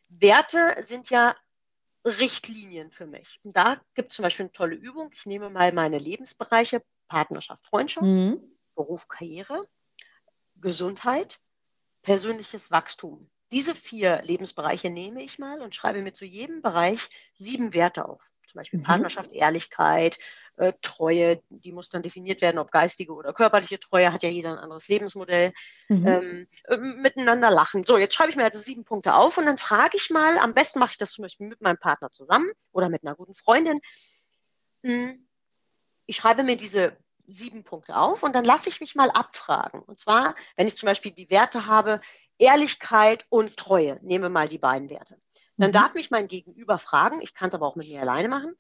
Werte 0.09 0.77
sind 0.83 1.11
ja 1.11 1.35
Richtlinien 2.05 2.91
für 2.91 3.07
mich. 3.07 3.41
Und 3.43 3.57
da 3.57 3.81
gibt 3.95 4.11
es 4.11 4.17
zum 4.17 4.23
Beispiel 4.23 4.45
eine 4.45 4.53
tolle 4.53 4.77
Übung. 4.77 5.11
Ich 5.13 5.27
nehme 5.27 5.51
mal 5.51 5.73
meine 5.73 5.99
Lebensbereiche, 5.99 6.83
Partnerschaft, 7.09 7.65
Freundschaft, 7.65 8.07
mhm. 8.07 8.41
Beruf, 8.75 9.09
Karriere, 9.09 9.67
Gesundheit, 10.57 11.39
persönliches 12.03 12.71
Wachstum. 12.71 13.29
Diese 13.51 13.75
vier 13.75 14.21
Lebensbereiche 14.25 14.91
nehme 14.91 15.23
ich 15.23 15.39
mal 15.39 15.63
und 15.63 15.75
schreibe 15.75 16.03
mir 16.03 16.13
zu 16.13 16.25
jedem 16.25 16.61
Bereich 16.63 17.09
sieben 17.35 17.73
Werte 17.73 18.07
auf. 18.07 18.31
Zum 18.47 18.59
Beispiel 18.59 18.81
mhm. 18.81 18.85
Partnerschaft, 18.85 19.33
Ehrlichkeit, 19.33 20.19
äh, 20.57 20.73
Treue, 20.83 21.43
die 21.51 21.73
muss 21.73 21.89
dann 21.89 22.03
definiert 22.03 22.41
werden, 22.41 22.59
ob 22.59 22.71
geistige 22.71 23.13
oder 23.13 23.33
körperliche 23.33 23.79
Treue, 23.79 24.13
hat 24.13 24.23
ja 24.23 24.29
jeder 24.29 24.53
ein 24.53 24.59
anderes 24.59 24.89
Lebensmodell. 24.89 25.53
Mhm. 25.89 26.07
Ähm, 26.07 26.47
äh, 26.65 26.77
miteinander 26.77 27.51
lachen. 27.51 27.85
So, 27.85 27.99
jetzt 27.99 28.15
schreibe 28.15 28.31
ich 28.31 28.37
mir 28.37 28.45
also 28.45 28.59
sieben 28.59 28.85
Punkte 28.85 29.15
auf 29.15 29.39
und 29.39 29.47
dann 29.47 29.59
frage 29.59 29.97
ich 29.97 30.11
mal, 30.11 30.39
am 30.39 30.55
besten 30.55 30.79
mache 30.79 30.93
ich 30.93 30.99
das 30.99 31.13
zum 31.13 31.23
Beispiel 31.23 31.49
mit 31.49 31.61
meinem 31.61 31.79
Partner 31.79 32.11
zusammen 32.11 32.51
oder 32.73 32.89
mit 32.89 33.03
einer 33.05 33.15
guten 33.15 33.35
Freundin. 33.35 33.81
Hm, 34.83 35.27
ich 36.07 36.17
schreibe 36.17 36.43
mir 36.43 36.57
diese 36.57 36.97
sieben 37.27 37.63
Punkte 37.63 37.97
auf 37.97 38.23
und 38.23 38.35
dann 38.35 38.45
lasse 38.45 38.71
ich 38.71 38.81
mich 38.81 38.95
mal 38.95 39.11
abfragen. 39.11 39.83
Und 39.83 40.01
zwar, 40.01 40.35
wenn 40.57 40.67
ich 40.67 40.77
zum 40.77 40.87
Beispiel 40.87 41.13
die 41.13 41.29
Werte 41.31 41.67
habe, 41.67 42.01
Ehrlichkeit 42.39 43.27
und 43.29 43.57
Treue, 43.57 43.99
nehme 44.03 44.29
mal 44.29 44.49
die 44.49 44.59
beiden 44.59 44.91
Werte. 44.91 45.21
Dann 45.57 45.71
mhm. 45.71 45.75
darf 45.75 45.95
mich 45.95 46.11
mein 46.11 46.29
Gegenüber 46.29 46.79
fragen, 46.79 47.21
ich 47.21 47.35
kann 47.35 47.49
es 47.49 47.55
aber 47.55 47.67
auch 47.67 47.77
mit 47.77 47.89
mir 47.89 48.01
alleine 48.01 48.29
machen, 48.29 48.55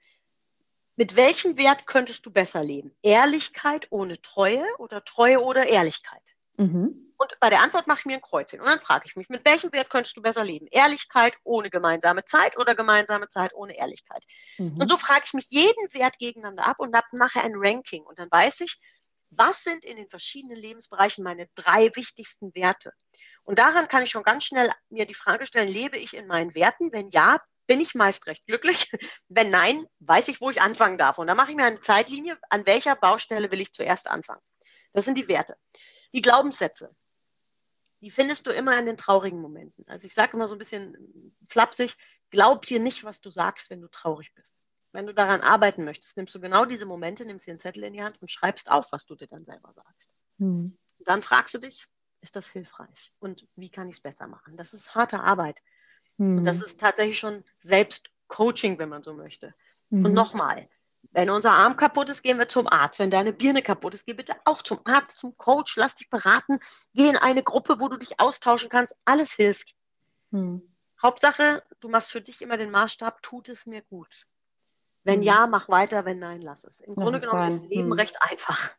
mit 0.96 1.14
welchem 1.14 1.56
Wert 1.56 1.86
könntest 1.86 2.26
du 2.26 2.32
besser 2.32 2.64
leben? 2.64 2.92
Ehrlichkeit 3.02 3.86
ohne 3.90 4.20
Treue 4.20 4.64
oder 4.78 5.04
Treue 5.04 5.40
oder 5.40 5.66
Ehrlichkeit? 5.66 6.22
Mhm. 6.56 7.12
Und 7.16 7.40
bei 7.40 7.50
der 7.50 7.62
Antwort 7.62 7.86
mache 7.86 8.00
ich 8.00 8.04
mir 8.06 8.14
ein 8.14 8.20
Kreuzchen. 8.20 8.60
Und 8.60 8.66
dann 8.66 8.80
frage 8.80 9.06
ich 9.06 9.14
mich, 9.14 9.28
mit 9.28 9.44
welchem 9.44 9.72
Wert 9.72 9.90
könntest 9.90 10.16
du 10.16 10.22
besser 10.22 10.44
leben? 10.44 10.66
Ehrlichkeit 10.70 11.36
ohne 11.44 11.70
gemeinsame 11.70 12.24
Zeit 12.24 12.56
oder 12.58 12.74
gemeinsame 12.74 13.28
Zeit 13.28 13.54
ohne 13.54 13.76
Ehrlichkeit? 13.76 14.24
Mhm. 14.58 14.80
Und 14.80 14.88
so 14.88 14.96
frage 14.96 15.22
ich 15.24 15.34
mich 15.34 15.46
jeden 15.50 15.92
Wert 15.94 16.18
gegeneinander 16.18 16.66
ab 16.66 16.80
und 16.80 16.94
habe 16.96 17.06
nachher 17.12 17.44
ein 17.44 17.54
Ranking. 17.54 18.04
Und 18.04 18.18
dann 18.18 18.30
weiß 18.30 18.60
ich, 18.60 18.80
was 19.30 19.62
sind 19.62 19.84
in 19.84 19.96
den 19.96 20.08
verschiedenen 20.08 20.56
Lebensbereichen 20.56 21.22
meine 21.22 21.48
drei 21.54 21.94
wichtigsten 21.94 22.54
Werte? 22.54 22.92
Und 23.48 23.58
daran 23.58 23.88
kann 23.88 24.02
ich 24.02 24.10
schon 24.10 24.24
ganz 24.24 24.44
schnell 24.44 24.70
mir 24.90 25.06
die 25.06 25.14
Frage 25.14 25.46
stellen, 25.46 25.68
lebe 25.68 25.96
ich 25.96 26.12
in 26.12 26.26
meinen 26.26 26.54
Werten? 26.54 26.92
Wenn 26.92 27.08
ja, 27.08 27.40
bin 27.66 27.80
ich 27.80 27.94
meist 27.94 28.26
recht 28.26 28.44
glücklich. 28.44 28.92
Wenn 29.30 29.48
nein, 29.48 29.86
weiß 30.00 30.28
ich, 30.28 30.42
wo 30.42 30.50
ich 30.50 30.60
anfangen 30.60 30.98
darf. 30.98 31.16
Und 31.16 31.28
dann 31.28 31.36
mache 31.38 31.52
ich 31.52 31.56
mir 31.56 31.64
eine 31.64 31.80
Zeitlinie, 31.80 32.38
an 32.50 32.66
welcher 32.66 32.94
Baustelle 32.94 33.50
will 33.50 33.62
ich 33.62 33.72
zuerst 33.72 34.06
anfangen. 34.06 34.42
Das 34.92 35.06
sind 35.06 35.16
die 35.16 35.28
Werte. 35.28 35.56
Die 36.12 36.20
Glaubenssätze, 36.20 36.94
die 38.02 38.10
findest 38.10 38.46
du 38.46 38.50
immer 38.50 38.78
in 38.78 38.84
den 38.84 38.98
traurigen 38.98 39.40
Momenten. 39.40 39.82
Also 39.88 40.06
ich 40.06 40.12
sage 40.12 40.36
immer 40.36 40.46
so 40.46 40.54
ein 40.54 40.58
bisschen 40.58 41.34
flapsig, 41.46 41.96
glaub 42.28 42.66
dir 42.66 42.80
nicht, 42.80 43.04
was 43.04 43.22
du 43.22 43.30
sagst, 43.30 43.70
wenn 43.70 43.80
du 43.80 43.88
traurig 43.88 44.34
bist. 44.34 44.62
Wenn 44.92 45.06
du 45.06 45.14
daran 45.14 45.40
arbeiten 45.40 45.84
möchtest, 45.84 46.18
nimmst 46.18 46.34
du 46.34 46.40
genau 46.40 46.66
diese 46.66 46.84
Momente, 46.84 47.24
nimmst 47.24 47.46
dir 47.46 47.52
einen 47.52 47.60
Zettel 47.60 47.84
in 47.84 47.94
die 47.94 48.02
Hand 48.02 48.20
und 48.20 48.30
schreibst 48.30 48.70
auf, 48.70 48.92
was 48.92 49.06
du 49.06 49.14
dir 49.14 49.26
dann 49.26 49.46
selber 49.46 49.72
sagst. 49.72 50.10
Mhm. 50.36 50.76
Dann 50.98 51.22
fragst 51.22 51.54
du 51.54 51.58
dich, 51.60 51.86
ist 52.20 52.36
das 52.36 52.48
hilfreich? 52.48 53.12
Und 53.18 53.46
wie 53.56 53.70
kann 53.70 53.88
ich 53.88 53.96
es 53.96 54.00
besser 54.00 54.26
machen? 54.26 54.56
Das 54.56 54.74
ist 54.74 54.94
harte 54.94 55.20
Arbeit. 55.20 55.62
Mhm. 56.16 56.38
Und 56.38 56.44
das 56.44 56.60
ist 56.60 56.80
tatsächlich 56.80 57.18
schon 57.18 57.44
Selbstcoaching, 57.60 58.78
wenn 58.78 58.88
man 58.88 59.02
so 59.02 59.14
möchte. 59.14 59.54
Mhm. 59.90 60.06
Und 60.06 60.12
nochmal, 60.12 60.68
wenn 61.12 61.30
unser 61.30 61.52
Arm 61.52 61.76
kaputt 61.76 62.08
ist, 62.10 62.22
gehen 62.22 62.38
wir 62.38 62.48
zum 62.48 62.66
Arzt. 62.66 62.98
Wenn 62.98 63.10
deine 63.10 63.32
Birne 63.32 63.62
kaputt 63.62 63.94
ist, 63.94 64.06
geh 64.06 64.12
bitte 64.12 64.34
auch 64.44 64.62
zum 64.62 64.80
Arzt, 64.84 65.18
zum 65.18 65.36
Coach, 65.36 65.76
lass 65.76 65.94
dich 65.94 66.10
beraten, 66.10 66.58
geh 66.94 67.08
in 67.08 67.16
eine 67.16 67.42
Gruppe, 67.42 67.80
wo 67.80 67.88
du 67.88 67.96
dich 67.96 68.20
austauschen 68.20 68.68
kannst. 68.68 68.96
Alles 69.04 69.32
hilft. 69.32 69.74
Mhm. 70.30 70.62
Hauptsache, 71.00 71.62
du 71.80 71.88
machst 71.88 72.12
für 72.12 72.20
dich 72.20 72.42
immer 72.42 72.56
den 72.56 72.70
Maßstab, 72.70 73.22
tut 73.22 73.48
es 73.48 73.66
mir 73.66 73.82
gut. 73.82 74.26
Wenn 75.04 75.20
mhm. 75.20 75.24
ja, 75.24 75.46
mach 75.46 75.68
weiter, 75.68 76.04
wenn 76.04 76.18
nein, 76.18 76.42
lass 76.42 76.64
es. 76.64 76.80
Im 76.80 76.94
lass 76.94 77.02
Grunde 77.02 77.20
genommen 77.20 77.52
ist 77.52 77.62
das 77.62 77.68
Leben 77.70 77.86
mhm. 77.86 77.92
recht 77.92 78.20
einfach. 78.20 78.76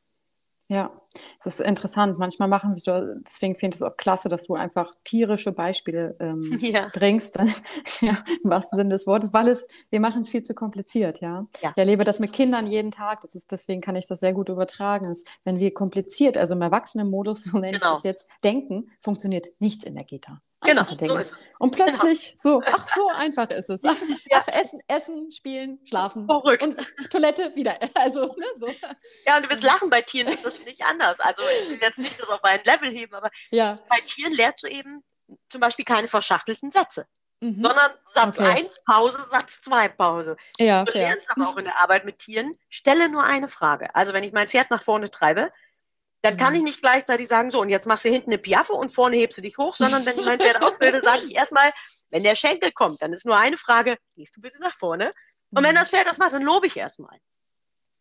Ja, 0.72 0.92
es 1.40 1.48
ist 1.48 1.62
interessant. 1.62 2.20
Manchmal 2.20 2.48
machen 2.48 2.76
wir, 2.76 3.16
deswegen 3.26 3.56
finde 3.56 3.74
ich 3.74 3.82
es 3.82 3.84
auch 3.84 3.98
klasse, 3.98 4.30
dass 4.30 4.46
du 4.46 4.54
einfach 4.54 4.94
tierische 5.04 5.52
Beispiele 5.52 6.16
ähm, 6.20 6.60
ja. 6.62 6.90
bringst, 6.94 7.38
ja, 8.02 8.18
im 8.44 8.50
wahrsten 8.52 8.78
Sinne 8.78 8.92
des 8.92 9.08
Wortes, 9.08 9.34
weil 9.34 9.48
es, 9.48 9.68
wir 9.90 10.00
machen 10.00 10.22
es 10.22 10.30
viel 10.30 10.44
zu 10.44 10.54
kompliziert, 10.54 11.22
ja? 11.22 11.48
ja. 11.64 11.72
Ich 11.72 11.78
erlebe 11.78 12.04
das 12.04 12.20
mit 12.20 12.34
Kindern 12.34 12.68
jeden 12.68 12.92
Tag, 12.92 13.22
das 13.22 13.34
ist, 13.34 13.52
deswegen 13.52 13.82
kann 13.82 13.96
ich 13.96 14.08
das 14.08 14.20
sehr 14.20 14.34
gut 14.34 14.50
übertragen. 14.50 15.10
Ist, 15.10 15.40
wenn 15.44 15.58
wir 15.58 15.74
kompliziert, 15.74 16.38
also 16.38 16.54
im 16.54 16.62
Erwachsenenmodus, 16.62 17.44
so 17.46 17.58
nenne 17.58 17.80
genau. 17.80 17.88
ich 17.88 17.92
das 17.94 18.04
jetzt, 18.04 18.28
denken, 18.44 18.92
funktioniert 19.02 19.48
nichts 19.58 19.86
in 19.86 19.96
der 19.96 20.04
Gita. 20.04 20.40
Genau, 20.70 20.86
so 20.86 21.18
ist 21.18 21.34
es. 21.34 21.52
Und 21.60 21.72
plötzlich 21.72 22.38
genau. 22.42 22.60
so, 22.60 22.64
ach, 22.72 22.88
so 22.96 23.08
einfach 23.10 23.50
ist 23.50 23.70
es. 23.70 23.84
Ach, 23.86 23.96
ja. 24.30 24.44
ach, 24.44 24.48
essen, 24.54 24.82
essen, 24.88 25.32
spielen, 25.32 25.80
schlafen. 25.88 26.26
Verrückt. 26.26 26.64
Und 26.64 26.78
Toilette 27.10 27.56
wieder. 27.56 27.78
Also, 27.96 28.26
ne, 28.26 28.46
so. 28.58 28.68
Ja, 29.26 29.38
und 29.38 29.46
du 29.46 29.50
wirst 29.50 29.64
lachen, 29.64 29.90
bei 29.90 30.02
Tieren 30.02 30.32
ist 30.32 30.46
das 30.46 30.58
nicht 30.66 30.84
anders. 30.84 31.20
Also 31.20 31.42
ich 31.64 31.72
will 31.72 31.80
jetzt 31.82 31.98
nicht 31.98 32.20
das 32.20 32.30
auf 32.30 32.44
ein 32.44 32.62
Level 32.64 32.90
heben, 32.90 33.14
aber 33.14 33.30
ja. 33.50 33.80
bei 33.90 34.00
Tieren 34.02 34.34
lernst 34.34 34.64
du 34.64 34.68
eben 34.68 35.04
zum 35.50 35.60
Beispiel 35.60 35.86
keine 35.86 36.08
verschachtelten 36.08 36.72
Sätze. 36.72 37.06
Mhm. 37.42 37.64
Sondern 37.64 37.92
Satz 38.06 38.40
1, 38.40 38.60
okay. 38.60 38.70
Pause, 38.86 39.24
Satz 39.24 39.62
2, 39.62 39.90
Pause. 39.90 40.38
Ja, 40.58 40.84
du 40.84 40.92
fair. 40.92 41.10
lernst 41.10 41.26
aber 41.30 41.50
auch 41.50 41.58
in 41.58 41.66
der 41.66 41.82
Arbeit 41.82 42.06
mit 42.06 42.20
Tieren, 42.20 42.58
stelle 42.70 43.10
nur 43.10 43.24
eine 43.24 43.48
Frage. 43.48 43.94
Also 43.96 44.14
wenn 44.14 44.24
ich 44.24 44.34
mein 44.34 44.48
Pferd 44.48 44.70
nach 44.72 44.82
vorne 44.82 45.10
treibe, 45.10 45.52
dann 46.22 46.38
kann 46.38 46.54
ich 46.54 46.60
mhm. 46.60 46.66
nicht 46.66 46.82
gleichzeitig 46.82 47.28
sagen, 47.28 47.50
so, 47.50 47.62
und 47.62 47.70
jetzt 47.70 47.88
machst 47.88 48.06
du 48.06 48.10
hinten 48.10 48.32
eine 48.32 48.40
Piaffe 48.40 48.74
und 48.74 48.94
vorne 48.94 49.16
hebst 49.16 49.38
du 49.38 49.42
dich 49.42 49.58
hoch, 49.58 49.76
sondern 49.76 50.06
wenn 50.06 50.20
ich 50.20 50.26
mein 50.26 50.40
Pferd 50.40 50.62
ausbilde, 50.62 51.02
sage 51.02 51.24
ich 51.26 51.36
erstmal, 51.36 51.72
wenn 52.10 52.24
der 52.24 52.36
Schenkel 52.36 52.72
kommt, 52.72 53.02
dann 53.02 53.14
ist 53.14 53.26
nur 53.26 53.38
eine 53.38 53.58
Frage, 53.58 53.98
gehst 54.16 54.36
du 54.36 54.42
bitte 54.42 54.60
nach 54.60 54.76
vorne? 54.76 55.14
Und 55.52 55.64
wenn 55.64 55.72
mhm. 55.72 55.80
das 55.80 55.90
Pferd 55.90 56.08
das 56.08 56.18
macht, 56.18 56.34
dann 56.34 56.44
lobe 56.44 56.68
ich 56.68 56.76
erstmal. 56.76 57.18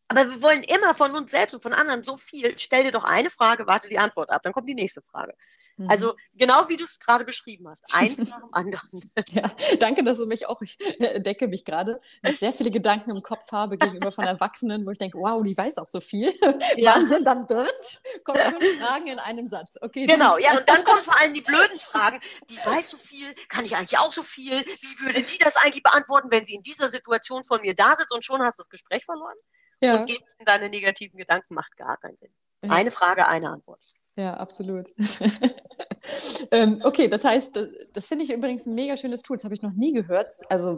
Aber 0.09 0.29
wir 0.29 0.43
wollen 0.43 0.63
immer 0.63 0.95
von 0.95 1.15
uns 1.15 1.31
selbst 1.31 1.55
und 1.55 1.63
von 1.63 1.75
anderen 1.75 2.03
so 2.03 2.17
viel. 2.17 2.59
Stell 2.59 2.85
dir 2.85 2.93
doch 2.93 3.05
eine 3.05 3.31
Frage, 3.31 3.67
warte 3.67 3.89
die 3.89 3.99
Antwort 3.99 4.31
ab, 4.31 4.43
dann 4.43 4.53
kommt 4.53 4.69
die 4.69 4.75
nächste 4.75 5.03
Frage. 5.03 5.35
Mhm. 5.79 5.91
Also 5.91 6.15
genau 6.35 6.69
wie 6.69 6.77
du 6.77 6.85
es 6.85 6.99
gerade 6.99 7.25
beschrieben 7.25 7.69
hast, 7.69 7.85
eins 7.95 8.19
nach 8.31 8.41
dem 8.41 8.53
anderen. 8.53 9.13
Ja, 9.31 9.51
danke, 9.79 10.03
dass 10.03 10.19
du 10.19 10.27
mich 10.27 10.47
auch, 10.47 10.61
ich 10.61 10.77
entdecke 10.99 11.47
mich 11.47 11.65
gerade, 11.65 12.01
dass 12.23 12.35
ich 12.35 12.39
sehr 12.41 12.53
viele 12.53 12.71
Gedanken 12.71 13.11
im 13.11 13.23
Kopf 13.23 13.51
habe 13.53 13.79
gegenüber 13.79 14.11
von 14.11 14.25
Erwachsenen, 14.25 14.85
wo 14.85 14.91
ich 14.91 14.99
denke, 14.99 15.19
wow, 15.19 15.43
die 15.43 15.57
weiß 15.57 15.79
auch 15.79 15.89
so 15.89 16.01
viel. 16.01 16.33
Ja. 16.77 16.95
Wahnsinn, 16.95 17.25
dann 17.25 17.47
dritt 17.47 18.01
kommen 18.25 18.39
fünf 18.39 18.79
Fragen 18.79 19.07
in 19.07 19.19
einem 19.19 19.47
Satz. 19.47 19.79
Okay, 19.81 20.07
genau, 20.07 20.33
danke. 20.33 20.45
ja, 20.45 20.59
und 20.59 20.69
dann 20.69 20.85
kommen 20.85 21.03
vor 21.03 21.19
allem 21.19 21.33
die 21.33 21.41
blöden 21.41 21.79
Fragen. 21.79 22.21
Die 22.51 22.57
weiß 22.57 22.91
so 22.91 22.97
viel, 22.97 23.33
kann 23.49 23.65
ich 23.65 23.77
eigentlich 23.77 23.99
auch 23.99 24.13
so 24.13 24.23
viel? 24.23 24.53
Wie 24.53 25.05
würde 25.05 25.23
die 25.23 25.39
das 25.39 25.57
eigentlich 25.57 25.83
beantworten, 25.83 26.31
wenn 26.31 26.45
sie 26.45 26.55
in 26.55 26.63
dieser 26.63 26.89
Situation 26.89 27.45
von 27.45 27.61
mir 27.63 27.75
da 27.75 27.95
sitzt 27.97 28.13
und 28.13 28.25
schon 28.25 28.43
hast 28.43 28.59
du 28.59 28.63
das 28.63 28.71
Gespräch 28.71 29.05
verloren? 29.05 29.37
Ja. 29.81 29.97
Und 29.97 30.07
gehst 30.07 30.37
in 30.39 30.45
deine 30.45 30.69
negativen 30.69 31.19
Gedanken, 31.19 31.55
macht 31.55 31.77
gar 31.77 31.97
keinen 31.97 32.17
Sinn. 32.17 32.33
Eine 32.63 32.91
Frage, 32.91 33.27
eine 33.29 33.51
Antwort. 33.51 33.81
Ja, 34.19 34.35
absolut. 34.35 34.87
ähm, 36.51 36.81
okay, 36.83 37.07
das 37.07 37.25
heißt, 37.25 37.55
das, 37.55 37.69
das 37.93 38.09
finde 38.09 38.25
ich 38.25 38.33
übrigens 38.33 38.67
ein 38.67 38.75
mega 38.75 38.97
schönes 38.97 39.23
Tool. 39.23 39.37
Das 39.37 39.45
habe 39.45 39.55
ich 39.55 39.63
noch 39.63 39.75
nie 39.75 39.93
gehört. 39.93 40.33
Also 40.49 40.77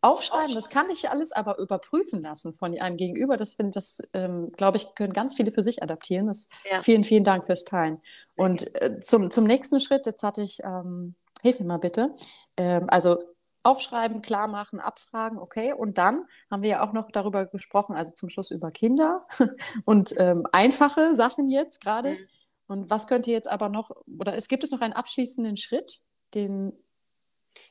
aufschreiben, 0.00 0.52
das 0.52 0.68
kann 0.68 0.90
ich 0.90 1.08
alles, 1.08 1.30
aber 1.30 1.58
überprüfen 1.58 2.20
lassen 2.22 2.54
von 2.54 2.76
einem 2.76 2.96
Gegenüber, 2.96 3.36
das 3.36 3.52
finde 3.52 3.74
das, 3.74 4.10
ähm, 4.14 4.50
glaube 4.56 4.78
ich, 4.78 4.96
können 4.96 5.12
ganz 5.12 5.36
viele 5.36 5.52
für 5.52 5.62
sich 5.62 5.80
adaptieren. 5.80 6.26
Das, 6.26 6.48
ja. 6.68 6.82
Vielen, 6.82 7.04
vielen 7.04 7.22
Dank 7.22 7.46
fürs 7.46 7.62
Teilen. 7.64 8.00
Und 8.34 8.74
äh, 8.74 9.00
zum, 9.00 9.30
zum 9.30 9.44
nächsten 9.44 9.78
Schritt, 9.78 10.04
jetzt 10.04 10.24
hatte 10.24 10.42
ich, 10.42 10.58
ähm, 10.64 11.14
hilf 11.40 11.60
mir 11.60 11.66
mal 11.66 11.78
bitte. 11.78 12.12
Ähm, 12.56 12.86
also 12.88 13.16
aufschreiben, 13.62 14.22
klar 14.22 14.48
machen, 14.48 14.80
abfragen, 14.80 15.38
okay. 15.38 15.72
Und 15.72 15.98
dann 15.98 16.26
haben 16.50 16.62
wir 16.62 16.70
ja 16.70 16.82
auch 16.82 16.92
noch 16.92 17.12
darüber 17.12 17.46
gesprochen, 17.46 17.94
also 17.94 18.10
zum 18.10 18.28
Schluss 18.28 18.50
über 18.50 18.72
Kinder 18.72 19.24
und 19.84 20.16
ähm, 20.18 20.48
einfache 20.50 21.14
Sachen 21.14 21.48
jetzt 21.48 21.80
gerade. 21.80 22.14
Mhm. 22.14 22.28
Und 22.72 22.88
was 22.88 23.06
könnte 23.06 23.30
jetzt 23.30 23.48
aber 23.48 23.68
noch, 23.68 23.90
oder 24.18 24.34
es 24.34 24.48
gibt 24.48 24.64
es 24.64 24.70
noch 24.70 24.80
einen 24.80 24.94
abschließenden 24.94 25.58
Schritt, 25.58 26.00
den. 26.32 26.72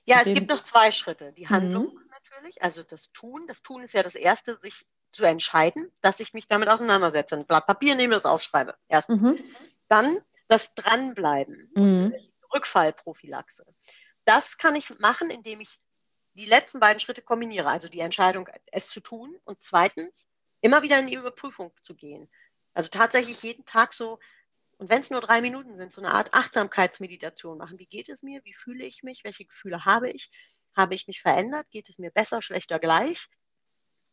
Ja, 0.06 0.24
den, 0.24 0.28
es 0.28 0.34
gibt 0.36 0.52
noch 0.52 0.62
zwei 0.62 0.92
Schritte. 0.92 1.34
Die 1.34 1.50
Handlung 1.50 1.88
mhm. 1.88 2.10
natürlich, 2.12 2.62
also 2.62 2.84
das 2.84 3.12
Tun. 3.12 3.48
Das 3.48 3.64
Tun 3.64 3.82
ist 3.82 3.96
ja 3.96 4.04
das 4.04 4.14
Erste, 4.14 4.56
sich 4.56 4.86
zu 5.12 5.24
entscheiden, 5.24 5.92
dass 6.02 6.20
ich 6.20 6.34
mich 6.34 6.46
damit 6.46 6.70
auseinandersetze. 6.70 7.36
Ein 7.36 7.48
Blatt 7.48 7.66
Papier 7.66 7.96
nehme, 7.96 8.14
das 8.14 8.28
aufschreibe. 8.28 8.76
Erstens. 8.90 9.22
Mhm. 9.24 9.44
Dann 9.88 10.20
das 10.48 10.76
Dranbleiben 10.76 11.72
mhm. 11.76 12.14
Rückfallprophylaxe. 12.54 13.66
Das 14.26 14.60
kann 14.60 14.76
ich 14.76 15.00
machen, 15.00 15.32
indem 15.32 15.62
ich 15.62 15.80
die 16.36 16.46
letzten 16.46 16.80
beiden 16.80 17.00
Schritte 17.00 17.24
kombiniere. 17.24 17.70
Also 17.70 17.90
die 17.90 18.02
Entscheidung, 18.02 18.48
es 18.68 18.90
zu 18.90 19.00
tun 19.00 19.36
und 19.46 19.64
zweitens 19.64 20.30
immer 20.62 20.84
wieder 20.84 21.00
in 21.00 21.08
die 21.08 21.16
Überprüfung 21.16 21.74
zu 21.82 21.96
gehen. 21.96 22.30
Also 22.74 22.90
tatsächlich 22.92 23.42
jeden 23.42 23.66
Tag 23.66 23.96
so 23.96 24.20
und 24.82 24.90
wenn 24.90 25.02
es 25.02 25.12
nur 25.12 25.22
drei 25.22 25.42
Minuten 25.42 25.76
sind, 25.76 25.92
so 25.92 26.02
eine 26.02 26.12
Art 26.12 26.34
Achtsamkeitsmeditation 26.34 27.60
machen. 27.60 27.78
Wie 27.78 27.86
geht 27.86 28.10
es 28.10 28.24
mir? 28.24 28.44
Wie 28.46 28.54
fühle 28.54 28.84
ich 28.84 29.04
mich? 29.04 29.24
Welche 29.24 29.46
Gefühle 29.46 29.86
habe 29.86 30.10
ich? 30.10 30.32
Habe 30.76 30.96
ich 30.96 31.08
mich 31.08 31.22
verändert? 31.22 31.70
Geht 31.70 31.88
es 31.88 32.00
mir 32.00 32.10
besser, 32.10 32.42
schlechter, 32.42 32.80
gleich? 32.80 33.30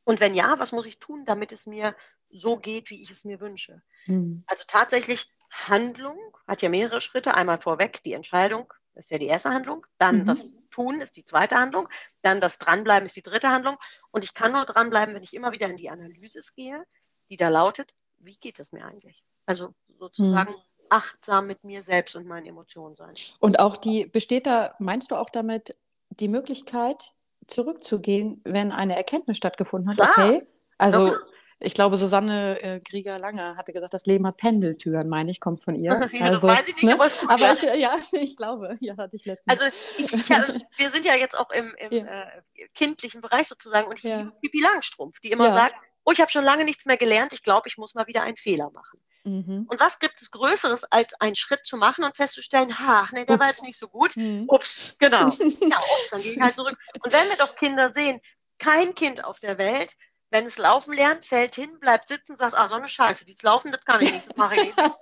Und 0.04 0.20
wenn 0.20 0.35
ja, 0.35 0.59
was 0.59 0.72
muss 0.72 0.85
ich 0.85 0.98
tun, 0.98 1.24
damit 1.24 1.52
es 1.52 1.64
mir 1.64 1.96
so 2.28 2.57
geht, 2.57 2.90
wie 2.90 3.02
ich 3.02 3.11
es 3.11 3.24
mir 3.24 3.40
wünsche? 3.40 3.81
Mhm. 4.04 4.44
Also 4.46 4.64
tatsächlich 4.66 5.33
Handlung 5.50 6.37
hat 6.46 6.61
ja 6.61 6.68
mehrere 6.68 7.00
Schritte. 7.00 7.33
Einmal 7.33 7.59
vorweg 7.59 8.02
die 8.02 8.12
Entscheidung, 8.12 8.70
ist 8.94 9.11
ja 9.11 9.16
die 9.16 9.24
erste 9.24 9.48
Handlung. 9.48 9.87
Dann 9.96 10.18
mhm. 10.18 10.26
das 10.26 10.52
Tun 10.70 11.00
ist 11.00 11.16
die 11.16 11.24
zweite 11.24 11.57
Handlung. 11.57 11.88
Dann 12.20 12.42
das 12.42 12.59
Dranbleiben 12.59 13.07
ist 13.07 13.16
die 13.16 13.22
dritte 13.22 13.48
Handlung. 13.48 13.78
Und 14.11 14.22
ich 14.22 14.35
kann 14.35 14.52
nur 14.52 14.66
dranbleiben, 14.66 15.14
wenn 15.14 15.22
ich 15.22 15.33
immer 15.33 15.52
wieder 15.52 15.68
in 15.68 15.78
die 15.78 15.88
Analyse 15.88 16.40
gehe, 16.54 16.85
die 17.31 17.38
da 17.38 17.48
lautet, 17.48 17.94
wie 18.18 18.37
geht 18.37 18.61
es 18.61 18.72
mir 18.72 18.85
eigentlich? 18.85 19.24
Also 19.48 19.74
sozusagen 19.98 20.52
mhm. 20.52 20.58
achtsam 20.90 21.46
mit 21.46 21.64
mir 21.64 21.82
selbst 21.82 22.14
und 22.16 22.26
meinen 22.26 22.44
Emotionen 22.44 22.96
sein. 22.96 23.14
Und 23.40 23.61
auch 23.61 23.78
die, 23.78 24.06
besteht 24.06 24.46
da, 24.46 24.74
meinst 24.78 25.11
du 25.11 25.14
auch 25.14 25.30
damit 25.30 25.74
die 26.11 26.28
Möglichkeit, 26.28 27.14
zurückzugehen, 27.46 28.42
wenn 28.44 28.72
eine 28.72 28.94
Erkenntnis 28.94 29.38
stattgefunden 29.38 29.88
hat? 29.88 29.96
Klar. 29.96 30.11
Okay. 30.11 30.46
Also. 30.76 31.08
Ja, 31.08 31.18
ich 31.61 31.74
glaube, 31.74 31.96
Susanne 31.96 32.62
äh, 32.62 32.80
Grieger-Lange 32.80 33.56
hatte 33.56 33.72
gesagt, 33.72 33.92
das 33.92 34.06
Leben 34.06 34.26
hat 34.26 34.37
Pendeltüren, 34.37 35.08
meine 35.08 35.30
ich, 35.32 35.40
kommt 35.40 35.61
von 35.61 35.74
ihr. 35.74 35.90
ja, 36.12 36.26
also, 36.26 36.46
das 36.46 36.58
weiß 36.58 36.68
ich 36.68 36.76
nicht, 36.76 36.84
ne? 36.84 36.94
aber, 36.94 37.08
gut, 37.08 37.30
aber 37.30 37.46
ja. 37.46 37.52
Ich, 37.54 37.62
ja, 38.12 38.20
ich 38.20 38.37
glaube, 38.37 38.76
ja, 38.80 38.96
hatte 38.98 39.16
ich 39.16 39.24
letztens. 39.24 39.58
Also 39.58 39.76
ich, 39.96 40.28
ja, 40.28 40.44
wir 40.76 40.90
sind 40.90 41.04
ja 41.04 41.16
jetzt 41.16 41.37
auch 41.37 41.50
im, 41.50 41.74
im 41.78 41.90
ja. 41.90 42.04
äh, 42.04 42.42
kindlichen 42.74 43.22
Bereich 43.22 43.48
sozusagen 43.48 43.88
und 43.88 43.98
ich 43.98 44.04
ja. 44.04 44.18
liebe 44.18 44.32
Pipi 44.40 44.61
Langstrumpf, 44.61 45.18
die 45.20 45.32
immer 45.32 45.50
sagt, 45.50 45.74
oh, 46.04 46.12
ich 46.12 46.20
habe 46.20 46.30
schon 46.30 46.44
lange 46.44 46.64
nichts 46.64 46.87
mehr 46.87 46.96
gelernt, 46.96 47.32
ich 47.32 47.42
glaube, 47.42 47.66
ich 47.66 47.76
muss 47.76 47.94
mal 47.94 48.06
wieder 48.06 48.22
einen 48.22 48.37
Fehler 48.37 48.70
machen. 48.70 49.00
Mhm. 49.24 49.66
Und 49.68 49.81
was 49.81 49.98
gibt 49.98 50.20
es 50.22 50.31
Größeres, 50.31 50.85
als 50.85 51.14
einen 51.20 51.37
Schritt 51.37 51.66
zu 51.66 51.76
machen 51.76 52.04
und 52.04 52.16
festzustellen, 52.16 52.78
ha, 52.78 53.09
nee, 53.12 53.24
der 53.24 53.35
ups. 53.35 53.40
war 53.40 53.48
jetzt 53.48 53.62
nicht 53.62 53.78
so 53.78 53.88
gut. 53.88 54.16
Mhm. 54.16 54.44
Ups, 54.48 54.96
genau. 54.98 55.28
ja, 55.28 55.78
ups, 55.78 56.11
dann 56.11 56.22
gehe 56.22 56.33
ich 56.33 56.40
halt 56.40 56.54
zurück. 56.54 56.78
Und 57.02 57.12
wenn 57.12 57.28
wir 57.28 57.37
doch 57.37 57.57
Kinder 57.57 57.90
sehen, 57.90 58.20
kein 58.59 58.94
Kind 58.94 59.24
auf 59.24 59.38
der 59.38 59.59
Welt, 59.59 59.94
wenn 60.31 60.44
es 60.44 60.59
laufen 60.59 60.92
lernt, 60.92 61.24
fällt 61.24 61.54
hin, 61.54 61.78
bleibt 61.81 62.09
sitzen, 62.09 62.37
sagt, 62.37 62.54
ah, 62.54 62.69
so 62.69 62.75
eine 62.75 62.88
Scheiße, 62.88 63.25
dieses 63.25 63.42
Laufen, 63.42 63.73
das 63.73 63.85
kann 63.85 64.02
ich 64.02 64.12
nicht, 64.12 64.29
das 64.29 64.37
mache 64.37 64.56
ich 64.56 64.64
nicht. 64.64 64.77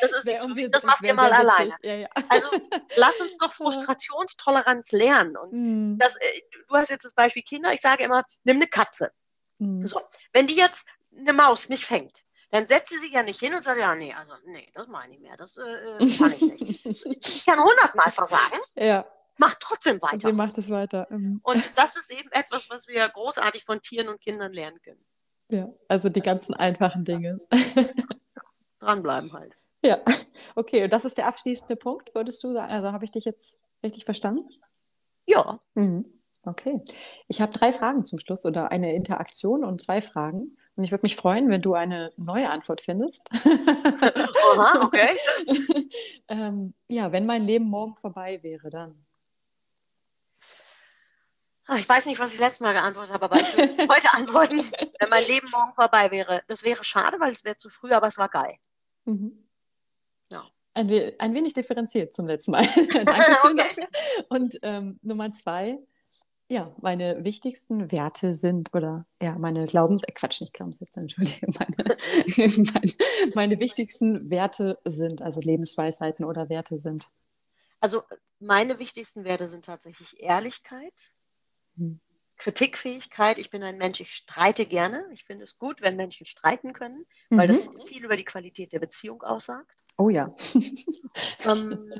Das, 0.00 0.12
ist 0.12 0.24
nicht, 0.26 0.74
das 0.74 0.84
macht 0.84 1.02
ihr 1.02 1.14
mal 1.14 1.32
alleine. 1.32 1.74
Ja, 1.82 1.94
ja. 1.94 2.08
Also 2.28 2.48
lass 2.96 3.18
uns 3.20 3.36
doch 3.38 3.52
Frustrationstoleranz 3.52 4.92
lernen. 4.92 5.36
Und 5.36 5.52
mhm. 5.52 5.98
das, 5.98 6.16
äh, 6.16 6.40
du 6.68 6.74
hast 6.76 6.90
jetzt 6.90 7.04
das 7.04 7.14
Beispiel 7.14 7.42
Kinder, 7.42 7.72
ich 7.72 7.80
sage 7.80 8.04
immer, 8.04 8.24
nimm 8.44 8.56
eine 8.56 8.66
Katze. 8.66 9.10
Mhm. 9.58 9.86
So, 9.86 10.00
wenn 10.32 10.46
die 10.46 10.56
jetzt 10.56 10.86
eine 11.18 11.32
Maus 11.32 11.70
nicht 11.70 11.86
fängt, 11.86 12.25
dann 12.50 12.66
setzt 12.66 12.90
sie 12.90 12.98
sich 12.98 13.12
ja 13.12 13.22
nicht 13.22 13.40
hin 13.40 13.54
und 13.54 13.62
sagt, 13.62 13.78
ja, 13.78 13.94
nee, 13.94 14.14
also, 14.14 14.32
nee, 14.46 14.70
das 14.74 14.86
meine 14.88 15.14
ich 15.14 15.20
mehr, 15.20 15.36
das 15.36 15.56
äh, 15.56 15.62
äh 15.62 16.16
kann 16.18 16.32
ich 16.32 16.84
nicht. 16.84 17.06
ich 17.06 17.46
kann 17.46 17.58
hundertmal 17.58 18.10
versagen. 18.10 18.60
Ja. 18.76 19.06
Macht 19.38 19.58
trotzdem 19.60 20.00
weiter. 20.00 20.14
Und 20.14 20.22
sie 20.22 20.32
macht 20.32 20.56
es 20.56 20.70
weiter. 20.70 21.06
Mhm. 21.10 21.40
Und 21.42 21.76
das 21.76 21.96
ist 21.96 22.10
eben 22.10 22.30
etwas, 22.32 22.70
was 22.70 22.88
wir 22.88 23.06
großartig 23.08 23.64
von 23.64 23.82
Tieren 23.82 24.08
und 24.08 24.20
Kindern 24.20 24.52
lernen 24.52 24.80
können. 24.80 25.04
Ja, 25.48 25.68
also 25.88 26.08
die 26.08 26.22
ganzen 26.22 26.54
einfachen 26.54 27.04
Dinge. 27.04 27.40
dranbleiben 28.86 29.32
halt. 29.32 29.56
Ja, 29.84 29.98
okay. 30.54 30.84
Und 30.84 30.92
das 30.92 31.04
ist 31.04 31.18
der 31.18 31.26
abschließende 31.26 31.76
Punkt, 31.76 32.14
würdest 32.14 32.42
du 32.44 32.52
sagen? 32.52 32.72
Also 32.72 32.92
habe 32.92 33.04
ich 33.04 33.10
dich 33.10 33.24
jetzt 33.24 33.58
richtig 33.82 34.04
verstanden? 34.04 34.48
Ja. 35.26 35.58
Mhm. 35.74 36.06
Okay. 36.42 36.80
Ich 37.26 37.40
habe 37.40 37.52
drei 37.52 37.72
Fragen 37.72 38.06
zum 38.06 38.20
Schluss 38.20 38.44
oder 38.46 38.70
eine 38.70 38.94
Interaktion 38.94 39.64
und 39.64 39.80
zwei 39.80 40.00
Fragen. 40.00 40.56
Und 40.76 40.84
ich 40.84 40.90
würde 40.90 41.02
mich 41.02 41.16
freuen, 41.16 41.48
wenn 41.48 41.62
du 41.62 41.74
eine 41.74 42.12
neue 42.18 42.50
Antwort 42.50 42.82
findest. 42.82 43.30
Aha, 43.32 44.80
okay. 44.84 45.16
ähm, 46.28 46.74
ja, 46.90 47.12
wenn 47.12 47.24
mein 47.24 47.46
Leben 47.46 47.64
morgen 47.64 47.96
vorbei 47.96 48.42
wäre, 48.42 48.68
dann. 48.68 49.06
Ah, 51.66 51.76
ich 51.78 51.88
weiß 51.88 52.06
nicht, 52.06 52.20
was 52.20 52.34
ich 52.34 52.38
letztes 52.38 52.60
Mal 52.60 52.74
geantwortet 52.74 53.12
habe, 53.12 53.24
aber 53.24 53.40
ich 53.40 53.56
will 53.56 53.68
heute 53.88 54.12
antworten, 54.12 54.60
wenn 55.00 55.08
mein 55.08 55.24
Leben 55.24 55.48
morgen 55.50 55.72
vorbei 55.74 56.10
wäre. 56.10 56.42
Das 56.46 56.62
wäre 56.62 56.84
schade, 56.84 57.18
weil 57.18 57.32
es 57.32 57.44
wäre 57.44 57.56
zu 57.56 57.70
früh, 57.70 57.92
aber 57.92 58.06
es 58.08 58.18
war 58.18 58.28
geil. 58.28 58.56
Mhm. 59.06 59.48
Ja. 60.30 60.44
Ein, 60.74 60.90
ein, 61.18 61.34
wenig 61.34 61.54
differenziert 61.54 62.14
zum 62.14 62.26
letzten 62.26 62.50
Mal. 62.50 62.66
Dankeschön 63.04 63.52
okay. 63.52 63.56
dafür. 63.56 63.88
Und 64.28 64.58
ähm, 64.62 65.00
Nummer 65.02 65.32
zwei, 65.32 65.78
ja, 66.48 66.72
meine 66.80 67.24
wichtigsten 67.24 67.90
Werte 67.90 68.34
sind, 68.34 68.72
oder 68.74 69.06
ja, 69.20 69.36
meine 69.38 69.64
Glaubens, 69.66 70.02
äh, 70.04 70.12
Quatsch, 70.12 70.40
nicht 70.40 70.52
Glaubenssätze, 70.52 71.00
entschuldige, 71.00 71.46
meine, 71.58 71.96
meine, 72.72 72.92
meine, 73.34 73.60
wichtigsten 73.60 74.30
Werte 74.30 74.78
sind, 74.84 75.22
also 75.22 75.40
Lebensweisheiten 75.40 76.24
oder 76.24 76.48
Werte 76.48 76.78
sind. 76.78 77.08
Also 77.80 78.02
meine 78.38 78.78
wichtigsten 78.78 79.24
Werte 79.24 79.48
sind 79.48 79.64
tatsächlich 79.64 80.20
Ehrlichkeit, 80.20 81.12
hm. 81.76 82.00
Kritikfähigkeit. 82.36 83.38
Ich 83.38 83.50
bin 83.50 83.62
ein 83.62 83.78
Mensch, 83.78 84.00
ich 84.00 84.12
streite 84.12 84.66
gerne. 84.66 85.06
Ich 85.12 85.24
finde 85.24 85.44
es 85.44 85.58
gut, 85.58 85.80
wenn 85.80 85.96
Menschen 85.96 86.26
streiten 86.26 86.74
können, 86.74 87.06
weil 87.30 87.48
mhm. 87.48 87.52
das 87.52 87.68
viel 87.86 88.04
über 88.04 88.16
die 88.16 88.24
Qualität 88.24 88.72
der 88.72 88.78
Beziehung 88.78 89.22
aussagt. 89.22 89.74
Oh 89.96 90.10
ja. 90.10 90.34
ähm, 91.46 91.90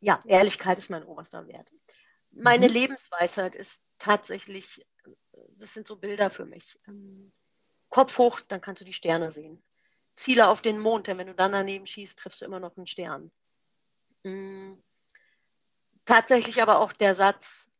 ja, 0.00 0.20
Ehrlichkeit 0.26 0.78
ist 0.78 0.90
mein 0.90 1.04
oberster 1.04 1.46
Wert. 1.46 1.70
Meine 2.40 2.68
mhm. 2.68 2.74
Lebensweisheit 2.74 3.56
ist 3.56 3.82
tatsächlich, 3.98 4.86
das 5.56 5.74
sind 5.74 5.86
so 5.86 5.96
Bilder 5.96 6.30
für 6.30 6.44
mich. 6.44 6.78
Ähm, 6.86 7.32
Kopf 7.88 8.18
hoch, 8.18 8.40
dann 8.40 8.60
kannst 8.60 8.80
du 8.80 8.84
die 8.84 8.92
Sterne 8.92 9.30
sehen. 9.30 9.62
Ziele 10.14 10.48
auf 10.48 10.62
den 10.62 10.78
Mond, 10.78 11.06
denn 11.06 11.18
wenn 11.18 11.28
du 11.28 11.34
dann 11.34 11.52
daneben 11.52 11.86
schießt, 11.86 12.18
triffst 12.18 12.40
du 12.40 12.44
immer 12.44 12.60
noch 12.60 12.76
einen 12.76 12.86
Stern. 12.86 13.30
Mhm. 14.24 14.82
Tatsächlich 16.04 16.62
aber 16.62 16.80
auch 16.80 16.92
der 16.92 17.14
Satz, 17.14 17.70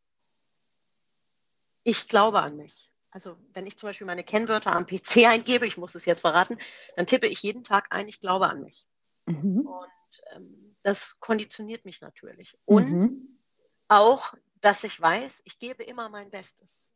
ich 1.83 2.07
glaube 2.07 2.41
an 2.41 2.55
mich. 2.57 2.91
Also 3.11 3.37
wenn 3.53 3.65
ich 3.65 3.77
zum 3.77 3.89
Beispiel 3.89 4.05
meine 4.05 4.23
Kennwörter 4.23 4.75
am 4.75 4.85
PC 4.85 5.25
eingebe, 5.27 5.65
ich 5.65 5.77
muss 5.77 5.95
es 5.95 6.05
jetzt 6.05 6.21
verraten, 6.21 6.57
dann 6.95 7.07
tippe 7.07 7.27
ich 7.27 7.41
jeden 7.41 7.63
Tag 7.63 7.87
ein, 7.93 8.07
ich 8.07 8.19
glaube 8.19 8.47
an 8.47 8.61
mich. 8.61 8.87
Mhm. 9.25 9.61
Und 9.61 10.21
ähm, 10.35 10.75
das 10.83 11.19
konditioniert 11.19 11.85
mich 11.85 12.01
natürlich. 12.01 12.57
Und 12.65 12.91
mhm. 12.91 13.39
auch 13.87 14.33
dass 14.61 14.83
ich 14.83 14.99
weiß, 14.99 15.41
ich 15.45 15.59
gebe 15.59 15.83
immer 15.83 16.09
mein 16.09 16.29
Bestes. 16.29 16.89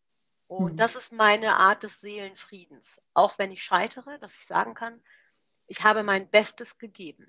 Und 0.47 0.73
mhm. 0.73 0.77
das 0.77 0.95
ist 0.95 1.11
meine 1.11 1.57
Art 1.57 1.83
des 1.83 2.01
Seelenfriedens. 2.01 3.01
Auch 3.13 3.37
wenn 3.37 3.51
ich 3.51 3.63
scheitere, 3.63 4.19
dass 4.19 4.37
ich 4.37 4.45
sagen 4.45 4.73
kann, 4.73 5.01
ich 5.67 5.83
habe 5.83 6.03
mein 6.03 6.29
Bestes 6.29 6.77
gegeben. 6.77 7.27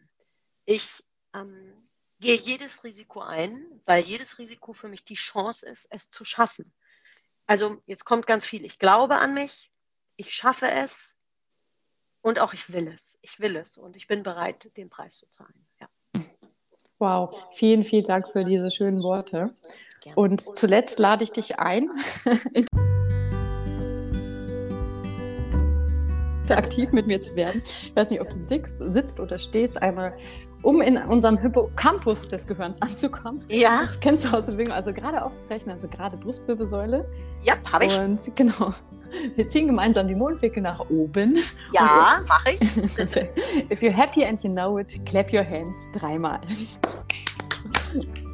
Ich 0.64 1.04
ähm, 1.34 1.72
gehe 2.20 2.36
jedes 2.36 2.84
Risiko 2.84 3.20
ein, 3.20 3.80
weil 3.84 4.02
jedes 4.02 4.38
Risiko 4.38 4.72
für 4.72 4.88
mich 4.88 5.04
die 5.04 5.14
Chance 5.14 5.66
ist, 5.66 5.86
es 5.90 6.10
zu 6.10 6.24
schaffen. 6.24 6.72
Also 7.46 7.82
jetzt 7.86 8.04
kommt 8.04 8.26
ganz 8.26 8.46
viel. 8.46 8.64
Ich 8.64 8.78
glaube 8.78 9.16
an 9.16 9.34
mich, 9.34 9.70
ich 10.16 10.34
schaffe 10.34 10.70
es 10.70 11.16
und 12.22 12.38
auch 12.38 12.54
ich 12.54 12.72
will 12.72 12.88
es. 12.88 13.18
Ich 13.22 13.40
will 13.40 13.56
es 13.56 13.76
und 13.76 13.96
ich 13.96 14.06
bin 14.06 14.22
bereit, 14.22 14.76
den 14.76 14.88
Preis 14.88 15.16
zu 15.18 15.28
zahlen. 15.30 15.66
Ja. 15.80 15.88
Wow, 16.98 17.44
vielen, 17.52 17.84
vielen 17.84 18.04
Dank 18.04 18.30
für 18.30 18.44
diese 18.44 18.70
schönen 18.70 19.02
Worte. 19.02 19.52
Und 20.14 20.40
zuletzt 20.40 20.98
lade 20.98 21.24
ich 21.24 21.32
dich 21.32 21.58
ein, 21.58 21.90
aktiv 26.50 26.92
mit 26.92 27.06
mir 27.06 27.20
zu 27.20 27.34
werden. 27.36 27.62
Ich 27.64 27.96
weiß 27.96 28.10
nicht, 28.10 28.20
ob 28.20 28.30
du 28.30 28.40
sitzt, 28.40 28.78
sitzt 28.78 29.18
oder 29.18 29.38
stehst, 29.38 29.80
einmal 29.80 30.12
um 30.62 30.80
in 30.80 30.96
unserem 30.96 31.36
Hippocampus 31.38 32.26
des 32.26 32.46
Gehirns 32.46 32.80
anzukommen. 32.80 33.40
Ja. 33.48 33.82
Das 33.84 34.00
kennst 34.00 34.24
du 34.24 34.36
aus 34.36 34.46
der 34.46 34.52
Bewegung, 34.52 34.72
also 34.72 34.92
gerade 34.92 35.22
aufzurechnen, 35.24 35.74
also 35.74 35.88
gerade 35.88 36.16
Brustwirbelsäule. 36.16 37.04
Ja, 37.42 37.54
habe 37.70 37.86
ich. 37.86 37.98
Und 37.98 38.34
genau, 38.34 38.72
wir 39.36 39.48
ziehen 39.48 39.66
gemeinsam 39.66 40.08
die 40.08 40.14
Mundwinkel 40.14 40.62
nach 40.62 40.80
oben. 40.88 41.38
Ja, 41.72 42.20
mache 42.26 42.52
ich. 42.52 42.60
If 43.70 43.82
you're 43.82 43.90
happy 43.90 44.24
and 44.24 44.42
you 44.42 44.50
know 44.50 44.78
it, 44.78 45.04
clap 45.04 45.32
your 45.32 45.44
hands 45.44 45.90
dreimal. 45.92 46.40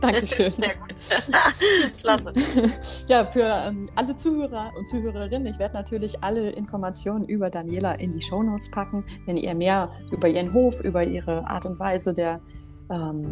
Dankeschön. 0.01 0.53
Sehr 0.53 0.74
gut. 0.76 0.94
Klasse. 2.01 2.32
Ja, 3.09 3.26
für 3.26 3.44
ähm, 3.66 3.84
alle 3.94 4.16
Zuhörer 4.16 4.72
und 4.76 4.86
Zuhörerinnen, 4.88 5.46
ich 5.46 5.59
werde 5.59 5.74
natürlich 5.74 6.22
alle 6.22 6.51
Informationen 6.51 7.26
über 7.26 7.51
Daniela 7.51 7.94
in 7.94 8.12
die 8.12 8.20
Shownotes 8.20 8.70
packen, 8.70 9.05
wenn 9.26 9.36
ihr 9.36 9.55
mehr 9.55 9.90
über 10.11 10.28
ihren 10.28 10.53
Hof, 10.53 10.80
über 10.80 11.05
ihre 11.05 11.46
Art 11.46 11.66
und 11.66 11.78
Weise 11.78 12.14
der 12.14 12.40
ähm, 12.90 13.24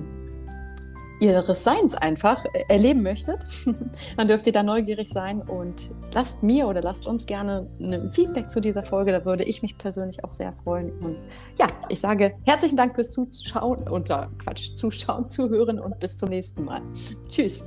ihres 1.20 1.64
Seins 1.64 1.94
einfach 1.94 2.44
erleben 2.68 3.02
möchtet, 3.02 3.44
dann 4.16 4.28
dürft 4.28 4.46
ihr 4.46 4.52
da 4.52 4.62
neugierig 4.62 5.08
sein 5.08 5.42
und 5.42 5.90
lasst 6.12 6.42
mir 6.42 6.68
oder 6.68 6.82
lasst 6.82 7.06
uns 7.06 7.26
gerne 7.26 7.68
ein 7.80 8.10
Feedback 8.10 8.50
zu 8.50 8.60
dieser 8.60 8.82
Folge. 8.82 9.12
Da 9.12 9.24
würde 9.24 9.44
ich 9.44 9.62
mich 9.62 9.76
persönlich 9.78 10.24
auch 10.24 10.32
sehr 10.32 10.52
freuen. 10.52 10.90
Und 11.00 11.16
ja, 11.58 11.66
ich 11.88 12.00
sage 12.00 12.34
herzlichen 12.44 12.76
Dank 12.76 12.94
fürs 12.94 13.10
Zuschauen 13.12 13.88
und 13.88 14.10
äh, 14.10 14.26
Quatsch, 14.38 14.74
Zuschauen, 14.74 15.28
Zuhören 15.28 15.78
und 15.78 15.98
bis 15.98 16.16
zum 16.16 16.28
nächsten 16.28 16.64
Mal. 16.64 16.82
Tschüss. 17.28 17.64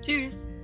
Tschüss. 0.00 0.57